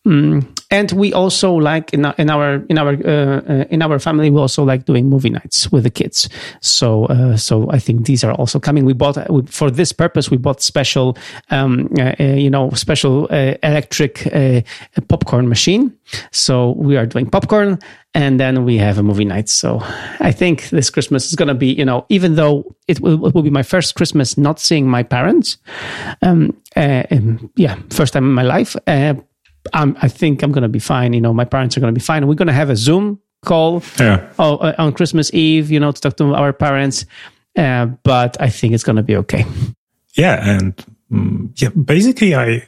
Mm. 0.06 0.46
And 0.70 0.92
we 0.92 1.12
also 1.12 1.52
like 1.52 1.92
in 1.92 2.04
our 2.04 2.14
in 2.16 2.30
our 2.30 2.64
in 2.68 2.78
our 2.78 2.94
uh, 2.94 3.40
uh, 3.40 3.64
in 3.70 3.82
our 3.82 3.98
family 3.98 4.30
we 4.30 4.38
also 4.38 4.64
like 4.64 4.84
doing 4.84 5.08
movie 5.08 5.30
nights 5.30 5.70
with 5.72 5.82
the 5.82 5.90
kids. 5.90 6.28
So 6.60 7.06
uh, 7.06 7.36
so 7.36 7.68
I 7.70 7.80
think 7.80 8.06
these 8.06 8.22
are 8.22 8.32
also 8.32 8.60
coming. 8.60 8.84
We 8.84 8.92
bought 8.92 9.18
we, 9.30 9.42
for 9.46 9.70
this 9.70 9.92
purpose 9.92 10.30
we 10.30 10.36
bought 10.36 10.62
special 10.62 11.16
um, 11.50 11.88
uh, 11.98 12.14
uh, 12.20 12.24
you 12.24 12.50
know 12.50 12.70
special 12.70 13.26
uh, 13.30 13.54
electric 13.62 14.26
uh, 14.32 14.60
popcorn 15.08 15.48
machine. 15.48 15.92
So 16.30 16.70
we 16.76 16.96
are 16.96 17.06
doing 17.06 17.28
popcorn 17.28 17.78
and 18.14 18.38
then 18.38 18.64
we 18.64 18.76
have 18.78 18.98
a 18.98 19.02
movie 19.02 19.24
night. 19.24 19.48
So 19.48 19.80
I 20.20 20.30
think 20.30 20.70
this 20.70 20.88
Christmas 20.90 21.26
is 21.26 21.34
going 21.34 21.48
to 21.48 21.54
be 21.54 21.72
you 21.72 21.84
know 21.84 22.06
even 22.08 22.36
though 22.36 22.76
it 22.86 23.00
will, 23.00 23.26
it 23.26 23.34
will 23.34 23.42
be 23.42 23.50
my 23.50 23.64
first 23.64 23.96
Christmas 23.96 24.36
not 24.36 24.60
seeing 24.60 24.88
my 24.88 25.02
parents. 25.02 25.58
Um, 26.22 26.56
uh, 26.76 27.02
um, 27.10 27.50
yeah, 27.56 27.76
first 27.90 28.12
time 28.12 28.24
in 28.24 28.34
my 28.34 28.44
life. 28.44 28.76
I'm, 29.72 29.96
I 30.02 30.08
think 30.08 30.42
I'm 30.42 30.52
going 30.52 30.62
to 30.62 30.68
be 30.68 30.78
fine. 30.78 31.12
You 31.12 31.20
know, 31.20 31.32
my 31.34 31.44
parents 31.44 31.76
are 31.76 31.80
going 31.80 31.92
to 31.94 31.98
be 31.98 32.04
fine. 32.04 32.26
We're 32.26 32.34
going 32.34 32.46
to 32.48 32.52
have 32.54 32.70
a 32.70 32.76
Zoom 32.76 33.20
call 33.44 33.82
Yeah. 33.98 34.28
uh, 34.38 34.72
on 34.78 34.92
Christmas 34.92 35.32
Eve, 35.34 35.70
you 35.70 35.80
know, 35.80 35.92
to 35.92 36.00
talk 36.00 36.16
to 36.16 36.34
our 36.34 36.52
parents. 36.52 37.04
Uh, 37.56 37.86
but 38.02 38.36
I 38.40 38.50
think 38.50 38.74
it's 38.74 38.84
going 38.84 38.96
to 38.96 39.02
be 39.02 39.16
okay. 39.16 39.44
Yeah, 40.14 40.56
and 40.56 40.74
mm, 41.10 41.50
yeah, 41.60 41.68
basically, 41.70 42.34
I 42.34 42.66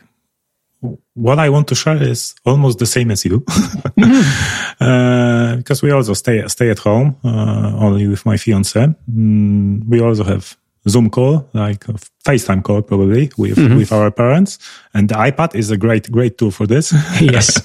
what 1.15 1.39
I 1.39 1.49
want 1.51 1.67
to 1.69 1.75
share 1.75 2.01
is 2.03 2.35
almost 2.45 2.79
the 2.79 2.87
same 2.87 3.11
as 3.11 3.25
you, 3.25 3.45
uh, 4.81 5.57
because 5.57 5.83
we 5.83 5.91
also 5.91 6.15
stay 6.15 6.47
stay 6.49 6.71
at 6.71 6.79
home 6.79 7.17
uh, 7.25 7.73
only 7.79 8.07
with 8.07 8.25
my 8.25 8.37
fiance. 8.37 8.87
Mm, 9.11 9.85
we 9.89 10.01
also 10.01 10.25
have 10.25 10.57
Zoom 10.89 11.11
call, 11.11 11.49
like 11.55 11.89
a 11.89 11.95
FaceTime 12.25 12.63
call, 12.63 12.83
probably 12.83 13.31
with 13.37 13.59
with 13.77 13.93
our 13.93 14.11
parents, 14.11 14.59
and 14.95 15.09
the 15.09 15.15
iPad 15.15 15.55
is 15.55 15.71
a 15.71 15.77
great 15.77 16.11
great 16.11 16.39
tool 16.39 16.51
for 16.51 16.67
this. 16.67 16.93
Yes. 17.21 17.61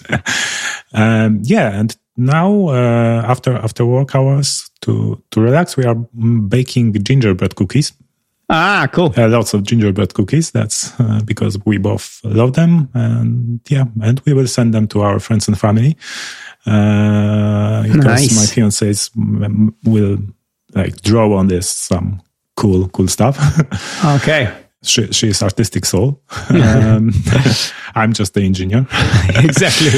um, 0.93 1.39
yeah, 1.43 1.79
and 1.79 1.95
now 2.17 2.67
uh, 2.69 3.23
after 3.27 3.55
after 3.55 3.85
work 3.85 4.15
hours 4.15 4.69
to 4.81 5.21
to 5.31 5.41
relax, 5.41 5.77
we 5.77 5.85
are 5.85 5.95
baking 5.95 6.93
gingerbread 7.03 7.55
cookies 7.55 7.93
ah, 8.49 8.87
cool. 8.91 9.13
uh, 9.17 9.27
lots 9.27 9.53
of 9.53 9.63
gingerbread 9.63 10.13
cookies. 10.13 10.51
That's 10.51 10.97
uh, 10.99 11.21
because 11.25 11.57
we 11.65 11.77
both 11.77 12.19
love 12.23 12.53
them, 12.53 12.89
and 12.93 13.59
yeah, 13.69 13.85
and 14.01 14.21
we 14.25 14.33
will 14.33 14.47
send 14.47 14.73
them 14.73 14.87
to 14.89 15.01
our 15.01 15.19
friends 15.19 15.47
and 15.47 15.59
family. 15.59 15.97
Uh, 16.65 17.83
because 17.83 18.05
Nice. 18.05 18.35
my 18.37 18.45
fiance 18.45 19.09
will 19.83 20.17
like 20.73 21.01
draw 21.01 21.33
on 21.35 21.47
this 21.47 21.69
some 21.69 22.21
cool, 22.55 22.87
cool 22.89 23.07
stuff. 23.07 23.37
Okay. 24.17 24.51
she, 24.83 25.07
she 25.13 25.27
is 25.29 25.41
artistic 25.41 25.85
soul. 25.85 26.19
um, 26.49 27.11
I'm 27.95 28.11
just 28.13 28.33
the 28.33 28.41
engineer. 28.41 28.85
exactly. 29.35 29.89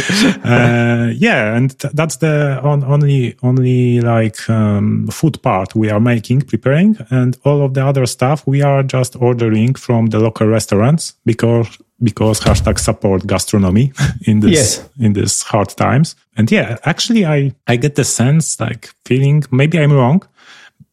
uh, 0.43 1.07
yeah, 1.15 1.55
and 1.55 1.77
th- 1.79 1.93
that's 1.93 2.17
the 2.17 2.59
on, 2.61 2.83
only 2.83 3.35
only 3.41 4.01
like 4.01 4.49
um, 4.49 5.07
food 5.07 5.41
part 5.41 5.73
we 5.75 5.89
are 5.89 5.99
making, 6.01 6.41
preparing, 6.41 6.97
and 7.09 7.37
all 7.45 7.61
of 7.63 7.73
the 7.73 7.85
other 7.85 8.05
stuff 8.05 8.45
we 8.45 8.61
are 8.61 8.83
just 8.83 9.15
ordering 9.15 9.75
from 9.75 10.07
the 10.07 10.19
local 10.19 10.47
restaurants 10.47 11.13
because 11.25 11.67
because 12.03 12.41
hashtag 12.41 12.77
support 12.77 13.25
gastronomy 13.25 13.91
in 14.27 14.41
this 14.41 14.51
Yes. 14.51 14.89
in 14.99 15.13
this 15.13 15.41
hard 15.43 15.69
times. 15.69 16.15
And 16.37 16.51
yeah, 16.51 16.75
actually, 16.83 17.25
I 17.25 17.53
I 17.65 17.77
get 17.77 17.95
the 17.95 18.03
sense 18.03 18.59
like 18.59 18.89
feeling 19.05 19.43
maybe 19.51 19.79
I'm 19.79 19.93
wrong, 19.93 20.21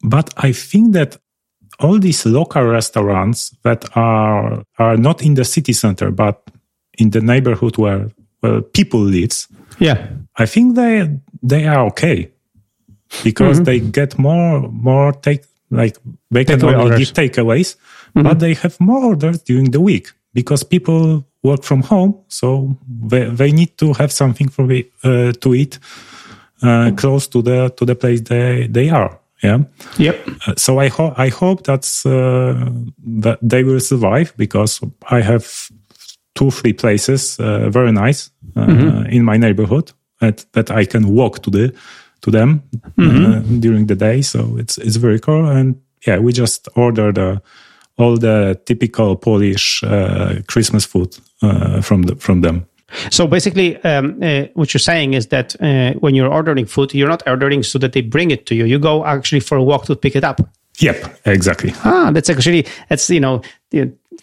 but 0.03 0.33
I 0.37 0.53
think 0.53 0.93
that 0.95 1.17
all 1.83 1.99
these 1.99 2.25
local 2.29 2.63
restaurants 2.65 3.51
that 3.63 3.85
are 3.97 4.63
are 4.79 4.97
not 4.97 5.23
in 5.23 5.35
the 5.35 5.45
city 5.45 5.73
center 5.73 6.11
but 6.11 6.37
in 6.99 7.11
the 7.11 7.21
neighborhood 7.21 7.77
where 7.79 8.09
where 8.41 8.63
people 8.63 9.01
lives 9.01 9.49
Yeah. 9.79 9.99
i 10.39 10.47
think 10.47 10.75
they 10.77 11.09
they 11.49 11.67
are 11.67 11.87
okay 11.87 12.31
because 13.25 13.57
Mm-hmm. 13.61 13.65
they 13.65 13.81
get 13.81 14.19
more 14.19 14.69
more 14.71 15.13
take 15.13 15.43
like 15.71 15.97
they 16.31 16.45
can 16.45 16.59
Takeaway 16.61 16.75
only 16.83 16.99
give 16.99 17.13
takeaways 17.15 17.77
Mm-hmm. 18.15 18.29
but 18.29 18.39
they 18.41 18.55
have 18.55 18.77
more 18.81 19.05
orders 19.05 19.39
during 19.43 19.71
the 19.73 19.81
week 19.81 20.13
because 20.35 20.63
people 20.65 21.25
work 21.43 21.63
from 21.65 21.83
home 21.83 22.15
so 22.29 22.77
they, 23.11 23.25
they 23.31 23.53
need 23.53 23.77
to 23.79 23.93
have 23.95 24.13
something 24.13 24.49
for 24.51 24.65
uh, 24.65 25.33
to 25.41 25.55
eat 25.55 25.79
uh, 26.63 26.91
close 26.97 27.27
to 27.29 27.41
the 27.43 27.71
to 27.77 27.85
the 27.87 27.95
place 27.95 28.21
they 28.21 28.69
they 28.69 28.91
are 28.91 29.19
yeah 29.43 29.59
Yep. 29.99 30.29
uh, 30.47 30.55
so 30.57 30.81
I 30.81 30.89
hope 30.89 31.15
I 31.19 31.29
hope 31.31 31.63
that's 31.65 32.07
uh, 32.07 32.71
that 33.21 33.39
they 33.43 33.65
will 33.65 33.81
survive 33.81 34.33
because 34.37 34.81
I 35.11 35.21
have 35.23 35.47
two 36.35 36.51
three 36.51 36.73
places 36.73 37.39
uh, 37.39 37.69
very 37.71 37.93
nice 37.93 38.31
uh, 38.57 39.05
in 39.11 39.25
my 39.25 39.37
neighborhood 39.39 39.93
that 40.21 40.47
that 40.53 40.71
I 40.71 40.85
can 40.87 41.09
walk 41.15 41.43
to 41.43 41.51
the 41.51 41.73
to 42.21 42.31
them 42.31 42.63
uh, 42.99 43.41
during 43.61 43.87
the 43.89 43.97
day. 43.97 44.23
So 44.23 44.57
it's 44.59 44.79
it's 44.79 44.97
very 44.97 45.19
cool. 45.19 45.47
And 45.49 45.77
yeah, 46.07 46.19
we 46.21 46.33
just 46.33 46.69
ordered 46.75 47.19
uh, 47.19 47.37
all 47.97 48.17
the 48.17 48.55
typical 48.65 49.17
Polish 49.17 49.83
uh, 49.83 50.41
Christmas 50.47 50.87
food 50.87 51.17
uh, 51.43 51.81
from 51.83 52.03
the, 52.03 52.17
from 52.17 52.41
them. 52.43 52.67
So 53.11 53.27
basically, 53.27 53.83
um, 53.85 54.19
uh, 54.23 54.45
what 54.55 54.73
you're 54.73 54.81
saying 54.81 55.15
is 55.15 55.29
that 55.29 55.55
uh, 55.61 55.93
when 56.01 56.15
you're 56.15 56.33
ordering 56.33 56.67
food, 56.67 56.95
you're 56.95 57.09
not 57.09 57.23
ordering 57.27 57.63
so 57.63 57.79
that 57.79 57.93
they 57.93 58.01
bring 58.01 58.31
it 58.31 58.47
to 58.47 58.55
you. 58.55 58.65
You 58.65 58.79
go 58.79 59.05
actually 59.05 59.41
for 59.41 59.57
a 59.57 59.63
walk 59.63 59.87
to 59.87 59.97
pick 59.97 60.17
it 60.17 60.25
up. 60.25 60.41
Yep, 60.79 61.21
exactly. 61.27 61.73
Ah, 61.85 62.11
that's 62.13 62.31
actually 62.31 62.67
that's 62.89 63.09
you 63.11 63.21
know 63.21 63.43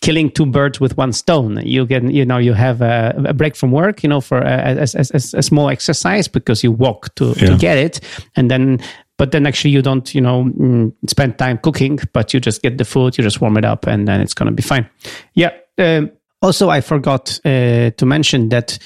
killing 0.02 0.32
two 0.32 0.46
birds 0.46 0.80
with 0.80 0.98
one 0.98 1.14
stone. 1.14 1.62
You 1.66 1.86
can 1.86 2.10
you 2.10 2.26
know 2.26 2.38
you 2.38 2.54
have 2.54 2.82
a, 2.82 3.14
a 3.28 3.34
break 3.34 3.56
from 3.56 3.72
work, 3.72 4.04
you 4.04 4.10
know, 4.10 4.22
for 4.22 4.40
a, 4.40 4.78
a, 4.80 4.88
a, 5.14 5.44
small 5.44 5.70
exercise 5.70 6.28
because 6.28 6.64
you 6.64 6.72
walk 6.72 7.14
to, 7.16 7.34
to 7.36 7.58
get 7.58 7.78
it, 7.78 8.00
and 8.36 8.50
then 8.50 8.80
but 9.18 9.32
then 9.32 9.46
actually 9.46 9.72
you 9.72 9.82
don't 9.82 10.14
you 10.16 10.22
know 10.22 10.46
mm, 10.46 10.92
spend 11.08 11.38
time 11.38 11.60
cooking, 11.60 12.00
but 12.14 12.34
you 12.34 12.40
just 12.40 12.62
get 12.62 12.78
the 12.78 12.86
food, 12.86 13.18
you 13.18 13.24
just 13.24 13.42
warm 13.42 13.58
it 13.58 13.66
up, 13.66 13.86
and 13.86 14.08
then 14.08 14.22
it's 14.22 14.34
gonna 14.34 14.52
be 14.52 14.64
fine. 14.64 14.90
Yeah. 15.36 15.52
Um, 15.78 16.12
also, 16.42 16.70
I 16.70 16.82
forgot 16.82 17.40
uh, 17.46 17.92
to 17.92 18.06
mention 18.06 18.50
that 18.50 18.80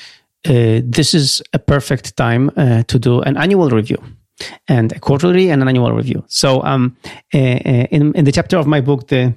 uh, 0.45 0.81
this 0.83 1.13
is 1.13 1.41
a 1.53 1.59
perfect 1.59 2.15
time 2.17 2.51
uh, 2.57 2.83
to 2.83 2.99
do 2.99 3.21
an 3.21 3.37
annual 3.37 3.69
review 3.69 3.97
and 4.67 4.91
a 4.91 4.99
quarterly 4.99 5.49
and 5.51 5.61
an 5.61 5.67
annual 5.67 5.91
review. 5.91 6.23
So, 6.27 6.63
um, 6.63 6.97
uh, 7.33 7.37
uh, 7.37 7.87
in 7.91 8.13
in 8.13 8.25
the 8.25 8.31
chapter 8.31 8.57
of 8.57 8.67
my 8.67 8.81
book, 8.81 9.07
the 9.07 9.33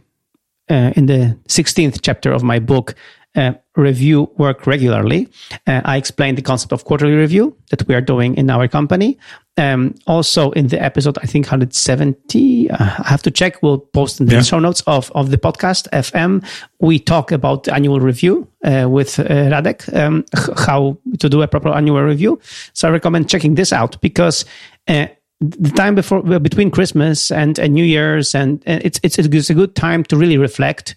uh, 0.71 0.93
in 0.97 1.07
the 1.07 1.37
sixteenth 1.47 2.01
chapter 2.03 2.33
of 2.33 2.43
my 2.43 2.59
book, 2.59 2.95
uh, 3.37 3.53
review 3.77 4.31
work 4.39 4.67
regularly. 4.67 5.29
Uh, 5.67 5.83
I 5.85 5.97
explained 5.97 6.39
the 6.39 6.43
concept 6.43 6.73
of 6.73 6.85
quarterly 6.85 7.13
review 7.15 7.57
that 7.71 7.87
we 7.87 7.95
are 7.95 8.01
doing 8.01 8.35
in 8.37 8.51
our 8.51 8.67
company. 8.69 9.19
Um, 9.59 9.95
also, 10.07 10.51
in 10.53 10.69
the 10.69 10.83
episode, 10.83 11.17
I 11.23 11.27
think 11.27 11.47
170, 11.47 12.71
uh, 12.71 12.77
I 12.81 13.09
have 13.09 13.23
to 13.23 13.31
check. 13.31 13.63
We'll 13.63 13.79
post 13.79 14.21
in 14.21 14.27
the 14.27 14.37
Yeah. 14.37 14.43
show 14.43 14.59
notes 14.59 14.83
of, 14.87 15.11
of 15.15 15.31
the 15.31 15.39
podcast 15.39 15.89
FM. 15.93 16.43
We 16.81 16.99
talk 16.99 17.33
about 17.33 17.65
the 17.65 17.75
annual 17.75 18.01
review 18.01 18.49
uh, 18.65 18.87
with 18.89 19.19
uh, 19.19 19.25
Radek, 19.25 19.93
um, 19.95 20.25
how 20.67 20.99
to 21.19 21.29
do 21.29 21.43
a 21.43 21.49
proper 21.49 21.71
annual 21.71 22.03
review. 22.03 22.39
So 22.75 22.89
I 22.89 22.91
recommend 22.91 23.29
checking 23.31 23.55
this 23.55 23.73
out 23.73 24.01
because 24.01 24.45
uh, 24.89 25.07
the 25.41 25.71
time 25.71 25.95
before 25.95 26.23
between 26.23 26.71
Christmas 26.71 27.31
and, 27.31 27.59
and 27.59 27.75
New 27.75 27.85
Year's 27.85 28.35
and, 28.35 28.63
and 28.65 28.83
it's, 28.83 28.99
it's 29.03 29.19
it's 29.19 29.51
a 29.51 29.55
good 29.55 29.75
time 29.75 30.03
to 30.05 30.17
really 30.17 30.39
reflect, 30.39 30.95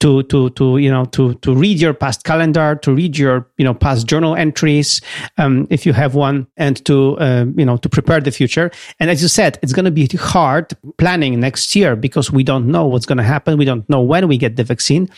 to 0.00 0.22
to 0.24 0.50
to 0.50 0.76
you 0.76 0.90
know 0.90 1.06
to 1.06 1.34
to 1.36 1.54
read 1.54 1.80
your 1.80 1.94
past 1.94 2.24
calendar, 2.24 2.76
to 2.82 2.92
read 2.92 3.16
your 3.16 3.48
you 3.56 3.64
know 3.64 3.72
past 3.72 4.06
journal 4.06 4.36
entries, 4.36 5.00
um, 5.38 5.66
if 5.70 5.86
you 5.86 5.94
have 5.94 6.14
one, 6.14 6.46
and 6.58 6.84
to 6.84 7.18
um, 7.18 7.58
you 7.58 7.64
know 7.64 7.78
to 7.78 7.88
prepare 7.88 8.20
the 8.20 8.30
future. 8.30 8.70
And 9.00 9.08
as 9.08 9.22
you 9.22 9.28
said, 9.28 9.58
it's 9.62 9.72
going 9.72 9.86
to 9.86 9.90
be 9.90 10.06
hard 10.18 10.74
planning 10.98 11.40
next 11.40 11.74
year 11.74 11.96
because 11.96 12.30
we 12.30 12.44
don't 12.44 12.66
know 12.66 12.86
what's 12.86 13.06
going 13.06 13.18
to 13.18 13.24
happen. 13.24 13.56
We 13.56 13.64
don't 13.64 13.88
know 13.88 14.02
when 14.02 14.28
we 14.28 14.36
get 14.36 14.56
the 14.56 14.64
vaccine, 14.64 15.08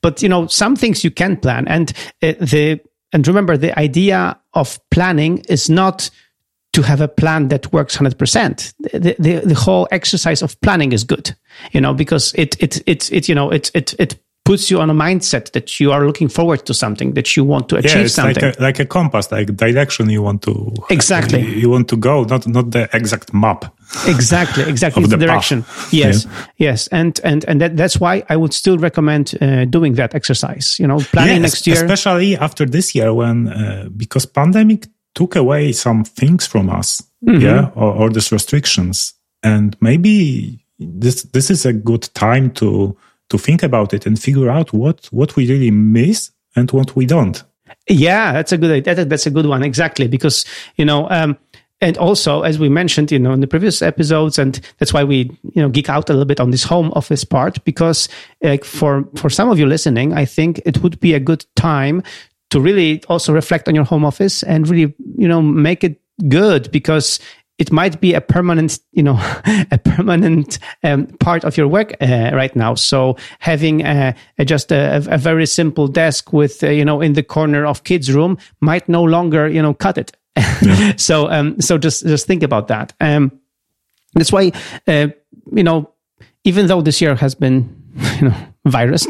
but 0.00 0.22
you 0.22 0.30
know 0.30 0.46
some 0.46 0.76
things 0.76 1.04
you 1.04 1.10
can 1.10 1.36
plan. 1.36 1.68
And 1.68 1.92
uh, 2.22 2.32
the 2.40 2.80
and 3.12 3.26
remember 3.28 3.58
the 3.58 3.78
idea 3.78 4.38
of 4.54 4.78
planning 4.90 5.38
is 5.48 5.68
not 5.68 6.10
to 6.74 6.82
have 6.82 7.00
a 7.00 7.08
plan 7.08 7.48
that 7.48 7.72
works 7.72 7.96
100%. 7.96 8.74
The, 8.78 9.16
the, 9.18 9.40
the 9.46 9.54
whole 9.54 9.88
exercise 9.90 10.42
of 10.42 10.60
planning 10.60 10.92
is 10.92 11.04
good, 11.04 11.34
you 11.72 11.80
know, 11.80 11.94
because 11.94 12.34
it, 12.34 12.60
it, 12.62 12.82
it, 12.86 13.12
it, 13.12 13.28
you 13.28 13.34
know, 13.34 13.50
it, 13.50 13.70
it, 13.74 13.94
it 13.98 14.20
puts 14.44 14.70
you 14.70 14.78
on 14.80 14.90
a 14.90 14.94
mindset 14.94 15.52
that 15.52 15.80
you 15.80 15.90
are 15.90 16.06
looking 16.06 16.28
forward 16.28 16.66
to 16.66 16.74
something, 16.74 17.14
that 17.14 17.34
you 17.36 17.44
want 17.44 17.68
to 17.70 17.76
achieve 17.76 17.94
yeah, 17.94 18.02
it's 18.02 18.14
something. 18.14 18.42
Like 18.44 18.58
a, 18.58 18.62
like 18.62 18.78
a 18.78 18.84
compass, 18.84 19.32
like 19.32 19.56
direction 19.56 20.10
you 20.10 20.22
want 20.22 20.42
to 20.42 20.72
exactly 20.90 21.40
you, 21.40 21.60
you 21.60 21.70
want 21.70 21.88
to 21.88 21.96
go, 21.96 22.24
not 22.24 22.46
not 22.46 22.70
the 22.70 22.88
exact 22.92 23.32
map. 23.32 23.74
Exactly, 24.06 24.64
exactly. 24.68 25.02
The 25.04 25.16
the 25.16 25.26
direction. 25.26 25.62
path. 25.62 25.92
Yes, 25.92 26.26
Yeah. 26.26 26.46
yes, 26.56 26.88
and 26.88 27.18
and 27.24 27.44
and 27.48 27.60
that, 27.60 27.76
that's 27.76 27.98
why 27.98 28.22
I 28.28 28.36
would 28.36 28.52
still 28.52 28.76
recommend 28.76 29.34
uh, 29.40 29.64
doing 29.64 29.94
that 29.94 30.14
exercise. 30.14 30.76
You 30.78 30.88
know, 30.88 30.98
planning 31.12 31.42
Yes, 31.42 31.52
next 31.52 31.66
year. 31.66 31.76
especially 31.76 32.36
after 32.36 32.66
this 32.66 32.94
year 32.94 33.14
when 33.14 33.48
uh, 33.48 33.88
because 33.96 34.26
pandemic 34.26 34.88
took 35.14 35.36
away 35.36 35.72
some 35.72 36.04
things 36.04 36.46
from 36.46 36.68
us, 36.70 37.02
Mm-hmm. 37.24 37.40
yeah, 37.40 37.70
or, 37.74 37.94
or 37.94 38.10
these 38.10 38.30
restrictions, 38.30 39.14
and 39.42 39.76
maybe 39.80 40.62
this 40.78 41.22
this 41.22 41.50
is 41.50 41.64
a 41.64 41.72
good 41.72 42.02
time 42.12 42.50
to 42.50 42.94
to 43.30 43.38
think 43.38 43.62
about 43.62 43.94
it 43.94 44.04
and 44.04 44.20
figure 44.20 44.50
out 44.50 44.74
what 44.74 45.06
what 45.06 45.34
we 45.34 45.48
really 45.48 45.70
miss 45.70 46.30
and 46.54 46.70
what 46.72 46.94
we 46.94 47.06
don't. 47.06 47.42
Yeah, 47.88 48.34
that's 48.34 48.52
a 48.52 48.58
good. 48.58 48.84
That, 48.84 49.08
that's 49.08 49.26
a 49.26 49.30
good 49.30 49.46
one. 49.46 49.62
Exactly, 49.62 50.06
because 50.06 50.44
you 50.76 50.84
know, 50.84 51.08
um, 51.08 51.38
and 51.80 51.96
also 51.96 52.42
as 52.42 52.58
we 52.58 52.68
mentioned, 52.68 53.10
you 53.10 53.18
know, 53.18 53.32
in 53.32 53.40
the 53.40 53.46
previous 53.46 53.80
episodes, 53.80 54.38
and 54.38 54.60
that's 54.78 54.92
why 54.92 55.02
we 55.02 55.30
you 55.54 55.62
know 55.62 55.70
geek 55.70 55.88
out 55.88 56.10
a 56.10 56.12
little 56.12 56.26
bit 56.26 56.40
on 56.40 56.50
this 56.50 56.64
home 56.64 56.92
office 56.94 57.24
part 57.24 57.64
because 57.64 58.06
like 58.42 58.64
for 58.64 59.08
for 59.16 59.30
some 59.30 59.48
of 59.50 59.58
you 59.58 59.66
listening, 59.66 60.12
I 60.12 60.26
think 60.26 60.60
it 60.66 60.82
would 60.82 61.00
be 61.00 61.14
a 61.14 61.20
good 61.20 61.46
time 61.56 62.02
to 62.54 62.60
really 62.60 63.02
also 63.08 63.32
reflect 63.32 63.66
on 63.66 63.74
your 63.74 63.82
home 63.82 64.04
office 64.04 64.44
and 64.44 64.68
really 64.68 64.94
you 65.18 65.26
know 65.26 65.42
make 65.42 65.82
it 65.82 66.00
good 66.28 66.70
because 66.70 67.18
it 67.58 67.70
might 67.70 68.00
be 68.00 68.14
a 68.14 68.20
permanent, 68.20 68.78
you 68.92 69.02
know, 69.02 69.16
a 69.70 69.78
permanent 69.78 70.58
um, 70.82 71.06
part 71.18 71.44
of 71.44 71.56
your 71.56 71.68
work 71.68 71.94
uh, 72.00 72.30
right 72.32 72.54
now. 72.56 72.74
So 72.74 73.16
having 73.38 73.84
uh, 73.84 74.12
a, 74.38 74.44
just 74.44 74.72
a, 74.72 74.96
a 75.08 75.18
very 75.18 75.46
simple 75.46 75.86
desk 75.88 76.32
with, 76.32 76.62
uh, 76.62 76.68
you 76.68 76.84
know, 76.84 77.00
in 77.00 77.12
the 77.12 77.22
corner 77.22 77.66
of 77.66 77.84
kids' 77.84 78.12
room 78.12 78.38
might 78.60 78.88
no 78.88 79.02
longer, 79.02 79.48
you 79.48 79.62
know, 79.62 79.74
cut 79.74 79.98
it. 79.98 80.16
so, 81.00 81.30
um, 81.30 81.60
so 81.60 81.78
just 81.78 82.04
just 82.06 82.26
think 82.26 82.42
about 82.42 82.68
that. 82.68 82.92
Um, 83.00 83.40
that's 84.14 84.32
why, 84.32 84.52
uh, 84.88 85.08
you 85.52 85.62
know, 85.62 85.92
even 86.44 86.66
though 86.66 86.82
this 86.82 87.00
year 87.00 87.14
has 87.14 87.34
been, 87.34 87.82
you 88.20 88.28
know, 88.30 88.36
virus, 88.64 89.06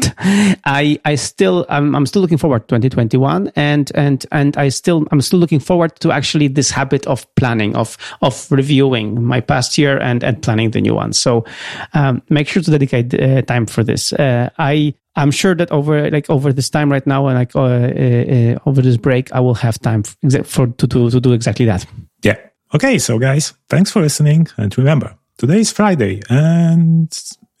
I 0.65 0.99
I 1.05 1.15
still 1.15 1.65
I'm 1.69 1.95
I'm 1.95 2.05
still 2.05 2.21
looking 2.21 2.37
forward 2.37 2.67
to 2.67 2.75
2021, 2.75 3.51
and 3.55 3.91
and 3.95 4.25
and 4.31 4.57
I 4.57 4.69
still 4.69 5.05
I'm 5.11 5.21
still 5.21 5.39
looking 5.39 5.59
forward 5.59 5.99
to 6.01 6.11
actually 6.11 6.47
this 6.47 6.71
habit 6.71 7.05
of 7.07 7.25
planning 7.35 7.75
of 7.75 7.97
of 8.21 8.47
reviewing 8.51 9.23
my 9.23 9.41
past 9.41 9.77
year 9.77 9.97
and 9.97 10.23
and 10.23 10.41
planning 10.41 10.71
the 10.71 10.81
new 10.81 10.95
one. 10.95 11.13
So 11.13 11.45
um, 11.93 12.21
make 12.29 12.47
sure 12.47 12.61
to 12.61 12.71
dedicate 12.71 13.13
uh, 13.13 13.41
time 13.43 13.65
for 13.65 13.83
this. 13.83 14.13
Uh, 14.13 14.49
I 14.57 14.93
I'm 15.15 15.31
sure 15.31 15.55
that 15.55 15.71
over 15.71 16.09
like 16.11 16.29
over 16.29 16.51
this 16.51 16.69
time 16.69 16.91
right 16.91 17.05
now 17.07 17.27
and 17.27 17.37
like 17.37 17.55
uh, 17.55 17.61
uh, 17.61 18.59
over 18.65 18.81
this 18.81 18.97
break, 18.97 19.31
I 19.31 19.39
will 19.39 19.55
have 19.55 19.79
time 19.79 20.03
for, 20.03 20.43
for 20.43 20.67
to 20.67 20.87
to 20.87 21.19
do 21.19 21.33
exactly 21.33 21.65
that. 21.65 21.85
Yeah. 22.23 22.37
Okay, 22.73 22.97
so 22.97 23.19
guys, 23.19 23.53
thanks 23.69 23.91
for 23.91 24.01
listening, 24.01 24.47
and 24.57 24.75
remember, 24.77 25.15
today 25.37 25.59
is 25.59 25.71
Friday, 25.71 26.21
and 26.29 27.09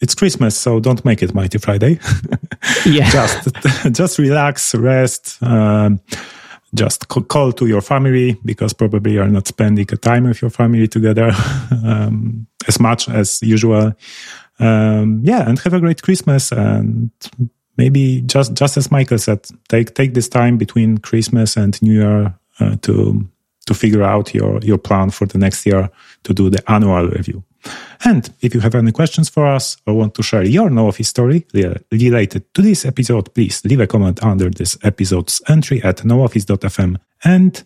it's 0.01 0.15
Christmas, 0.15 0.57
so 0.57 0.79
don't 0.79 1.03
make 1.05 1.23
it 1.23 1.33
Mighty 1.33 1.57
Friday. 1.57 1.99
Yeah. 2.85 3.09
just 3.09 3.49
just 3.91 4.19
relax, 4.19 4.75
rest. 4.75 5.41
Um, 5.41 5.99
just 6.73 7.07
call 7.07 7.51
to 7.53 7.67
your 7.67 7.81
family 7.81 8.37
because 8.43 8.73
probably 8.73 9.13
you're 9.13 9.27
not 9.27 9.47
spending 9.47 9.87
a 9.91 9.97
time 9.97 10.25
with 10.25 10.41
your 10.41 10.51
family 10.51 10.87
together 10.87 11.31
um, 11.85 12.47
as 12.67 12.79
much 12.79 13.07
as 13.09 13.41
usual. 13.41 13.93
Um, 14.59 15.21
yeah, 15.23 15.47
and 15.47 15.59
have 15.59 15.73
a 15.73 15.79
great 15.79 16.01
Christmas 16.01 16.51
and 16.51 17.11
maybe 17.77 18.21
just 18.21 18.53
just 18.53 18.77
as 18.77 18.91
Michael 18.91 19.17
said, 19.17 19.45
take 19.69 19.93
take 19.93 20.13
this 20.13 20.29
time 20.29 20.57
between 20.57 20.97
Christmas 20.97 21.57
and 21.57 21.81
New 21.81 21.93
Year 21.93 22.33
uh, 22.59 22.75
to 22.81 23.27
to 23.67 23.73
figure 23.73 24.03
out 24.03 24.33
your 24.33 24.59
your 24.61 24.77
plan 24.77 25.09
for 25.09 25.25
the 25.27 25.37
next 25.37 25.65
year 25.65 25.89
to 26.23 26.33
do 26.33 26.49
the 26.49 26.63
annual 26.71 27.07
review. 27.07 27.43
And 28.03 28.29
if 28.41 28.53
you 28.53 28.59
have 28.61 28.75
any 28.75 28.91
questions 28.91 29.29
for 29.29 29.45
us 29.47 29.77
or 29.87 29.95
want 29.95 30.13
to 30.15 30.23
share 30.23 30.43
your 30.43 30.69
know 30.69 30.87
of 30.87 30.97
story 31.05 31.45
related 31.91 32.53
to 32.53 32.61
this 32.61 32.85
episode, 32.85 33.33
please 33.33 33.63
leave 33.65 33.79
a 33.79 33.87
comment 33.87 34.23
under 34.23 34.49
this 34.49 34.77
episode's 34.83 35.41
entry 35.47 35.81
at 35.83 35.97
nooffice.fm. 35.97 36.97
And 37.23 37.63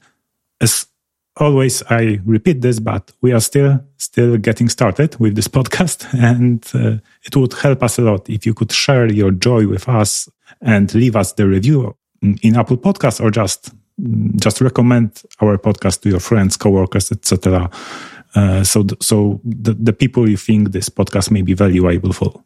as 0.61 0.87
always, 1.35 1.83
I 1.89 2.19
repeat 2.25 2.61
this, 2.61 2.79
but 2.79 3.11
we 3.21 3.31
are 3.33 3.39
still 3.39 3.83
still 3.97 4.37
getting 4.37 4.69
started 4.69 5.19
with 5.19 5.35
this 5.35 5.47
podcast, 5.57 6.07
and 6.13 6.65
uh, 6.73 7.01
it 7.23 7.35
would 7.35 7.53
help 7.53 7.83
us 7.83 7.97
a 7.97 8.01
lot 8.01 8.29
if 8.29 8.45
you 8.45 8.53
could 8.53 8.71
share 8.71 9.11
your 9.11 9.31
joy 9.31 9.67
with 9.67 9.87
us 9.89 10.29
and 10.61 10.93
leave 10.93 11.15
us 11.15 11.33
the 11.33 11.47
review 11.47 11.95
in 12.21 12.55
Apple 12.55 12.77
Podcasts 12.77 13.21
or 13.21 13.31
just 13.31 13.71
just 14.37 14.61
recommend 14.61 15.23
our 15.41 15.57
podcast 15.57 16.01
to 16.01 16.09
your 16.09 16.19
friends, 16.19 16.55
coworkers, 16.55 17.11
etc. 17.11 17.69
Uh, 18.35 18.63
so, 18.63 18.83
th- 18.83 19.01
so 19.01 19.41
the, 19.43 19.73
the 19.73 19.93
people 19.93 20.29
you 20.29 20.37
think 20.37 20.71
this 20.71 20.89
podcast 20.89 21.31
may 21.31 21.41
be 21.41 21.53
valuable 21.53 22.13
for. 22.13 22.43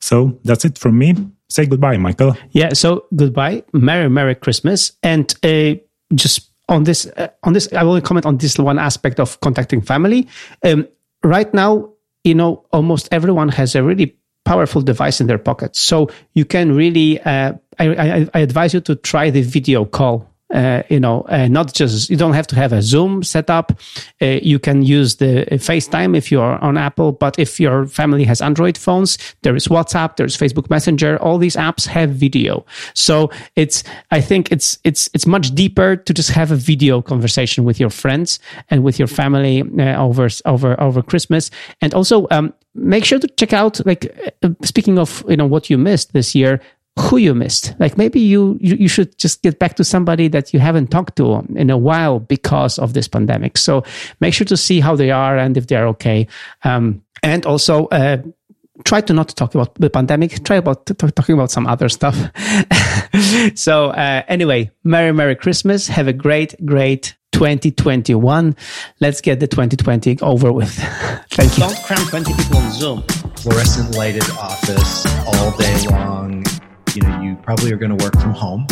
So 0.00 0.38
that's 0.44 0.64
it 0.64 0.78
from 0.78 0.98
me. 0.98 1.14
Say 1.48 1.66
goodbye, 1.66 1.98
Michael. 1.98 2.36
Yeah. 2.52 2.72
So 2.72 3.04
goodbye, 3.14 3.64
Merry 3.72 4.08
Merry 4.08 4.34
Christmas, 4.34 4.92
and 5.02 5.34
uh, 5.42 5.74
just 6.14 6.50
on 6.68 6.84
this 6.84 7.06
uh, 7.16 7.28
on 7.42 7.52
this, 7.52 7.70
I 7.72 7.82
will 7.82 8.00
comment 8.00 8.24
on 8.24 8.38
this 8.38 8.56
one 8.56 8.78
aspect 8.78 9.20
of 9.20 9.38
contacting 9.40 9.80
family. 9.82 10.28
Um, 10.64 10.86
right 11.24 11.52
now, 11.52 11.90
you 12.24 12.34
know, 12.34 12.64
almost 12.72 13.08
everyone 13.12 13.48
has 13.50 13.74
a 13.74 13.82
really 13.82 14.16
powerful 14.44 14.80
device 14.80 15.20
in 15.20 15.26
their 15.26 15.38
pocket, 15.38 15.76
so 15.76 16.08
you 16.34 16.44
can 16.44 16.74
really. 16.74 17.20
Uh, 17.20 17.54
I, 17.78 17.88
I, 17.88 18.28
I 18.34 18.40
advise 18.40 18.72
you 18.72 18.80
to 18.82 18.94
try 18.94 19.30
the 19.30 19.42
video 19.42 19.84
call 19.84 20.29
uh, 20.52 20.82
you 20.88 20.98
know, 20.98 21.22
uh, 21.22 21.46
not 21.48 21.72
just 21.72 22.10
you 22.10 22.16
don't 22.16 22.32
have 22.32 22.46
to 22.48 22.56
have 22.56 22.72
a 22.72 22.82
Zoom 22.82 23.22
setup. 23.22 23.72
Uh, 24.20 24.38
you 24.42 24.58
can 24.58 24.82
use 24.82 25.16
the 25.16 25.42
uh, 25.42 25.56
FaceTime 25.56 26.16
if 26.16 26.32
you're 26.32 26.58
on 26.58 26.76
Apple, 26.76 27.12
but 27.12 27.38
if 27.38 27.60
your 27.60 27.86
family 27.86 28.24
has 28.24 28.40
Android 28.40 28.76
phones, 28.76 29.16
there 29.42 29.54
is 29.54 29.68
WhatsApp, 29.68 30.16
there's 30.16 30.36
Facebook 30.36 30.68
Messenger. 30.68 31.18
All 31.22 31.38
these 31.38 31.56
apps 31.56 31.86
have 31.86 32.10
video, 32.10 32.64
so 32.94 33.30
it's 33.56 33.84
I 34.10 34.20
think 34.20 34.50
it's 34.50 34.78
it's 34.84 35.08
it's 35.14 35.26
much 35.26 35.54
deeper 35.54 35.96
to 35.96 36.14
just 36.14 36.30
have 36.30 36.50
a 36.50 36.56
video 36.56 37.00
conversation 37.02 37.64
with 37.64 37.78
your 37.78 37.90
friends 37.90 38.40
and 38.70 38.82
with 38.82 38.98
your 38.98 39.08
family 39.08 39.62
uh, 39.78 40.02
over 40.02 40.28
over 40.46 40.80
over 40.80 41.02
Christmas, 41.02 41.50
and 41.80 41.94
also 41.94 42.26
um, 42.30 42.52
make 42.74 43.04
sure 43.04 43.18
to 43.18 43.28
check 43.36 43.52
out 43.52 43.84
like 43.86 44.34
uh, 44.42 44.48
speaking 44.62 44.98
of 44.98 45.24
you 45.28 45.36
know 45.36 45.46
what 45.46 45.70
you 45.70 45.78
missed 45.78 46.12
this 46.12 46.34
year 46.34 46.60
who 46.98 47.16
you 47.16 47.34
missed. 47.34 47.74
Like 47.78 47.96
maybe 47.96 48.20
you, 48.20 48.58
you 48.60 48.76
you 48.76 48.88
should 48.88 49.16
just 49.18 49.42
get 49.42 49.58
back 49.58 49.76
to 49.76 49.84
somebody 49.84 50.28
that 50.28 50.52
you 50.52 50.60
haven't 50.60 50.90
talked 50.90 51.16
to 51.16 51.46
in 51.54 51.70
a 51.70 51.78
while 51.78 52.20
because 52.20 52.78
of 52.78 52.94
this 52.94 53.08
pandemic. 53.08 53.58
So 53.58 53.84
make 54.20 54.34
sure 54.34 54.44
to 54.46 54.56
see 54.56 54.80
how 54.80 54.96
they 54.96 55.10
are 55.10 55.36
and 55.36 55.56
if 55.56 55.66
they're 55.66 55.86
okay. 55.88 56.26
Um, 56.64 57.02
and 57.22 57.46
also 57.46 57.86
uh, 57.86 58.18
try 58.84 59.00
to 59.02 59.12
not 59.12 59.28
talk 59.30 59.54
about 59.54 59.74
the 59.76 59.90
pandemic. 59.90 60.44
Try 60.44 60.56
about 60.56 60.86
t- 60.86 60.94
talking 60.94 61.34
about 61.34 61.50
some 61.50 61.66
other 61.66 61.88
stuff. 61.88 62.16
so 63.54 63.90
uh, 63.90 64.22
anyway, 64.28 64.70
Merry 64.84 65.12
Merry 65.12 65.36
Christmas. 65.36 65.88
Have 65.88 66.08
a 66.08 66.12
great 66.12 66.54
great 66.64 67.14
2021. 67.32 68.56
Let's 69.00 69.20
get 69.20 69.40
the 69.40 69.46
2020 69.46 70.20
over 70.20 70.52
with. 70.52 70.74
Thank 71.30 71.56
you. 71.56 71.64
Don't 71.64 71.82
cram 71.84 72.06
20 72.06 72.34
people 72.34 72.58
on 72.58 72.72
Zoom. 72.72 73.02
Fluorescent 73.36 73.96
lighted 73.96 74.28
office 74.30 75.06
all 75.26 75.56
day 75.56 75.86
long 75.88 76.44
you 76.94 77.02
know, 77.02 77.20
you 77.20 77.36
probably 77.36 77.72
are 77.72 77.76
going 77.76 77.96
to 77.96 78.04
work 78.04 78.14
from 78.20 78.32
home. 78.32 78.66